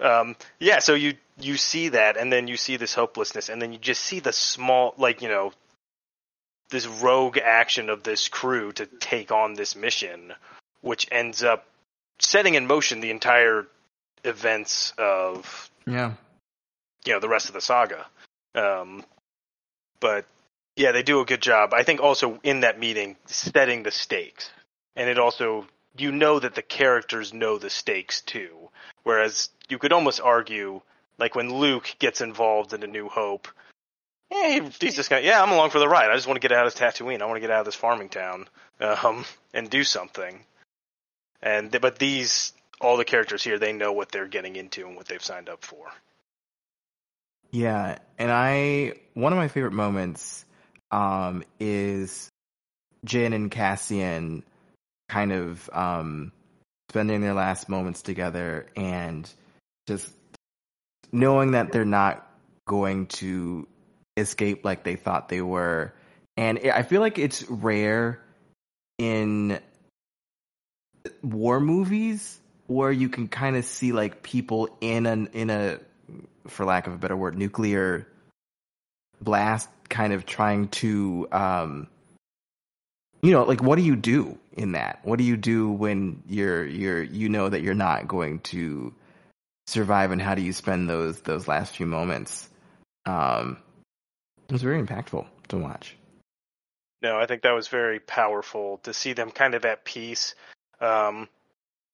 um, 0.00 0.36
yeah, 0.58 0.78
so 0.78 0.94
you 0.94 1.14
you 1.38 1.56
see 1.56 1.90
that, 1.90 2.16
and 2.16 2.32
then 2.32 2.48
you 2.48 2.56
see 2.56 2.76
this 2.76 2.94
hopelessness, 2.94 3.48
and 3.48 3.60
then 3.60 3.72
you 3.72 3.78
just 3.78 4.02
see 4.02 4.20
the 4.20 4.32
small, 4.32 4.94
like 4.96 5.22
you 5.22 5.28
know, 5.28 5.52
this 6.70 6.86
rogue 6.86 7.38
action 7.38 7.90
of 7.90 8.02
this 8.02 8.28
crew 8.28 8.72
to 8.72 8.86
take 8.86 9.32
on 9.32 9.54
this 9.54 9.76
mission, 9.76 10.32
which 10.80 11.06
ends 11.10 11.42
up 11.42 11.66
setting 12.18 12.54
in 12.54 12.66
motion 12.66 13.00
the 13.00 13.10
entire 13.10 13.66
events 14.24 14.92
of 14.98 15.70
Yeah. 15.86 16.12
You 17.04 17.12
know 17.12 17.20
the 17.20 17.28
rest 17.28 17.48
of 17.48 17.54
the 17.54 17.60
saga. 17.60 18.06
Um, 18.54 19.04
but 20.00 20.26
yeah, 20.76 20.92
they 20.92 21.02
do 21.02 21.20
a 21.20 21.24
good 21.24 21.42
job. 21.42 21.74
I 21.74 21.82
think 21.82 22.00
also 22.00 22.40
in 22.42 22.60
that 22.60 22.78
meeting 22.78 23.16
setting 23.26 23.82
the 23.82 23.90
stakes, 23.90 24.50
and 24.96 25.08
it 25.08 25.18
also 25.18 25.66
you 25.96 26.12
know 26.12 26.38
that 26.38 26.54
the 26.54 26.62
characters 26.62 27.34
know 27.34 27.58
the 27.58 27.70
stakes 27.70 28.20
too. 28.22 28.70
Whereas 29.02 29.50
you 29.68 29.78
could 29.78 29.92
almost 29.92 30.20
argue, 30.20 30.80
like 31.18 31.34
when 31.34 31.52
Luke 31.52 31.94
gets 31.98 32.20
involved 32.20 32.72
in 32.72 32.82
A 32.82 32.86
New 32.86 33.08
Hope, 33.08 33.48
hey, 34.30 34.60
he's 34.80 34.96
just 34.96 35.10
gonna, 35.10 35.22
yeah, 35.22 35.42
I'm 35.42 35.52
along 35.52 35.70
for 35.70 35.78
the 35.78 35.88
ride. 35.88 36.10
I 36.10 36.14
just 36.14 36.26
want 36.26 36.40
to 36.40 36.46
get 36.46 36.56
out 36.56 36.66
of 36.66 36.74
Tatooine. 36.74 37.20
I 37.20 37.26
want 37.26 37.36
to 37.36 37.40
get 37.40 37.50
out 37.50 37.60
of 37.60 37.66
this 37.66 37.74
farming 37.74 38.08
town, 38.08 38.48
um, 38.80 39.24
and 39.52 39.68
do 39.68 39.84
something. 39.84 40.40
And 41.42 41.78
but 41.80 41.98
these 41.98 42.52
all 42.80 42.96
the 42.96 43.04
characters 43.04 43.42
here, 43.42 43.58
they 43.58 43.72
know 43.72 43.92
what 43.92 44.10
they're 44.10 44.28
getting 44.28 44.56
into 44.56 44.86
and 44.86 44.96
what 44.96 45.06
they've 45.06 45.22
signed 45.22 45.48
up 45.48 45.64
for. 45.64 45.92
Yeah, 47.50 47.98
and 48.18 48.30
I 48.30 48.94
one 49.14 49.32
of 49.32 49.38
my 49.38 49.48
favorite 49.48 49.72
moments 49.72 50.44
um 50.90 51.44
is 51.58 52.28
Jyn 53.06 53.34
and 53.34 53.50
Cassian 53.50 54.44
kind 55.08 55.32
of 55.32 55.68
um 55.72 56.32
spending 56.90 57.20
their 57.20 57.34
last 57.34 57.68
moments 57.68 58.02
together 58.02 58.66
and 58.76 59.30
just 59.86 60.12
knowing 61.12 61.52
that 61.52 61.72
they're 61.72 61.84
not 61.84 62.26
going 62.66 63.06
to 63.06 63.66
escape 64.16 64.64
like 64.64 64.84
they 64.84 64.96
thought 64.96 65.28
they 65.28 65.40
were. 65.40 65.92
And 66.36 66.60
I 66.72 66.82
feel 66.82 67.00
like 67.00 67.18
it's 67.18 67.48
rare 67.48 68.20
in 68.98 69.58
war 71.22 71.60
movies 71.60 72.38
where 72.66 72.92
you 72.92 73.08
can 73.08 73.28
kind 73.28 73.56
of 73.56 73.64
see 73.64 73.92
like 73.92 74.22
people 74.22 74.76
in 74.80 75.06
an 75.06 75.28
in 75.32 75.50
a 75.50 75.78
for 76.46 76.64
lack 76.64 76.86
of 76.86 76.92
a 76.92 76.98
better 76.98 77.16
word 77.16 77.36
nuclear 77.36 78.06
blast 79.20 79.68
kind 79.88 80.12
of 80.12 80.24
trying 80.24 80.68
to 80.68 81.28
um 81.32 81.88
you 83.22 83.32
know 83.32 83.44
like 83.44 83.62
what 83.62 83.76
do 83.76 83.82
you 83.82 83.96
do 83.96 84.38
in 84.52 84.72
that? 84.72 85.00
What 85.02 85.18
do 85.18 85.24
you 85.24 85.36
do 85.36 85.70
when 85.70 86.22
you're 86.26 86.64
you're 86.64 87.02
you 87.02 87.28
know 87.28 87.48
that 87.48 87.62
you're 87.62 87.74
not 87.74 88.08
going 88.08 88.40
to 88.40 88.94
survive 89.66 90.10
and 90.10 90.20
how 90.20 90.34
do 90.34 90.42
you 90.42 90.52
spend 90.52 90.88
those 90.88 91.20
those 91.20 91.46
last 91.46 91.76
few 91.76 91.86
moments? 91.86 92.48
Um 93.06 93.58
it 94.48 94.52
was 94.52 94.62
very 94.62 94.82
impactful 94.82 95.26
to 95.48 95.56
watch. 95.58 95.96
No, 97.02 97.18
I 97.18 97.26
think 97.26 97.42
that 97.42 97.54
was 97.54 97.68
very 97.68 97.98
powerful 97.98 98.78
to 98.82 98.92
see 98.92 99.12
them 99.12 99.30
kind 99.30 99.54
of 99.54 99.64
at 99.64 99.84
peace. 99.84 100.34
Um, 100.80 101.28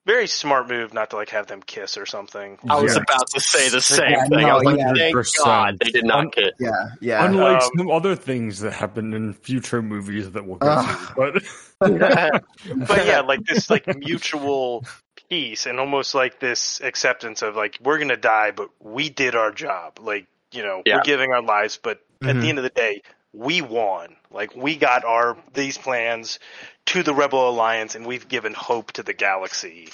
very 0.07 0.27
smart 0.29 0.69
move 0.69 0.95
not 0.95 1.11
to 1.11 1.17
like 1.17 1.29
have 1.31 1.47
them 1.49 1.61
kiss 1.61 1.99
or 1.99 2.07
something. 2.07 2.59
I 2.71 2.81
was 2.81 2.95
Yeah. 2.95 3.03
about 3.03 3.29
to 3.35 3.41
say 3.41 3.69
the 3.69 3.81
same 3.83 4.13
Yeah, 4.13 4.25
thing. 4.27 4.45
I 4.47 4.55
was 4.55 4.63
like, 4.65 4.79
yeah. 4.79 4.93
thank 4.95 5.27
God 5.45 5.79
they 5.85 5.91
did 5.91 6.05
not 6.07 6.33
kiss. 6.33 6.53
yeah 6.59 6.71
yeah 7.01 7.25
unlike 7.27 7.61
Um, 7.63 7.71
some 7.77 7.91
other 7.91 8.15
things 8.15 8.61
that 8.61 8.73
happen 8.73 9.13
in 9.13 9.35
future 9.35 9.83
movies 9.83 10.31
that 10.31 10.47
we'll 10.47 10.57
get 10.59 10.71
Ugh. 10.71 11.09
to, 11.09 11.15
but 11.17 11.43
but 12.89 13.07
yeah, 13.07 13.21
like 13.21 13.45
this 13.45 13.69
like 13.69 13.87
mutual 13.99 14.85
peace 15.29 15.67
and 15.67 15.79
almost 15.81 16.15
like 16.15 16.39
this 16.41 16.81
acceptance 16.81 17.43
of 17.43 17.57
like 17.57 17.79
we're 17.83 17.99
gonna 17.99 18.17
die, 18.17 18.53
but 18.53 18.71
we 18.81 19.09
did 19.11 19.35
our 19.35 19.51
job. 19.53 19.99
Like 20.01 20.27
you 20.53 20.63
know, 20.63 20.83
Yeah. 20.87 20.97
we're 20.97 21.03
giving 21.03 21.33
our 21.33 21.43
lives, 21.43 21.79
but 21.83 22.01
at 22.23 22.37
Mhm. 22.37 22.41
the 22.41 22.49
end 22.49 22.59
of 22.59 22.65
the 22.65 22.71
day, 22.71 23.03
we 23.37 23.63
won. 23.63 24.17
Like 24.31 24.57
we 24.57 24.77
got 24.77 25.05
our 25.05 25.37
these 25.55 25.79
plans 25.79 26.39
to 26.87 27.03
the 27.03 27.15
Rebel 27.15 27.49
Alliance, 27.49 27.95
and 27.95 28.07
we've 28.07 28.29
given 28.29 28.55
hope 28.55 28.93
to 28.93 29.03
the 29.03 29.13
galaxy. 29.13 29.89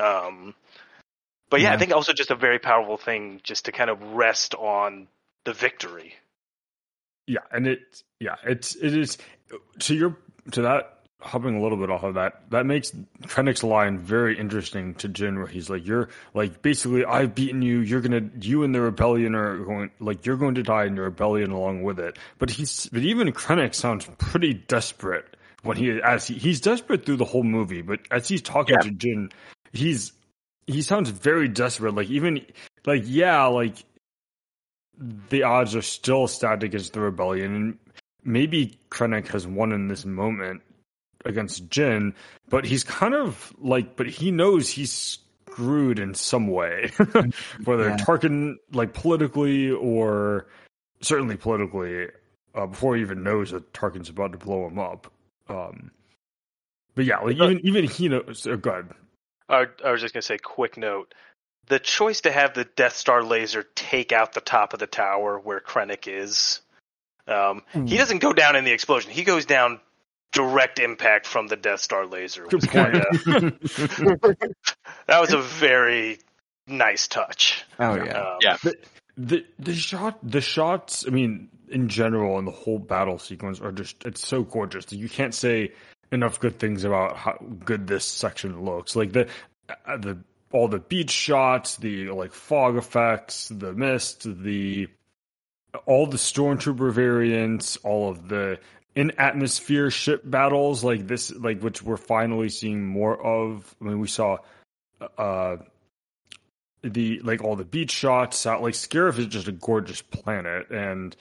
Um, 0.00 0.54
but 1.50 1.60
yeah, 1.60 1.72
I 1.72 1.76
think 1.76 1.92
also 1.92 2.12
just 2.12 2.30
a 2.30 2.34
very 2.34 2.58
powerful 2.58 2.96
thing 2.96 3.40
just 3.42 3.66
to 3.66 3.72
kind 3.72 3.90
of 3.90 4.02
rest 4.14 4.54
on 4.54 5.08
the 5.44 5.52
victory. 5.52 6.14
yeah, 7.26 7.40
and 7.52 7.66
it 7.66 8.02
yeah, 8.20 8.36
it's 8.44 8.74
it 8.74 8.96
is 8.96 9.18
to 9.80 9.94
your 9.94 10.16
to 10.52 10.62
that 10.62 10.95
hopping 11.20 11.56
a 11.56 11.62
little 11.62 11.78
bit 11.78 11.90
off 11.90 12.02
of 12.02 12.14
that, 12.14 12.42
that 12.50 12.66
makes 12.66 12.92
Krennic's 13.22 13.64
line 13.64 13.98
very 13.98 14.38
interesting 14.38 14.94
to 14.96 15.08
Jyn 15.08 15.36
where 15.38 15.46
he's 15.46 15.70
like, 15.70 15.86
You're 15.86 16.08
like 16.34 16.62
basically 16.62 17.04
I've 17.04 17.34
beaten 17.34 17.62
you, 17.62 17.80
you're 17.80 18.00
gonna 18.00 18.28
you 18.40 18.62
and 18.64 18.74
the 18.74 18.80
rebellion 18.80 19.34
are 19.34 19.58
going 19.58 19.90
like 19.98 20.26
you're 20.26 20.36
going 20.36 20.56
to 20.56 20.62
die 20.62 20.84
in 20.84 20.94
the 20.94 21.02
rebellion 21.02 21.50
along 21.50 21.82
with 21.82 21.98
it. 21.98 22.18
But 22.38 22.50
he's 22.50 22.88
but 22.92 23.02
even 23.02 23.32
Krennic 23.32 23.74
sounds 23.74 24.08
pretty 24.18 24.54
desperate 24.54 25.24
when 25.62 25.76
he 25.76 26.00
as 26.02 26.26
he, 26.26 26.34
he's 26.34 26.60
desperate 26.60 27.06
through 27.06 27.16
the 27.16 27.24
whole 27.24 27.42
movie, 27.42 27.82
but 27.82 28.00
as 28.10 28.28
he's 28.28 28.42
talking 28.42 28.76
Yeah. 28.76 28.90
to 28.90 28.90
Jyn, 28.90 29.32
he's 29.72 30.12
he 30.66 30.82
sounds 30.82 31.10
very 31.10 31.48
desperate. 31.48 31.94
Like 31.94 32.08
even 32.10 32.44
like 32.84 33.02
yeah, 33.06 33.44
like 33.46 33.76
the 35.30 35.42
odds 35.42 35.74
are 35.74 35.82
still 35.82 36.26
stacked 36.26 36.62
against 36.62 36.92
the 36.92 37.00
rebellion, 37.00 37.54
and 37.54 37.78
maybe 38.24 38.78
Krennic 38.90 39.28
has 39.28 39.46
won 39.46 39.72
in 39.72 39.88
this 39.88 40.04
moment 40.04 40.62
against 41.26 41.68
Jyn, 41.68 42.14
but 42.48 42.64
he's 42.64 42.84
kind 42.84 43.14
of 43.14 43.52
like, 43.58 43.96
but 43.96 44.08
he 44.08 44.30
knows 44.30 44.68
he's 44.68 44.92
screwed 44.92 45.98
in 45.98 46.14
some 46.14 46.48
way, 46.48 46.90
whether 47.64 47.88
Yeah. 47.88 47.96
Tarkin 47.96 48.56
like 48.72 48.92
politically 48.92 49.70
or 49.70 50.46
certainly 51.00 51.36
politically, 51.36 52.08
uh, 52.54 52.66
before 52.66 52.96
he 52.96 53.02
even 53.02 53.22
knows 53.22 53.50
that 53.50 53.72
Tarkin's 53.72 54.08
about 54.08 54.32
to 54.32 54.38
blow 54.38 54.66
him 54.66 54.78
up. 54.78 55.12
Um, 55.48 55.90
but 56.94 57.04
yeah, 57.04 57.18
like 57.18 57.36
even 57.36 57.60
even 57.64 57.84
he 57.84 58.08
knows. 58.08 58.46
Oh, 58.46 58.56
God, 58.56 58.92
I, 59.48 59.66
I 59.84 59.92
was 59.92 60.00
just 60.00 60.14
gonna 60.14 60.22
say, 60.22 60.38
quick 60.38 60.76
note: 60.76 61.14
the 61.68 61.78
choice 61.78 62.22
to 62.22 62.32
have 62.32 62.54
the 62.54 62.64
Death 62.64 62.96
Star 62.96 63.22
laser 63.22 63.64
take 63.74 64.12
out 64.12 64.32
the 64.32 64.40
top 64.40 64.72
of 64.72 64.80
the 64.80 64.86
tower 64.86 65.38
where 65.38 65.60
Krennic 65.60 66.06
is. 66.06 66.60
Um, 67.28 67.62
he 67.72 67.96
doesn't 67.96 68.18
go 68.18 68.32
down 68.32 68.54
in 68.54 68.64
the 68.64 68.70
explosion. 68.70 69.10
He 69.10 69.24
goes 69.24 69.46
down 69.46 69.80
direct 70.36 70.78
impact 70.78 71.26
from 71.26 71.46
the 71.46 71.56
Death 71.56 71.80
Star 71.80 72.06
laser. 72.06 72.46
Was 72.52 72.64
kinda- 72.66 73.04
that 75.06 75.20
was 75.20 75.32
a 75.32 75.38
very 75.40 76.18
nice 76.66 77.08
touch. 77.08 77.64
oh 77.78 77.94
yeah 77.96 78.20
Um, 78.20 78.38
Yeah. 78.42 78.56
the 79.16 79.44
the 79.58 79.74
shot 79.74 80.18
the 80.22 80.40
shots 80.42 81.04
i 81.06 81.10
mean 81.10 81.48
in 81.70 81.88
general 81.88 82.38
and 82.38 82.46
the 82.46 82.52
whole 82.52 82.78
battle 82.78 83.18
sequence 83.18 83.60
are 83.60 83.72
just 83.72 84.04
it's 84.04 84.26
so 84.26 84.42
gorgeous 84.42 84.92
you 84.92 85.08
can't 85.08 85.34
say 85.34 85.72
enough 86.12 86.38
good 86.38 86.58
things 86.58 86.84
about 86.84 87.16
how 87.16 87.38
good 87.64 87.86
this 87.86 88.04
section 88.04 88.62
looks 88.64 88.94
like 88.94 89.12
the 89.12 89.26
uh, 89.86 89.96
the 89.96 90.18
all 90.52 90.68
the 90.68 90.78
beach 90.78 91.10
shots 91.10 91.76
the 91.76 92.10
like 92.10 92.32
fog 92.32 92.76
effects 92.76 93.48
the 93.48 93.72
mist 93.72 94.26
the 94.42 94.86
all 95.86 96.06
the 96.06 96.16
stormtrooper 96.18 96.92
variants 96.92 97.76
all 97.78 98.10
of 98.10 98.28
the 98.28 98.58
in 98.96 99.12
atmosphere 99.18 99.90
ship 99.90 100.22
battles 100.24 100.82
like 100.82 101.06
this 101.06 101.30
like 101.36 101.60
which 101.60 101.82
we're 101.82 101.96
finally 101.96 102.48
seeing 102.48 102.84
more 102.84 103.16
of 103.24 103.76
i 103.80 103.84
mean 103.84 104.00
we 104.00 104.08
saw 104.08 104.38
uh 105.18 105.56
the 106.82 107.20
like 107.20 107.44
all 107.44 107.56
the 107.56 107.64
beach 107.64 107.90
shots 107.90 108.46
out 108.46 108.62
like 108.62 108.74
Scarif 108.74 109.18
is 109.18 109.26
just 109.26 109.48
a 109.48 109.52
gorgeous 109.52 110.02
planet 110.02 110.70
and 110.70 111.14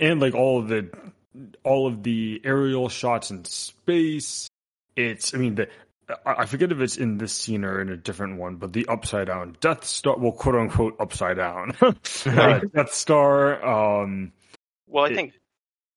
and 0.00 0.20
like 0.20 0.34
all 0.34 0.58
of 0.58 0.68
the 0.68 0.90
all 1.64 1.86
of 1.86 2.02
the 2.02 2.40
aerial 2.44 2.88
shots 2.88 3.30
in 3.30 3.44
space 3.44 4.48
it's 4.96 5.34
I 5.34 5.38
mean 5.38 5.54
the 5.54 5.68
I 6.26 6.46
forget 6.46 6.72
if 6.72 6.80
it's 6.80 6.96
in 6.96 7.18
this 7.18 7.32
scene 7.32 7.64
or 7.64 7.80
in 7.80 7.88
a 7.88 7.96
different 7.96 8.38
one, 8.38 8.56
but 8.56 8.72
the 8.72 8.86
upside 8.88 9.28
down 9.28 9.56
Death 9.60 9.84
Star, 9.84 10.16
well, 10.18 10.32
quote 10.32 10.56
unquote 10.56 10.96
upside 10.98 11.36
down 11.36 11.76
uh, 11.80 12.60
Death 12.74 12.92
Star. 12.92 13.64
Um, 13.64 14.32
Well, 14.88 15.04
I 15.04 15.14
think. 15.14 15.34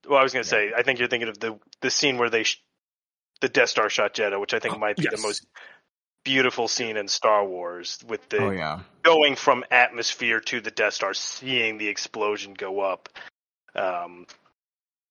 Well, 0.07 0.19
I 0.19 0.23
was 0.23 0.33
going 0.33 0.43
to 0.43 0.49
say, 0.49 0.71
I 0.75 0.83
think 0.83 0.99
you're 0.99 1.07
thinking 1.07 1.29
of 1.29 1.39
the 1.39 1.59
the 1.81 1.89
scene 1.89 2.17
where 2.17 2.29
they, 2.29 2.43
sh- 2.43 2.61
the 3.41 3.49
Death 3.49 3.69
Star 3.69 3.89
shot 3.89 4.13
Jedha, 4.13 4.39
which 4.39 4.53
I 4.53 4.59
think 4.59 4.77
might 4.79 4.97
be 4.97 5.03
yes. 5.03 5.15
the 5.15 5.21
most 5.25 5.45
beautiful 6.25 6.67
scene 6.67 6.97
in 6.97 7.07
Star 7.07 7.45
Wars, 7.45 7.99
with 8.07 8.27
the 8.29 8.37
oh 8.39 8.49
yeah. 8.51 8.79
going 9.03 9.35
from 9.35 9.63
atmosphere 9.71 10.39
to 10.41 10.61
the 10.61 10.71
Death 10.71 10.93
Star, 10.93 11.13
seeing 11.13 11.77
the 11.77 11.87
explosion 11.87 12.53
go 12.53 12.79
up. 12.81 13.09
Um, 13.75 14.25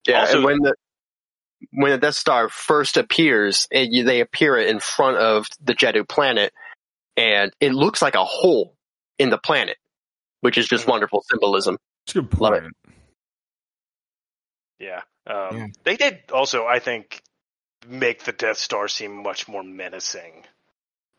Yeah, 0.07 0.21
Also- 0.21 0.37
and 0.37 0.45
when 0.45 0.59
the 0.59 0.75
when 1.73 1.93
the 1.93 1.99
Death 1.99 2.15
Star 2.17 2.49
first 2.49 2.97
appears, 2.97 3.69
and 3.71 3.93
you, 3.93 4.03
they 4.05 4.21
appear 4.21 4.57
it 4.57 4.69
in 4.69 4.81
front 4.81 5.17
of 5.19 5.47
the 5.63 5.75
Jedha 5.75 6.09
planet, 6.09 6.53
and 7.17 7.53
it 7.61 7.73
looks 7.73 8.03
like 8.03 8.15
a 8.17 8.25
hole 8.25 8.75
in 9.19 9.31
the 9.31 9.39
planet, 9.39 9.77
which 10.41 10.59
is 10.59 10.67
just 10.67 10.87
Mhm. 10.87 10.91
wonderful 10.91 11.23
symbolism. 11.31 11.77
it's 12.07 12.17
a 12.17 12.23
good 12.23 12.41
Love 12.41 12.55
it. 12.55 12.65
Point. 14.89 15.03
yeah. 15.27 15.33
Um, 15.33 15.57
Yeah. 15.57 15.67
They 15.85 15.97
did 15.97 16.21
also, 16.33 16.67
I 16.67 16.79
think, 16.79 17.23
make 17.87 18.25
the 18.25 18.33
Death 18.33 18.59
Star 18.59 18.89
seem 18.89 19.23
much 19.23 19.49
more 19.49 19.63
menacing 19.63 20.45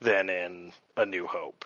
than 0.02 0.30
in 0.30 0.74
A 0.98 1.06
New 1.06 1.28
Hope. 1.28 1.66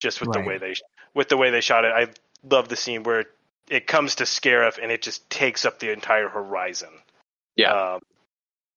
Just 0.00 0.20
with 0.20 0.28
Right. 0.30 0.42
the 0.42 0.48
way 0.48 0.58
they 0.58 0.74
with 1.14 1.28
the 1.28 1.36
way 1.36 1.50
they 1.50 1.60
shot 1.60 1.84
it, 1.84 1.92
I 1.92 2.08
love 2.48 2.68
the 2.68 2.76
scene 2.76 3.02
where 3.02 3.26
it 3.68 3.86
comes 3.86 4.16
to 4.16 4.24
Scarif 4.24 4.78
and 4.82 4.90
it 4.90 5.02
just 5.02 5.28
takes 5.30 5.64
up 5.64 5.78
the 5.78 5.90
entire 5.92 6.28
horizon. 6.28 6.90
Yeah. 7.56 7.72
Um, 7.94 8.00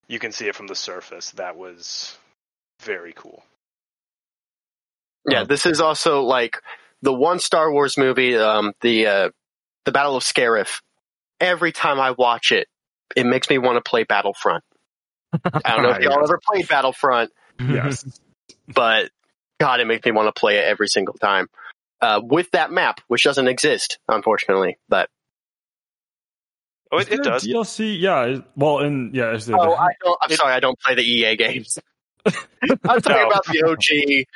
you 0.08 0.18
can 0.18 0.32
see 0.32 0.46
it 0.48 0.54
from 0.54 0.66
the 0.68 0.74
surface. 0.76 1.32
That 1.32 1.56
was 1.56 2.16
very 2.82 3.12
cool. 3.12 3.42
Yeah, 5.28 5.44
this 5.44 5.66
is 5.66 5.80
also 5.80 6.22
like 6.22 6.62
the 7.02 7.12
one 7.12 7.40
Star 7.40 7.72
Wars 7.72 7.98
movie, 7.98 8.36
um, 8.36 8.72
the 8.80 9.06
uh, 9.06 9.30
the 9.84 9.92
Battle 9.92 10.16
of 10.16 10.22
Scarif. 10.22 10.80
Every 11.40 11.72
time 11.72 12.00
I 12.00 12.12
watch 12.12 12.52
it, 12.52 12.66
it 13.14 13.26
makes 13.26 13.48
me 13.50 13.58
want 13.58 13.76
to 13.82 13.88
play 13.88 14.04
Battlefront. 14.04 14.64
I 15.32 15.74
don't 15.74 15.82
know 15.82 15.90
if 15.90 15.98
y'all 16.02 16.12
Yes. 16.20 16.28
ever 16.28 16.40
played 16.44 16.68
Battlefront, 16.68 17.30
Yes. 17.60 18.20
but 18.68 19.10
God, 19.60 19.80
it 19.80 19.86
makes 19.86 20.04
me 20.06 20.12
want 20.12 20.34
to 20.34 20.38
play 20.38 20.56
it 20.58 20.64
every 20.64 20.88
single 20.88 21.14
time. 21.14 21.48
Uh, 22.00 22.20
with 22.22 22.50
that 22.52 22.70
map, 22.70 23.00
which 23.08 23.22
doesn't 23.24 23.48
exist, 23.48 23.98
unfortunately. 24.08 24.76
But 24.88 25.08
Oh, 26.92 26.98
it, 26.98 27.08
it 27.10 27.22
there 27.22 27.32
does. 27.32 27.44
DLC. 27.44 27.98
Yeah. 28.00 28.38
Well, 28.54 28.78
and 28.78 29.14
yeah. 29.14 29.32
Is 29.34 29.46
there 29.46 29.56
oh, 29.58 29.74
I 29.74 29.88
don't, 30.04 30.18
I'm 30.22 30.30
sorry, 30.30 30.52
I 30.54 30.60
don't 30.60 30.78
play 30.78 30.94
the 30.94 31.02
EA 31.02 31.36
games. 31.36 31.78
I'm 32.26 33.00
talking 33.00 33.12
No. 33.12 33.26
about 33.28 33.44
the 33.46 33.62
OG 33.66 34.26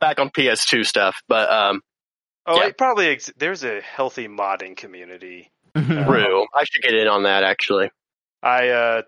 back 0.00 0.18
on 0.18 0.30
PS2 0.30 0.84
stuff. 0.84 1.22
But 1.28 1.50
um, 1.50 1.82
Oh, 2.46 2.56
Yeah. 2.60 2.68
it 2.68 2.78
probably 2.78 3.08
ex- 3.08 3.30
there's 3.36 3.62
a 3.64 3.80
healthy 3.80 4.26
modding 4.26 4.76
community. 4.76 5.50
Rue, 5.74 6.46
I 6.54 6.64
should 6.64 6.82
get 6.82 6.94
in 6.94 7.08
on 7.08 7.24
that 7.24 7.44
actually. 7.44 7.90
I 8.42 8.68
uh 8.68 9.02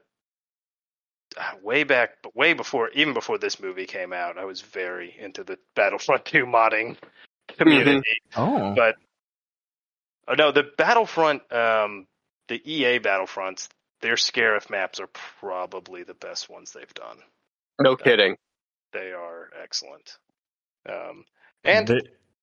way 1.62 1.84
back 1.84 2.10
way 2.34 2.52
before 2.52 2.90
even 2.90 3.14
before 3.14 3.38
this 3.38 3.60
movie 3.60 3.86
came 3.86 4.12
out, 4.12 4.38
I 4.38 4.44
was 4.44 4.60
very 4.60 5.14
into 5.18 5.44
the 5.44 5.58
Battlefront 5.74 6.24
2 6.26 6.44
modding 6.44 6.96
community. 7.58 8.02
oh. 8.36 8.74
But 8.74 8.96
oh 10.28 10.34
no, 10.34 10.52
the 10.52 10.64
Battlefront 10.76 11.50
um 11.52 12.06
the 12.48 12.60
EA 12.70 12.98
Battlefronts, 12.98 13.68
their 14.00 14.16
Scarif 14.16 14.68
maps 14.68 15.00
are 15.00 15.08
probably 15.40 16.02
the 16.02 16.14
best 16.14 16.50
ones 16.50 16.72
they've 16.72 16.94
done. 16.94 17.16
No 17.80 17.96
kidding. 17.96 18.36
They 18.92 19.12
are 19.12 19.48
excellent. 19.62 20.18
Um 20.88 21.24
and 21.64 21.88
They- 21.88 22.00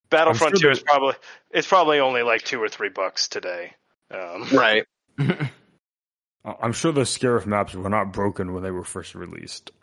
Battlefront 0.10 0.58
sure 0.60 0.72
2 0.72 0.78
is 0.78 0.84
probably 0.84 1.14
it's 1.52 1.68
probably 1.68 2.00
only 2.00 2.24
like 2.24 2.42
2 2.42 2.60
or 2.60 2.68
3 2.70 2.90
bucks 2.90 3.28
today. 3.28 3.76
Um 4.12 4.44
Right. 4.54 4.86
I'm 6.46 6.72
sure 6.74 6.92
the 6.92 7.02
Scarif 7.02 7.46
maps 7.46 7.74
were 7.76 7.90
not 7.90 8.14
broken 8.14 8.54
when 8.54 8.64
they 8.64 8.72
were 8.72 8.84
first 8.84 9.16
released. 9.16 9.72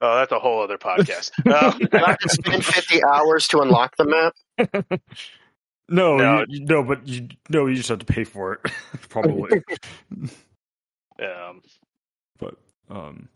Oh, 0.00 0.14
that's 0.16 0.30
a 0.30 0.38
whole 0.38 0.62
other 0.62 0.78
podcast. 0.78 1.32
Um, 1.46 1.80
I 1.92 2.10
have 2.10 2.18
to 2.18 2.28
spend 2.28 2.64
50 2.64 3.02
hours 3.04 3.48
to 3.48 3.58
unlock 3.60 3.96
the 3.96 4.04
map. 4.04 5.00
No, 5.88 6.16
No. 6.16 6.38
You, 6.40 6.60
you- 6.60 6.64
no, 6.66 6.82
but 6.84 7.06
you 7.08 7.28
no, 7.48 7.66
you 7.66 7.74
just 7.74 7.88
have 7.88 7.98
to 7.98 8.06
pay 8.06 8.22
for 8.24 8.54
it, 8.54 8.60
probably. 9.08 9.60
um, 11.20 11.62
but 12.38 12.54
um, 12.90 13.28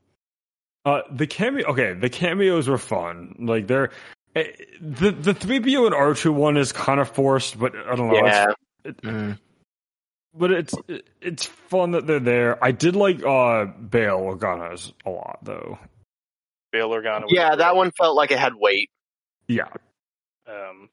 uh, 0.85 1.01
the 1.11 1.27
cameo. 1.27 1.67
Okay, 1.71 1.95
the 1.95 2.11
cameos 2.11 2.69
were 2.69 2.79
fun. 2.79 3.35
Like 3.41 3.67
they're 3.67 3.91
the 4.35 5.11
the 5.11 5.35
three 5.35 5.61
PO 5.61 5.87
and 5.87 5.95
R 5.95 6.15
two 6.15 6.33
one 6.33 6.57
is 6.57 6.73
kind 6.73 7.01
of 7.01 7.11
forced, 7.11 7.59
but 7.59 7.75
I 7.77 7.95
don't 7.97 8.09
know. 8.09 8.15
Yeah. 8.25 8.47
It's, 8.85 9.01
Mm. 9.01 9.39
but 10.35 10.51
it's 10.51 10.75
it's 11.21 11.45
fun 11.47 11.93
that 11.93 12.07
they're 12.07 12.19
there. 12.19 12.63
I 12.65 12.73
did 12.73 12.97
like 12.97 13.23
uh 13.25 13.67
Bail 13.67 14.21
Organa's 14.21 14.93
a 15.07 15.11
lot 15.11 15.39
though. 15.43 15.79
Bail 16.73 16.91
Organa. 16.91 17.23
was 17.25 17.33
Yeah, 17.33 17.49
great. 17.49 17.59
that 17.59 17.77
one 17.77 17.91
felt 17.93 18.17
like 18.17 18.31
it 18.31 18.39
had 18.39 18.55
weight. 18.55 18.91
Yeah. 19.47 19.69
Um, 20.49 20.89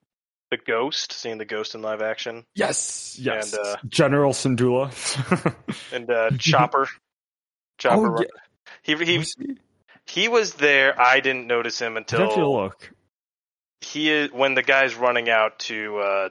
the 0.51 0.57
Ghost, 0.57 1.13
seeing 1.13 1.37
the 1.37 1.45
Ghost 1.45 1.73
in 1.73 1.81
live 1.81 2.01
action, 2.01 2.45
Yes. 2.55 3.17
Yes. 3.19 3.53
And, 3.53 3.65
uh, 3.65 3.75
General 3.87 4.33
Syndulla. 4.33 4.91
and 5.93 6.09
uh, 6.11 6.31
Chopper. 6.37 6.87
Chopper. 7.77 8.17
Oh, 8.17 8.21
yeah. 8.21 8.27
He 8.83 8.95
he 9.05 9.17
Was 9.19 9.35
he? 9.39 9.57
he 10.05 10.27
was 10.27 10.53
there. 10.55 10.99
I 10.99 11.21
didn't 11.21 11.47
notice 11.47 11.79
him 11.79 11.93
I'd 11.97 12.09
have 12.11 12.19
to 12.19 12.23
until 12.29 12.53
look. 12.53 12.91
He 13.81 14.09
is 14.11 14.31
when 14.31 14.53
the 14.53 14.63
guy's 14.63 14.95
running 14.95 15.29
out 15.29 15.59
to 15.59 15.97
uh, 15.97 16.29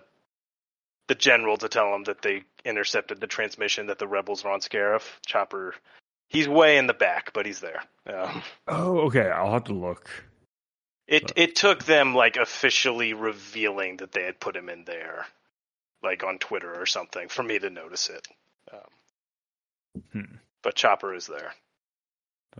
the 1.08 1.14
general 1.14 1.56
to 1.56 1.68
tell 1.68 1.94
him 1.94 2.04
that 2.04 2.22
they 2.22 2.42
intercepted 2.64 3.20
the 3.20 3.26
transmission 3.26 3.86
that 3.86 3.98
the 3.98 4.06
rebels 4.06 4.44
were 4.44 4.50
on 4.50 4.60
Scarif. 4.60 5.02
Chopper. 5.26 5.74
He's 6.28 6.46
way 6.48 6.76
in 6.76 6.86
the 6.86 6.94
back, 6.94 7.32
but 7.32 7.46
he's 7.46 7.60
there. 7.60 7.82
Um, 8.06 8.42
Oh, 8.66 8.98
okay. 9.06 9.28
I'll 9.30 9.52
have 9.52 9.64
to 9.64 9.72
look. 9.74 10.10
It 11.06 11.32
it 11.36 11.56
took 11.56 11.84
them 11.84 12.14
like 12.14 12.36
officially 12.36 13.14
revealing 13.14 13.96
that 13.98 14.12
they 14.12 14.24
had 14.24 14.38
put 14.38 14.54
him 14.54 14.68
in 14.68 14.84
there, 14.84 15.24
like 16.02 16.22
on 16.22 16.38
Twitter 16.38 16.78
or 16.78 16.84
something, 16.84 17.28
for 17.28 17.42
me 17.42 17.58
to 17.58 17.70
notice 17.70 18.10
it. 18.10 18.28
Um, 18.70 18.80
Hmm. 20.12 20.36
But 20.62 20.74
Chopper 20.74 21.14
is 21.14 21.26
there. 21.26 21.54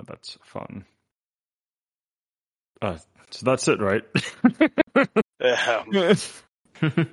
That's 0.06 0.38
fun. 0.44 0.84
Uh, 2.80 2.98
so 3.30 3.44
that's 3.44 3.68
it, 3.68 3.80
right? 3.80 4.02
Um, 5.40 5.90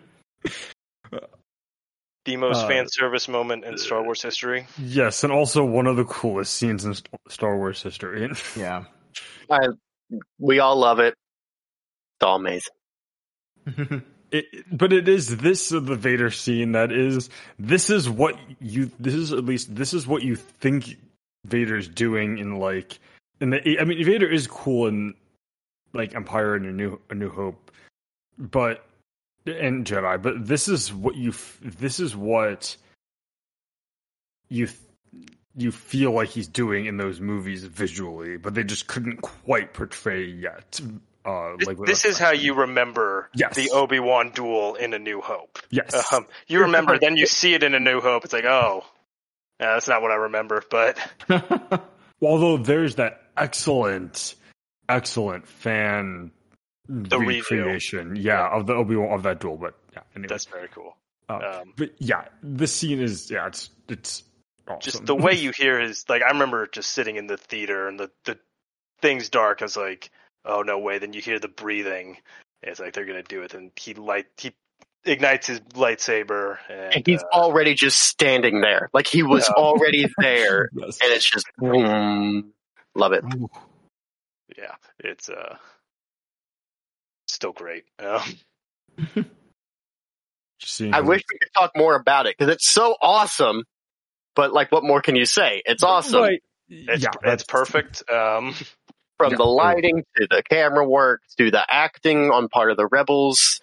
the 2.26 2.38
most 2.38 2.63
Uh, 2.63 2.68
fan 2.68 2.86
service 2.88 3.28
moment 3.28 3.66
in 3.66 3.78
Star 3.78 4.03
Wars 4.03 4.22
history. 4.22 4.66
yes, 4.80 5.24
and 5.24 5.32
also 5.32 5.63
one 5.63 5.88
of 5.88 5.95
the 5.95 6.05
coolest 6.05 6.53
scenes 6.53 6.86
in 6.86 6.95
Star 7.30 7.57
Wars 7.57 7.82
history. 7.82 8.30
Yeah. 8.55 8.86
I, 9.49 9.59
we 10.39 10.59
all 10.59 10.76
love 10.78 10.99
it. 10.99 11.13
It's 12.20 12.24
all 12.26 12.36
amazing. 12.38 12.74
It, 14.32 14.45
but 14.76 14.91
it 14.91 15.07
is 15.07 15.38
this 15.38 15.72
of 15.72 15.86
the 15.86 15.95
Vader 15.95 16.32
scene 16.32 16.72
that 16.72 16.91
is 16.91 17.30
this 17.59 17.91
is 17.91 18.09
what 18.09 18.36
you 18.59 18.91
this 18.99 19.13
is 19.13 19.32
at 19.32 19.45
least 19.45 19.74
this 19.74 19.93
is 19.93 20.07
what 20.07 20.24
you 20.24 20.36
think 20.36 20.97
Vader's 21.45 21.88
doing 21.88 22.39
in 22.39 22.57
like 22.57 22.99
in 23.39 23.51
the 23.51 23.80
I 23.80 23.86
mean 23.86 24.03
Vader 24.03 24.28
is 24.30 24.47
cool 24.47 24.88
in 24.88 25.13
like 25.96 26.16
Empire 26.16 26.56
and 26.56 26.66
a 26.66 26.72
New 26.72 27.00
a 27.10 27.16
New 27.16 27.30
Hope, 27.30 27.72
but 28.38 28.86
and 29.46 29.86
Jedi, 29.86 30.22
but 30.22 30.46
this 30.48 30.68
is 30.68 30.93
what 30.93 31.16
you 31.16 31.34
this 31.62 32.00
is 32.00 32.16
what 32.16 32.76
you 34.50 34.68
you 35.58 35.72
feel 35.72 36.12
like 36.12 36.30
he's 36.30 36.48
doing 36.48 36.86
in 36.86 36.98
those 36.98 37.20
movies 37.22 37.64
visually, 37.64 38.38
but 38.38 38.54
they 38.54 38.64
just 38.64 38.88
couldn't 38.88 39.22
quite 39.22 39.74
portray 39.74 40.26
yet. 40.26 40.80
Uh, 41.26 41.56
like 41.66 41.78
this 41.80 42.06
is 42.06 42.20
how 42.20 42.32
you 42.32 42.54
remember 42.54 43.30
Yes. 43.34 43.56
the 43.56 43.72
Obi 43.72 44.00
Wan 44.00 44.30
duel 44.30 44.76
in 44.76 44.93
A 44.93 45.00
New 45.00 45.22
Hope. 45.22 45.58
yes 45.72 46.14
Um, 46.14 46.28
you 46.46 46.62
remember, 46.62 47.00
then 47.00 47.18
you 47.18 47.26
see 47.26 47.56
it 47.56 47.64
in 47.64 47.74
A 47.74 47.80
New 47.80 48.00
Hope. 48.00 48.26
It's 48.26 48.34
like, 48.34 48.46
oh, 48.46 48.84
yeah, 49.60 49.74
that's 49.74 49.88
not 49.88 50.04
what 50.04 50.12
I 50.12 50.16
remember. 50.16 50.62
But 50.70 51.00
Although 52.22 52.58
there's 52.58 52.96
that 52.96 53.24
excellent, 53.36 54.36
excellent 54.90 55.48
fan 55.48 56.32
The 56.88 57.18
reveal. 57.20 57.42
recreation, 57.66 58.16
yeah, 58.16 58.48
of 58.48 58.68
the 58.68 58.74
Obi 58.74 58.96
Wan 58.96 59.14
of 59.14 59.24
that 59.24 59.40
duel. 59.40 59.58
But 59.58 59.76
yeah, 59.94 60.02
anyway, 60.16 60.28
that's 60.30 60.46
very 60.46 60.68
cool. 60.70 60.96
uh, 61.30 61.60
um, 61.62 61.74
but 61.78 61.92
yeah, 62.00 62.26
the 62.44 62.68
scene 62.68 63.00
is 63.02 63.30
yeah, 63.32 63.48
it's 63.48 63.70
it's 63.90 64.24
awesome. 64.68 64.80
just 64.82 65.06
the 65.06 65.16
way 65.16 65.34
you 65.34 65.52
hear 65.56 65.80
is 65.80 66.06
like 66.10 66.22
I 66.22 66.30
remember 66.30 66.68
just 66.68 66.92
sitting 66.92 67.16
in 67.16 67.28
the 67.28 67.38
theater 67.38 67.88
and 67.88 68.00
the 68.00 68.12
the 68.26 68.38
thing's 69.02 69.30
dark. 69.30 69.62
I 69.62 69.66
was 69.66 69.78
like, 69.78 70.12
oh 70.46 70.62
no 70.62 70.80
way. 70.80 71.00
Then 71.00 71.14
you 71.14 71.22
hear 71.22 71.40
the 71.40 71.48
breathing. 71.48 72.18
It's 72.64 72.80
like 72.80 72.94
they're 72.94 73.06
gonna 73.06 73.24
do 73.24 73.42
it, 73.44 73.54
and 73.54 73.72
he 73.76 73.94
light 73.94 74.26
he 74.38 74.54
ignites 75.08 75.46
his 75.48 75.60
lightsaber, 75.60 76.58
and, 76.68 76.96
And 76.96 77.06
he's 77.08 77.22
uh, 77.22 77.28
already 77.38 77.76
just 77.76 78.00
standing 78.02 78.62
there. 78.62 78.90
Like 78.94 79.06
he 79.08 79.22
was 79.24 79.48
Yeah. 79.48 79.54
already 79.64 80.08
there. 80.20 80.70
yes. 80.74 80.98
And 81.04 81.12
it's 81.14 81.30
just 81.30 81.46
boom. 81.58 82.54
Love 82.96 83.14
it. 83.14 83.24
Yeah, 84.58 84.76
it's 84.99 85.30
uh 85.30 85.58
still 87.28 87.53
great. 87.53 87.86
Um, 87.99 88.22
I 90.93 91.01
wish 91.01 91.22
we 91.32 91.38
could 91.38 91.53
talk 91.53 91.72
more 91.76 91.95
about 91.95 92.26
it 92.28 92.36
because 92.38 92.51
it's 92.51 92.72
so 92.72 92.95
awesome. 93.01 93.64
But 94.36 94.53
like, 94.53 94.72
what 94.72 94.84
more 94.84 95.01
can 95.01 95.16
you 95.16 95.26
say? 95.26 95.62
It's 95.66 95.84
awesome 95.84 96.22
Right. 96.22 96.41
it's 96.70 97.03
yeah, 97.03 97.10
it's 97.10 97.18
that's- 97.24 97.43
perfect. 97.43 98.10
Um, 98.10 98.53
from 99.18 99.32
Yeah. 99.32 99.38
the 99.38 99.45
lighting 99.45 100.03
to 100.18 100.28
the 100.30 100.43
camera 100.49 100.88
work 100.88 101.22
to 101.38 101.51
the 101.51 101.64
acting 101.70 102.32
on 102.32 102.47
part 102.49 102.72
of 102.72 102.78
the 102.78 102.88
rebels. 102.88 103.62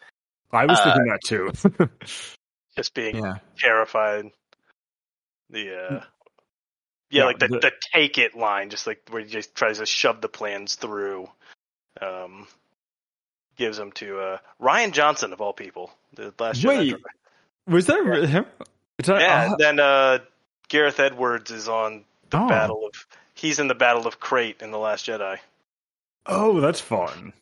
I 0.53 0.67
was 0.67 0.79
uh, 0.79 0.85
thinking 0.85 1.05
that 1.07 1.21
too. 1.27 1.89
just 2.77 2.95
being 2.95 3.17
Yeah. 3.17 3.35
terrified. 3.59 4.27
The 5.51 5.77
uh, 5.77 6.05
yeah, 7.13 7.21
Yeah, 7.21 7.27
like 7.27 7.39
the, 7.39 7.49
the- 7.49 7.59
the 7.61 7.73
take 7.95 8.19
it 8.19 8.35
line, 8.37 8.71
just 8.71 8.87
like 8.87 9.03
where 9.11 9.23
he 9.23 9.29
just 9.29 9.55
tries 9.55 9.79
to 9.79 9.87
shove 9.87 10.21
the 10.21 10.29
plans 10.29 10.75
through. 10.75 11.29
Um, 12.01 12.49
gives 13.57 13.77
them 13.77 13.93
to 13.93 14.19
uh, 14.19 14.39
Rian 14.61 14.93
Johnson 14.93 15.33
of 15.33 15.41
all 15.41 15.53
people, 15.53 15.93
the 16.15 16.33
last 16.41 16.61
Jedi 16.63 16.93
Wait, 16.93 16.97
was 17.69 17.87
that 17.87 18.03
really 18.03 18.27
him? 18.27 18.47
Is 18.99 19.07
that- 19.07 19.21
Yeah, 19.21 19.53
uh, 19.53 19.57
then 19.57 19.79
uh, 19.79 20.19
Gareth 20.69 20.99
Edwards 20.99 21.51
is 21.51 21.69
on 21.69 22.05
the 22.31 22.39
Oh. 22.41 22.49
Battle 22.49 22.87
of. 22.87 23.07
He's 23.35 23.59
in 23.59 23.69
the 23.69 23.75
Battle 23.75 24.07
of 24.07 24.19
Crait 24.21 24.63
in 24.63 24.71
the 24.71 24.79
Last 24.79 25.07
Jedi. 25.07 25.39
oh, 26.27 26.61
that's 26.61 26.81
fun. 26.81 27.33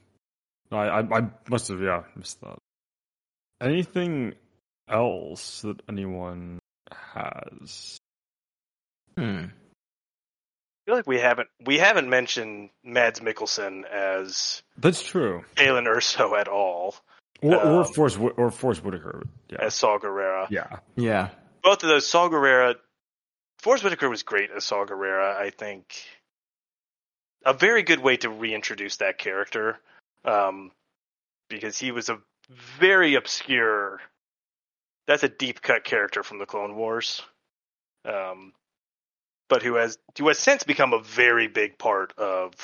I, 0.72 0.76
I 0.88 1.18
I 1.18 1.22
must 1.48 1.68
have 1.68 1.80
yeah 1.80 2.02
missed 2.16 2.40
that. 2.42 2.58
Anything 3.60 4.34
else 4.88 5.62
that 5.62 5.80
anyone 5.88 6.58
has? 7.14 7.98
Hmm. 9.20 9.44
I 9.46 10.80
feel 10.86 10.94
like 10.96 11.06
we 11.06 11.18
haven't 11.18 11.48
we 11.64 11.78
haven't 11.78 12.08
mentioned 12.08 12.70
Mads 12.82 13.20
Mikkelsen 13.20 13.84
as 13.84 14.62
That's 14.78 15.02
true. 15.02 15.44
Galen 15.54 15.84
Erso 15.84 16.38
at 16.38 16.48
all 16.48 16.96
Or, 17.42 17.54
or 17.56 17.80
Um, 17.84 17.92
Force 17.92 18.16
or 18.16 18.50
Force 18.50 18.82
Whitaker. 18.82 19.22
Yeah. 19.48 19.58
as 19.60 19.74
Saw 19.74 19.98
Gerrera. 19.98 20.46
Yeah. 20.50 20.78
Yeah. 20.96 21.28
both 21.62 21.82
of 21.82 21.88
those 21.88 22.08
Saw 22.08 22.28
Gerrera, 22.28 22.76
Forest 23.58 23.84
Whitaker 23.84 24.08
was 24.08 24.22
great 24.22 24.50
as 24.50 24.64
Saw 24.64 24.84
Gerrera. 24.86 25.36
I 25.36 25.50
think 25.50 26.02
a 27.44 27.52
very 27.52 27.82
good 27.82 28.00
way 28.00 28.16
to 28.18 28.30
reintroduce 28.30 28.96
that 28.96 29.18
character, 29.18 29.78
um, 30.24 30.72
because 31.48 31.78
he 31.78 31.90
was 31.92 32.08
a 32.08 32.18
very 32.78 33.14
obscure. 33.16 34.00
That's 35.06 35.22
a 35.24 35.28
deep 35.28 35.60
cut 35.62 35.84
character 35.84 36.22
from 36.22 36.38
the 36.38 36.46
Clone 36.46 36.74
Wars, 36.76 37.22
um, 38.04 38.52
but 39.50 39.62
who 39.62 39.74
has 39.74 39.98
who 40.16 40.28
has 40.28 40.38
since 40.38 40.62
become 40.64 40.94
a 40.94 41.02
very 41.02 41.48
big 41.48 41.76
part 41.76 42.14
of 42.16 42.54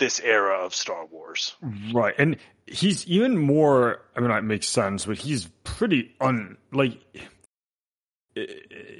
this 0.00 0.18
era 0.18 0.64
of 0.64 0.74
Star 0.74 1.06
Wars. 1.06 1.54
Right. 1.94 2.14
And 2.18 2.38
he's 2.66 3.06
even 3.06 3.38
more 3.38 4.00
I 4.16 4.20
mean 4.20 4.32
it 4.32 4.42
makes 4.42 4.66
sense, 4.66 5.06
but 5.06 5.18
he's 5.18 5.46
pretty 5.62 6.12
un 6.20 6.56
like 6.72 6.98
eh, 8.36 8.46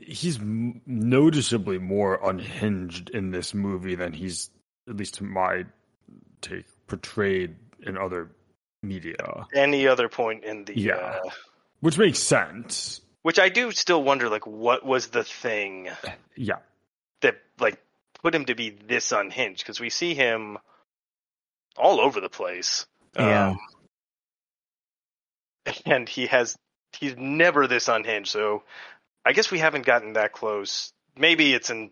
he's 0.06 0.38
noticeably 0.40 1.78
more 1.78 2.20
unhinged 2.22 3.10
in 3.10 3.32
this 3.32 3.54
movie 3.54 3.96
than 3.96 4.12
he's 4.12 4.50
at 4.88 4.96
least 4.96 5.14
to 5.14 5.24
my 5.24 5.64
take 6.40 6.66
portrayed 6.86 7.56
in 7.80 7.98
other 7.98 8.30
media. 8.82 9.46
Any 9.54 9.88
other 9.88 10.08
point 10.08 10.44
in 10.44 10.64
the 10.66 10.78
Yeah. 10.78 10.94
uh, 11.24 11.30
Which 11.80 11.98
makes 11.98 12.18
sense. 12.18 13.00
which 13.22 13.38
I 13.38 13.48
do 13.48 13.70
still 13.72 14.02
wonder, 14.02 14.28
like, 14.28 14.46
what 14.46 14.84
was 14.84 15.06
the 15.08 15.24
thing 15.24 15.88
Yeah. 16.36 16.58
Like 17.58 17.78
put 18.22 18.34
him 18.34 18.46
to 18.46 18.54
be 18.54 18.70
this 18.70 19.12
unhinged 19.12 19.60
because 19.60 19.80
we 19.80 19.90
see 19.90 20.14
him 20.14 20.58
all 21.76 22.00
over 22.00 22.20
the 22.20 22.28
place. 22.28 22.86
Yeah. 23.18 23.50
Um, 23.50 23.58
and 25.86 26.08
he 26.08 26.26
has 26.26 26.56
he's 26.92 27.16
never 27.16 27.66
this 27.66 27.88
unhinged. 27.88 28.30
So 28.30 28.62
I 29.24 29.32
guess 29.32 29.50
we 29.50 29.58
haven't 29.58 29.86
gotten 29.86 30.14
that 30.14 30.32
close. 30.32 30.92
Maybe 31.16 31.54
it's 31.54 31.70
in 31.70 31.90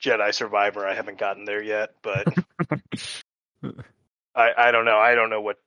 Jedi 0.00 0.32
Survivor. 0.34 0.86
I 0.86 0.94
haven't 0.94 1.18
gotten 1.18 1.44
there 1.44 1.62
yet, 1.62 1.90
but 2.02 2.26
I 4.34 4.50
I 4.56 4.70
don't 4.72 4.84
know. 4.84 4.98
I 4.98 5.14
don't 5.14 5.30
know 5.30 5.40
what 5.40 5.58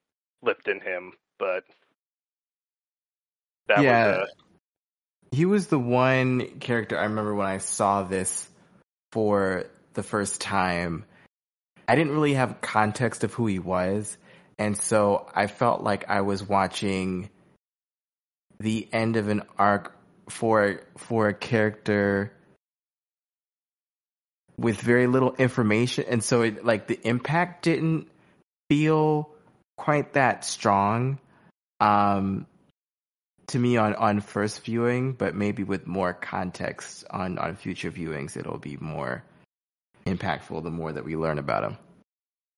flipped 0.41 0.67
in 0.67 0.79
him, 0.81 1.13
but 1.39 1.63
that 3.67 3.83
Yeah. 3.83 4.07
was 4.07 4.19
uh, 4.21 4.25
He 5.31 5.45
was 5.45 5.67
the 5.67 5.79
one 5.79 6.59
character 6.59 6.97
I 6.97 7.03
remember 7.03 7.33
when 7.35 7.47
I 7.47 7.57
saw 7.59 8.03
this 8.03 8.47
for 9.17 9.65
the 9.95 10.03
first 10.03 10.41
time. 10.41 11.03
I 11.87 11.95
didn't 11.95 12.13
really 12.13 12.35
have 12.35 12.61
context 12.61 13.23
of 13.23 13.33
who 13.33 13.47
he 13.47 13.57
was, 13.57 14.15
and 14.59 14.77
so 14.77 15.27
I 15.33 15.47
felt 15.47 15.81
like 15.81 16.07
I 16.07 16.21
was 16.21 16.47
watching 16.47 17.31
the 18.59 18.87
end 18.93 19.15
of 19.15 19.27
an 19.27 19.41
arc 19.57 19.91
for 20.29 20.81
for 20.97 21.29
a 21.29 21.33
character 21.33 22.31
with 24.55 24.79
very 24.79 25.07
little 25.07 25.33
information, 25.33 26.05
and 26.07 26.23
so 26.23 26.43
it 26.43 26.63
like 26.63 26.85
the 26.85 26.99
impact 27.03 27.63
didn't 27.63 28.09
feel 28.69 29.31
quite 29.77 30.13
that 30.13 30.45
strong. 30.45 31.17
Um, 31.79 32.45
to 33.47 33.59
me 33.59 33.77
on 33.77 33.95
on 33.95 34.21
first 34.21 34.63
viewing, 34.63 35.13
but 35.13 35.35
maybe 35.35 35.63
with 35.63 35.87
more 35.87 36.13
context 36.13 37.05
on 37.09 37.37
on 37.37 37.55
future 37.55 37.91
viewings, 37.91 38.37
it'll 38.37 38.57
be 38.57 38.77
more 38.77 39.23
impactful 40.05 40.63
the 40.63 40.71
more 40.71 40.91
that 40.91 41.05
we 41.05 41.15
learn 41.15 41.39
about 41.39 41.63
him. 41.63 41.77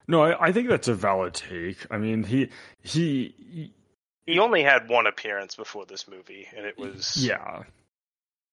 No, 0.07 0.23
I, 0.23 0.47
I 0.47 0.51
think 0.51 0.69
that's 0.69 0.87
a 0.87 0.93
valid 0.95 1.33
take. 1.35 1.85
I 1.91 1.97
mean, 1.97 2.23
he 2.23 2.49
he 2.81 3.71
he 4.25 4.39
only 4.39 4.63
had 4.63 4.89
one 4.89 5.07
appearance 5.07 5.55
before 5.55 5.85
this 5.85 6.07
movie, 6.07 6.47
and 6.55 6.65
it 6.65 6.77
was 6.77 7.15
yeah. 7.17 7.63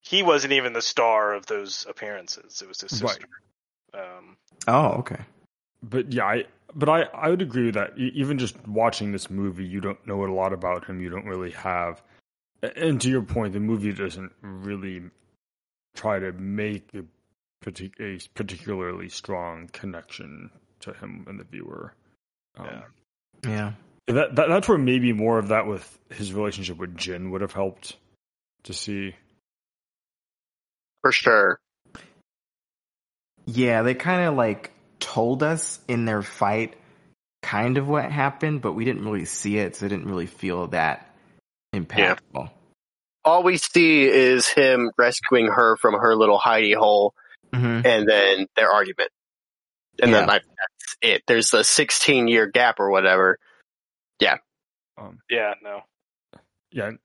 he 0.03 0.23
wasn't 0.23 0.53
even 0.53 0.73
the 0.73 0.83
star 0.83 1.35
of 1.35 1.47
those 1.47 1.87
appearances. 1.89 2.63
It 2.63 2.69
was 2.69 2.81
his 2.81 3.03
Right. 3.03 3.11
sister. 3.11 3.29
Um, 3.95 4.37
Oh, 4.69 4.99
okay. 4.99 5.21
But 5.83 6.13
yeah, 6.13 6.25
I 6.27 6.45
but 6.75 6.89
I 6.89 7.03
I 7.03 7.31
would 7.31 7.41
agree 7.43 7.67
with 7.67 7.75
that 7.75 7.97
even 7.97 8.39
just 8.39 8.57
watching 8.67 9.13
this 9.13 9.31
movie, 9.31 9.65
you 9.65 9.81
don't 9.81 10.05
know 10.07 10.25
a 10.25 10.27
lot 10.27 10.53
about 10.53 10.85
him. 10.85 11.01
You 11.01 11.09
don't 11.09 11.25
really 11.27 11.53
have, 11.53 12.03
and 12.63 13.01
to 13.01 13.11
your 13.11 13.23
point, 13.23 13.53
the 13.53 13.61
movie 13.61 13.93
doesn't 13.93 14.33
really 14.41 15.03
try 15.95 16.19
to 16.19 16.33
make 16.33 16.89
a, 16.95 17.05
partic- 17.65 18.01
a 18.01 18.21
particularly 18.35 19.09
strong 19.09 19.69
connection 19.73 20.51
to 20.81 20.93
him 20.93 21.25
and 21.29 21.41
the 21.41 21.45
viewer. 21.45 21.95
Um, 22.57 22.67
Yeah. 22.67 22.83
Yeah. 23.45 23.73
that, 24.15 24.35
that 24.37 24.49
that's 24.49 24.69
where 24.69 24.79
maybe 24.79 25.13
more 25.13 25.39
of 25.39 25.49
that 25.49 25.67
with 25.67 25.99
his 26.11 26.33
relationship 26.33 26.79
with 26.79 26.97
Jyn 26.97 27.31
would 27.31 27.41
have 27.41 27.53
helped 27.53 27.97
to 28.65 28.73
see. 28.73 29.15
For 31.03 31.13
sure. 31.13 31.61
Yeah, 33.47 33.83
they 33.83 33.95
kind 33.95 34.27
of 34.27 34.35
like 34.35 34.73
told 34.99 35.43
us 35.43 35.79
in 35.87 36.05
their 36.05 36.23
fight 36.23 36.75
kind 37.43 37.79
of 37.79 37.87
what 37.87 38.11
happened, 38.11 38.61
but 38.61 38.73
we 38.73 38.85
didn't 38.85 39.05
really 39.05 39.25
see 39.25 39.59
it, 39.59 39.77
so 39.77 39.87
it 39.87 39.91
didn't 39.91 40.07
really 40.09 40.27
feel 40.27 40.67
that 40.69 41.15
impactful. 41.77 42.51
All 43.25 43.43
we 43.43 43.57
see 43.57 44.05
is 44.05 44.47
him 44.47 44.91
rescuing 44.97 45.47
her 45.49 45.77
from 45.77 45.95
her 45.95 46.15
little 46.17 46.39
hidey 46.39 46.75
hole 46.77 47.15
hmm 47.53 47.81
and 47.85 48.09
then 48.09 48.47
their 48.57 48.71
argument. 48.71 49.11
And 50.03 50.13
then 50.13 50.27
like 50.27 50.43
that's 50.43 50.97
it. 51.01 51.23
There's 51.27 51.55
a 51.55 51.65
16 51.65 52.29
year 52.29 52.47
gap 52.47 52.81
or 52.81 52.91
whatever. 52.91 53.39
Yeah. 54.21 54.37
Um, 54.99 55.21
yeah, 55.31 55.55
no. 55.63 55.81
Yeah. 56.71 56.89
And 56.89 56.99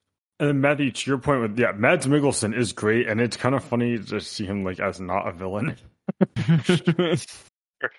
then 0.50 0.62
Matthew, 0.62 0.92
to 0.92 1.10
your 1.12 1.20
point 1.20 1.42
with 1.42 1.60
yeah, 1.60 1.72
Mads 1.74 2.08
Mikkelsen 2.08 2.56
is 2.58 2.74
great, 2.74 3.08
and 3.08 3.22
it's 3.22 3.38
kind 3.38 3.54
of 3.54 3.64
funny 3.64 4.00
to 4.00 4.20
see 4.20 4.46
him 4.46 4.64
like 4.64 4.80
as 4.80 5.00
not 5.00 5.28
a 5.28 5.32
villain. 5.32 5.78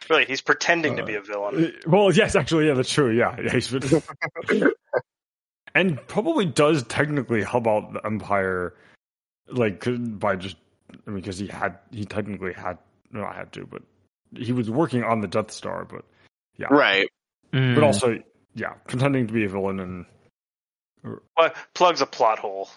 Really, 0.08 0.26
he's 0.26 0.40
pretending 0.40 0.94
to 0.94 1.02
Uh, 1.02 1.06
be 1.06 1.14
a 1.16 1.20
villain. 1.20 1.74
well, 1.88 2.12
yes, 2.12 2.36
actually, 2.36 2.68
yeah, 2.68 2.74
that's 2.74 2.92
true. 2.92 3.10
Yeah, 3.10 3.34
yeah, 3.40 3.50
he's 3.50 3.66
and 5.74 5.98
probably 6.08 6.44
does 6.46 6.82
technically 6.84 7.42
help 7.42 7.66
out 7.66 7.92
the 7.92 8.04
Empire, 8.06 8.74
like 9.48 9.80
'cause- 9.80 9.98
by 9.98 10.36
just 10.36 10.56
I 11.06 11.10
mean, 11.10 11.20
because 11.20 11.38
he 11.38 11.46
had 11.46 11.78
he 11.90 12.04
technically 12.04 12.52
had 12.52 12.78
no, 13.10 13.24
I 13.24 13.34
had 13.34 13.52
to, 13.54 13.66
but 13.66 13.82
he 14.36 14.52
was 14.52 14.70
working 14.70 15.04
on 15.04 15.20
the 15.20 15.28
Death 15.28 15.50
Star, 15.50 15.84
but 15.84 16.04
yeah, 16.56 16.66
Right. 16.70 17.08
Mm. 17.52 17.74
but 17.74 17.84
also 17.84 18.22
yeah, 18.54 18.74
pretending 18.86 19.26
to 19.26 19.32
be 19.32 19.44
a 19.44 19.48
villain 19.48 19.80
and 19.80 20.06
Pl- 21.02 21.50
Plugs 21.74 22.00
a 22.00 22.06
plot 22.06 22.38
hole, 22.38 22.68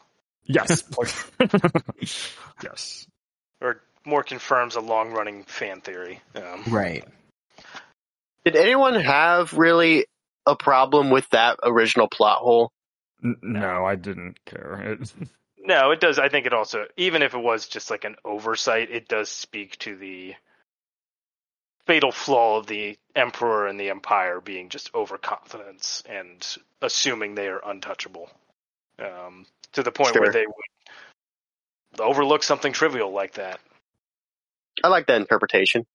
yes, 0.45 0.83
yes. 2.63 3.07
or 3.61 3.81
more 4.05 4.23
confirms 4.23 4.75
a 4.75 4.81
long-running 4.81 5.43
fan 5.43 5.81
theory. 5.81 6.21
Um, 6.35 6.63
right. 6.69 7.03
Did 8.45 8.55
anyone 8.55 8.95
have 8.95 9.53
really 9.53 10.05
a 10.45 10.55
problem 10.55 11.09
with 11.09 11.27
that 11.31 11.59
original 11.63 12.07
plot 12.07 12.39
hole? 12.39 12.71
N- 13.25 13.37
No, 13.41 13.85
I 13.85 13.95
didn't 13.95 14.43
care. 14.45 14.97
It, 15.01 15.13
No, 15.67 15.89
it 15.89 15.99
does. 15.99 16.19
I 16.19 16.29
think 16.29 16.45
it 16.45 16.53
also, 16.53 16.85
even 16.95 17.23
if 17.23 17.33
it 17.33 17.39
was 17.39 17.67
just 17.67 17.89
like 17.89 18.03
an 18.03 18.17
oversight, 18.23 18.91
it 18.91 19.07
does 19.07 19.29
speak 19.29 19.79
to 19.79 19.95
the 19.95 20.35
fatal 21.87 22.11
flaw 22.11 22.59
of 22.59 22.67
the 22.67 22.97
emperor 23.15 23.65
and 23.67 23.79
the 23.79 23.89
empire 23.89 24.39
being 24.39 24.69
just 24.69 24.93
overconfidence 24.93 26.03
and 26.07 26.45
assuming 26.83 27.33
they 27.33 27.47
are 27.47 27.61
untouchable 27.65 28.29
um, 28.99 29.47
to 29.73 29.81
the 29.81 29.91
point 29.91 30.13
Sure. 30.13 30.21
where 30.21 30.31
they 30.31 30.45
would 30.45 31.99
overlook 31.99 32.43
something 32.43 32.71
trivial 32.71 33.11
like 33.11 33.33
that. 33.33 33.59
I 34.83 34.89
like 34.89 35.07
that 35.07 35.21
interpretation. 35.21 35.85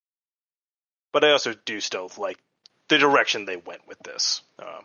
But 1.13 1.25
I 1.25 1.31
also 1.31 1.55
do 1.65 1.81
still 1.81 2.11
like 2.19 2.39
the 2.89 2.99
direction 2.99 3.45
they 3.45 3.57
went 3.57 3.87
with 3.87 4.01
this. 4.01 4.43
Um, 4.59 4.85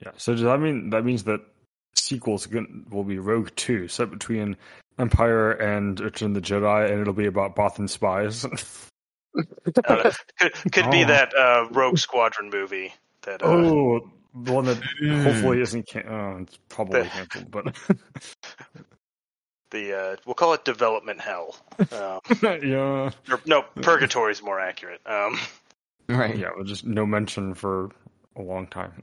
Yeah. 0.00 0.10
So 0.16 0.32
does 0.32 0.42
that 0.42 0.60
mean 0.60 0.90
that 0.90 1.04
means 1.04 1.24
that 1.24 1.40
sequels 1.94 2.46
will 2.90 3.04
be 3.04 3.18
Rogue 3.18 3.50
Two, 3.56 3.88
set 3.88 4.10
between 4.10 4.56
Empire 4.98 5.52
and 5.52 5.98
Return 6.00 6.34
of 6.36 6.42
the 6.42 6.48
Jedi, 6.48 6.90
and 6.90 7.00
it'll 7.00 7.12
be 7.14 7.26
about 7.26 7.56
Bothan 7.56 7.88
spies. 7.88 8.44
I 9.36 9.42
don't 9.82 10.16
could 10.38 10.52
could 10.72 10.90
be 10.90 11.04
Oh. 11.04 11.08
that 11.08 11.34
uh, 11.36 11.68
Rogue 11.70 11.98
Squadron 11.98 12.50
movie 12.50 12.92
that 13.22 13.42
uh, 13.42 13.46
oh, 13.46 14.10
the 14.34 14.52
one 14.52 14.64
that 14.66 14.78
Mm. 15.02 15.22
hopefully 15.22 15.60
isn't. 15.60 15.86
Can- 15.88 16.08
oh, 16.08 16.38
it's 16.42 16.58
probably 16.68 17.02
The- 17.02 17.08
canceled, 17.08 17.50
but 17.50 17.74
the 19.70 19.92
uh, 19.98 20.16
we'll 20.24 20.34
call 20.34 20.54
it 20.54 20.64
Development 20.64 21.20
Hell. 21.20 21.56
Um, 21.92 22.20
yeah, 22.62 23.10
or, 23.30 23.40
no, 23.46 23.62
Purgatory 23.82 24.32
is 24.32 24.42
more 24.42 24.60
accurate. 24.60 25.00
Um, 25.06 25.38
Right. 26.08 26.36
yeah. 26.36 26.50
Well, 26.54 26.64
just 26.64 26.86
no 26.86 27.04
mention 27.04 27.54
for 27.54 27.90
a 28.36 28.42
long 28.42 28.68
time. 28.68 29.02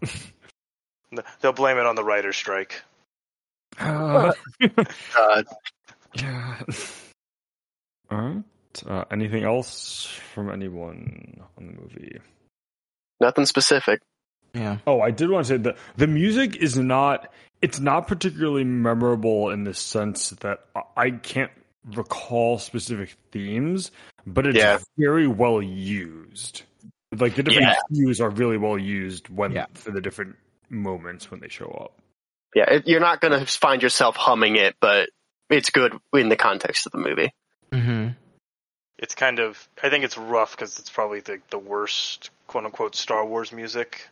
They'll 1.41 1.53
blame 1.53 1.77
it 1.77 1.85
on 1.85 1.95
the 1.95 2.03
writer's 2.03 2.35
strike. 2.35 2.81
Uh, 3.79 4.33
yeah. 6.15 6.61
All 8.11 8.17
right. 8.17 8.43
Uh, 8.87 9.03
anything 9.11 9.43
else 9.43 10.07
from 10.33 10.49
anyone 10.51 11.39
on 11.57 11.67
the 11.67 11.73
movie? 11.73 12.19
nothing 13.21 13.45
specific. 13.45 14.01
Yeah. 14.53 14.79
Oh, 14.85 14.99
I 14.99 15.11
did 15.11 15.29
want 15.29 15.45
to 15.47 15.53
say 15.53 15.57
that 15.57 15.77
the 15.95 16.07
music 16.07 16.57
is 16.57 16.77
not 16.77 17.31
it's 17.61 17.79
not 17.79 18.07
particularly 18.07 18.65
memorable 18.65 19.49
in 19.51 19.63
the 19.63 19.73
sense 19.73 20.31
that 20.41 20.65
I- 20.75 20.81
I 20.97 21.09
can't 21.11 21.51
recall 21.85 22.59
specific 22.59 23.15
themes, 23.31 23.91
but 24.27 24.45
it's 24.45 24.57
Yeah. 24.57 24.79
very 24.97 25.27
well 25.27 25.61
used. 25.61 26.63
Like 27.17 27.35
the 27.35 27.43
different 27.43 27.67
Yeah. 27.69 27.79
cues 27.95 28.19
are 28.19 28.29
really 28.29 28.57
well 28.57 28.77
used 28.77 29.29
when 29.29 29.53
Yeah. 29.53 29.67
for 29.75 29.91
the 29.91 30.01
different 30.01 30.35
moments 30.73 31.31
when 31.31 31.39
they 31.39 31.49
show 31.49 31.67
up. 31.67 31.93
Yeah, 32.55 32.79
you're 32.85 32.99
not 32.99 33.21
going 33.21 33.37
to 33.39 33.45
find 33.45 33.81
yourself 33.81 34.15
humming 34.15 34.57
it, 34.57 34.75
but 34.79 35.09
it's 35.49 35.69
good 35.69 35.93
in 36.13 36.29
the 36.29 36.35
context 36.35 36.85
of 36.85 36.91
the 36.91 36.97
movie. 36.97 37.33
Mm-hmm. 37.71 38.09
It's 38.99 39.15
kind 39.15 39.39
of 39.39 39.67
I 39.81 39.89
think 39.89 40.03
it's 40.05 40.17
rough 40.17 40.51
because 40.51 40.79
it's 40.79 40.89
probably 40.89 41.19
the 41.19 41.39
the 41.49 41.57
worst 41.57 42.29
quote 42.47 42.65
unquote 42.65 42.95
Star 42.95 43.25
Wars 43.25 43.51
music, 43.51 44.07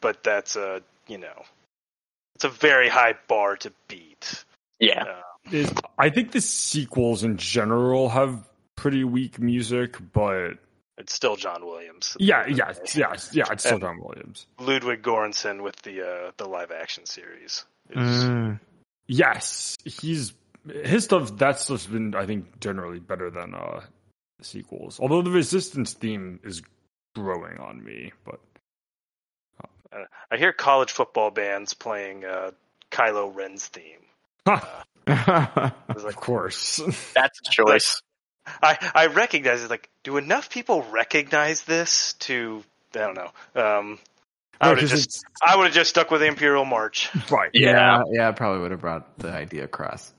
but 0.00 0.22
that's 0.22 0.56
a 0.56 0.82
you 1.08 1.18
know 1.18 1.44
it's 2.34 2.44
a 2.44 2.48
very 2.48 2.88
high 2.88 3.14
bar 3.26 3.56
to 3.56 3.72
beat. 3.88 4.44
Yeah. 4.78 5.04
Uh, 5.04 5.50
Is 5.50 5.72
I 5.98 6.10
think 6.10 6.32
the 6.32 6.40
sequels 6.40 7.24
in 7.24 7.36
general 7.36 8.10
have 8.10 8.48
pretty 8.76 9.04
weak 9.04 9.38
music, 9.38 9.96
but 10.12 10.54
it's 10.98 11.14
still 11.14 11.36
John 11.36 11.64
Williams. 11.64 12.16
yeah, 12.20 12.46
yeah, 12.46 12.72
yeah, 12.94 13.14
yeah, 13.32 13.44
it's 13.50 13.62
still 13.64 13.72
And- 13.74 13.80
John 13.82 14.00
Williams. 14.00 14.46
Ludwig 14.58 15.02
Göransson 15.02 15.62
with 15.62 15.76
the 15.82 16.06
uh, 16.06 16.30
the 16.36 16.46
live 16.46 16.70
action 16.70 17.06
series. 17.06 17.64
is- 17.90 18.24
Mm. 18.24 18.60
Yes, 19.06 19.76
he's 19.84 20.32
his 20.84 21.04
stuff. 21.04 21.36
That 21.38 21.58
stuff's 21.58 21.86
been, 21.86 22.14
I 22.14 22.24
think, 22.26 22.60
generally 22.60 23.00
better 23.00 23.30
than 23.30 23.54
uh 23.54 23.80
sequels. 24.40 24.98
Although 25.00 25.22
the 25.22 25.30
Resistance 25.30 25.92
theme 25.94 26.40
is 26.44 26.62
growing 27.14 27.58
on 27.58 27.82
me, 27.84 28.12
but 28.24 28.40
uh, 29.92 30.04
I 30.30 30.36
hear 30.36 30.52
college 30.52 30.92
football 30.92 31.30
bands 31.30 31.74
playing 31.74 32.24
uh, 32.24 32.52
Kylo 32.90 33.34
Ren's 33.34 33.66
theme. 33.66 34.00
ha, 34.46 34.84
It's 35.06 36.04
like 36.04 36.14
of 36.14 36.16
course. 36.16 36.76
That's 37.14 37.40
a 37.46 37.50
choice. 37.50 38.02
I 38.46 38.90
I 38.94 39.06
recognize 39.06 39.62
it. 39.62 39.70
Like, 39.70 39.88
do 40.04 40.16
enough 40.16 40.50
people 40.50 40.82
recognize 40.90 41.62
this 41.62 42.14
to? 42.20 42.62
I 42.94 42.98
don't 42.98 43.14
know. 43.14 43.30
Um, 43.54 43.98
I 44.60 44.66
Yeah, 44.66 44.70
would 44.70 44.78
have 44.80 44.90
'cause 44.90 45.04
just 45.06 45.24
I 45.44 45.56
would 45.56 45.64
have 45.66 45.74
just 45.74 45.90
stuck 45.90 46.10
with 46.10 46.20
the 46.20 46.26
Imperial 46.26 46.64
March. 46.64 47.08
right, 47.30 47.50
yeah. 47.54 48.02
Yeah. 48.10 48.28
I 48.28 48.32
probably 48.32 48.60
would 48.62 48.70
have 48.70 48.80
brought 48.80 49.18
the 49.18 49.30
idea 49.32 49.64
across. 49.64 50.12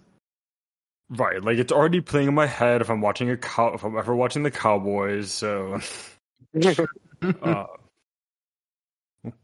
right. 1.09 1.41
Like 1.43 1.57
it's 1.57 1.71
already 1.71 2.01
playing 2.01 2.29
in 2.29 2.33
my 2.33 2.47
head 2.47 2.81
if 2.81 2.89
I'm 2.89 3.01
watching 3.01 3.29
a 3.29 3.37
cow. 3.37 3.73
If 3.73 3.83
I'm 3.83 3.97
ever 3.97 4.15
watching 4.15 4.43
the 4.43 4.51
Cowboys, 4.51 5.31
so 5.31 5.79
uh, 7.41 7.65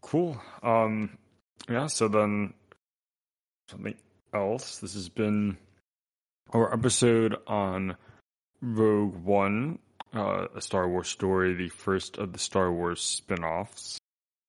cool. 0.02 0.42
Um, 0.64 1.18
yeah. 1.70 1.88
So 1.88 2.08
then 2.08 2.54
something 3.70 3.96
else. 4.34 4.80
This 4.80 4.94
has 4.96 5.10
been 5.10 5.58
our 6.52 6.74
episode 6.74 7.36
on 7.46 7.96
Rogue 8.62 9.16
One, 9.24 9.80
uh, 10.14 10.48
a 10.56 10.62
Star 10.62 10.88
Wars 10.88 11.08
story, 11.08 11.54
the 11.54 11.70
first 11.70 12.18
of 12.18 12.34
the 12.34 12.40
Star 12.40 12.72
Wars 12.72 13.02
spin-offs. 13.02 14.00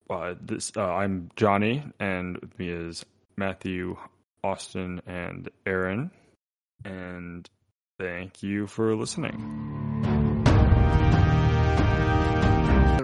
Uh, 0.08 0.34
this 0.40 0.72
uh, 0.76 0.82
I'm 0.82 1.30
Johnny, 1.36 1.84
and 2.00 2.36
with 2.38 2.58
me 2.58 2.68
is 2.70 3.04
Matthew, 3.36 3.96
Austin, 4.42 5.00
and 5.06 5.48
Aaron. 5.64 6.10
And 6.84 7.48
thank 7.98 8.42
you 8.42 8.66
for 8.66 8.96
listening. 8.96 9.70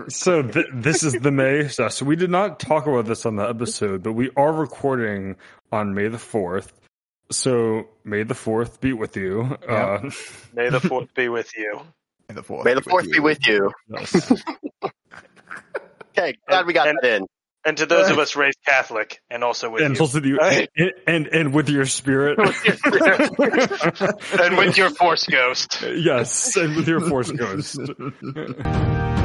So 0.08 0.42
th- 0.42 0.66
this 0.72 1.02
is 1.02 1.14
the 1.14 1.30
May 1.30 1.68
stuff. 1.68 1.92
So 1.92 2.04
we 2.04 2.16
did 2.16 2.30
not 2.30 2.60
talk 2.60 2.86
about 2.86 3.06
this 3.06 3.26
on 3.26 3.36
the 3.36 3.48
episode, 3.48 4.02
but 4.02 4.12
we 4.12 4.30
are 4.36 4.52
recording 4.52 5.36
on 5.72 5.94
May 5.94 6.08
the 6.08 6.18
fourth. 6.18 6.72
So 7.30 7.88
May 8.04 8.22
the 8.22 8.34
fourth 8.34 8.80
be 8.80 8.92
with 8.92 9.16
you. 9.16 9.42
Uh, 9.68 10.10
May 10.54 10.70
the 10.70 10.80
fourth 10.88 11.12
be 11.14 11.28
with 11.28 11.50
you. 11.56 11.80
May 12.28 12.34
The 12.36 12.42
fourth. 12.42 12.64
May 12.64 12.74
the 12.74 12.82
fourth 12.82 13.10
be 13.10 13.20
with 13.20 13.46
you. 13.46 13.70
yes. 13.88 14.32
Okay, 16.18 16.34
glad 16.48 16.66
we 16.66 16.72
got 16.72 16.88
And- 16.88 16.98
that 17.02 17.16
in. 17.16 17.26
And 17.64 17.76
to 17.78 17.86
those 17.86 18.10
of 18.10 18.18
us 18.20 18.36
raised 18.36 18.58
Catholic, 18.64 19.20
and 19.28 19.42
also 19.42 19.68
with 19.68 19.82
and 19.82 19.96
you, 19.96 20.00
also 20.00 20.20
the 20.20 20.68
and, 20.76 20.92
and 21.08 21.26
and 21.26 21.52
with 21.52 21.68
your 21.68 21.84
spirit. 21.84 22.38
and 24.40 24.56
with 24.56 24.78
your 24.78 24.90
Force 24.90 25.26
Ghost. 25.26 25.82
yes, 25.82 26.54
and 26.54 26.76
with 26.76 26.86
your 26.86 27.00
force 27.00 27.32
ghost. 27.32 27.80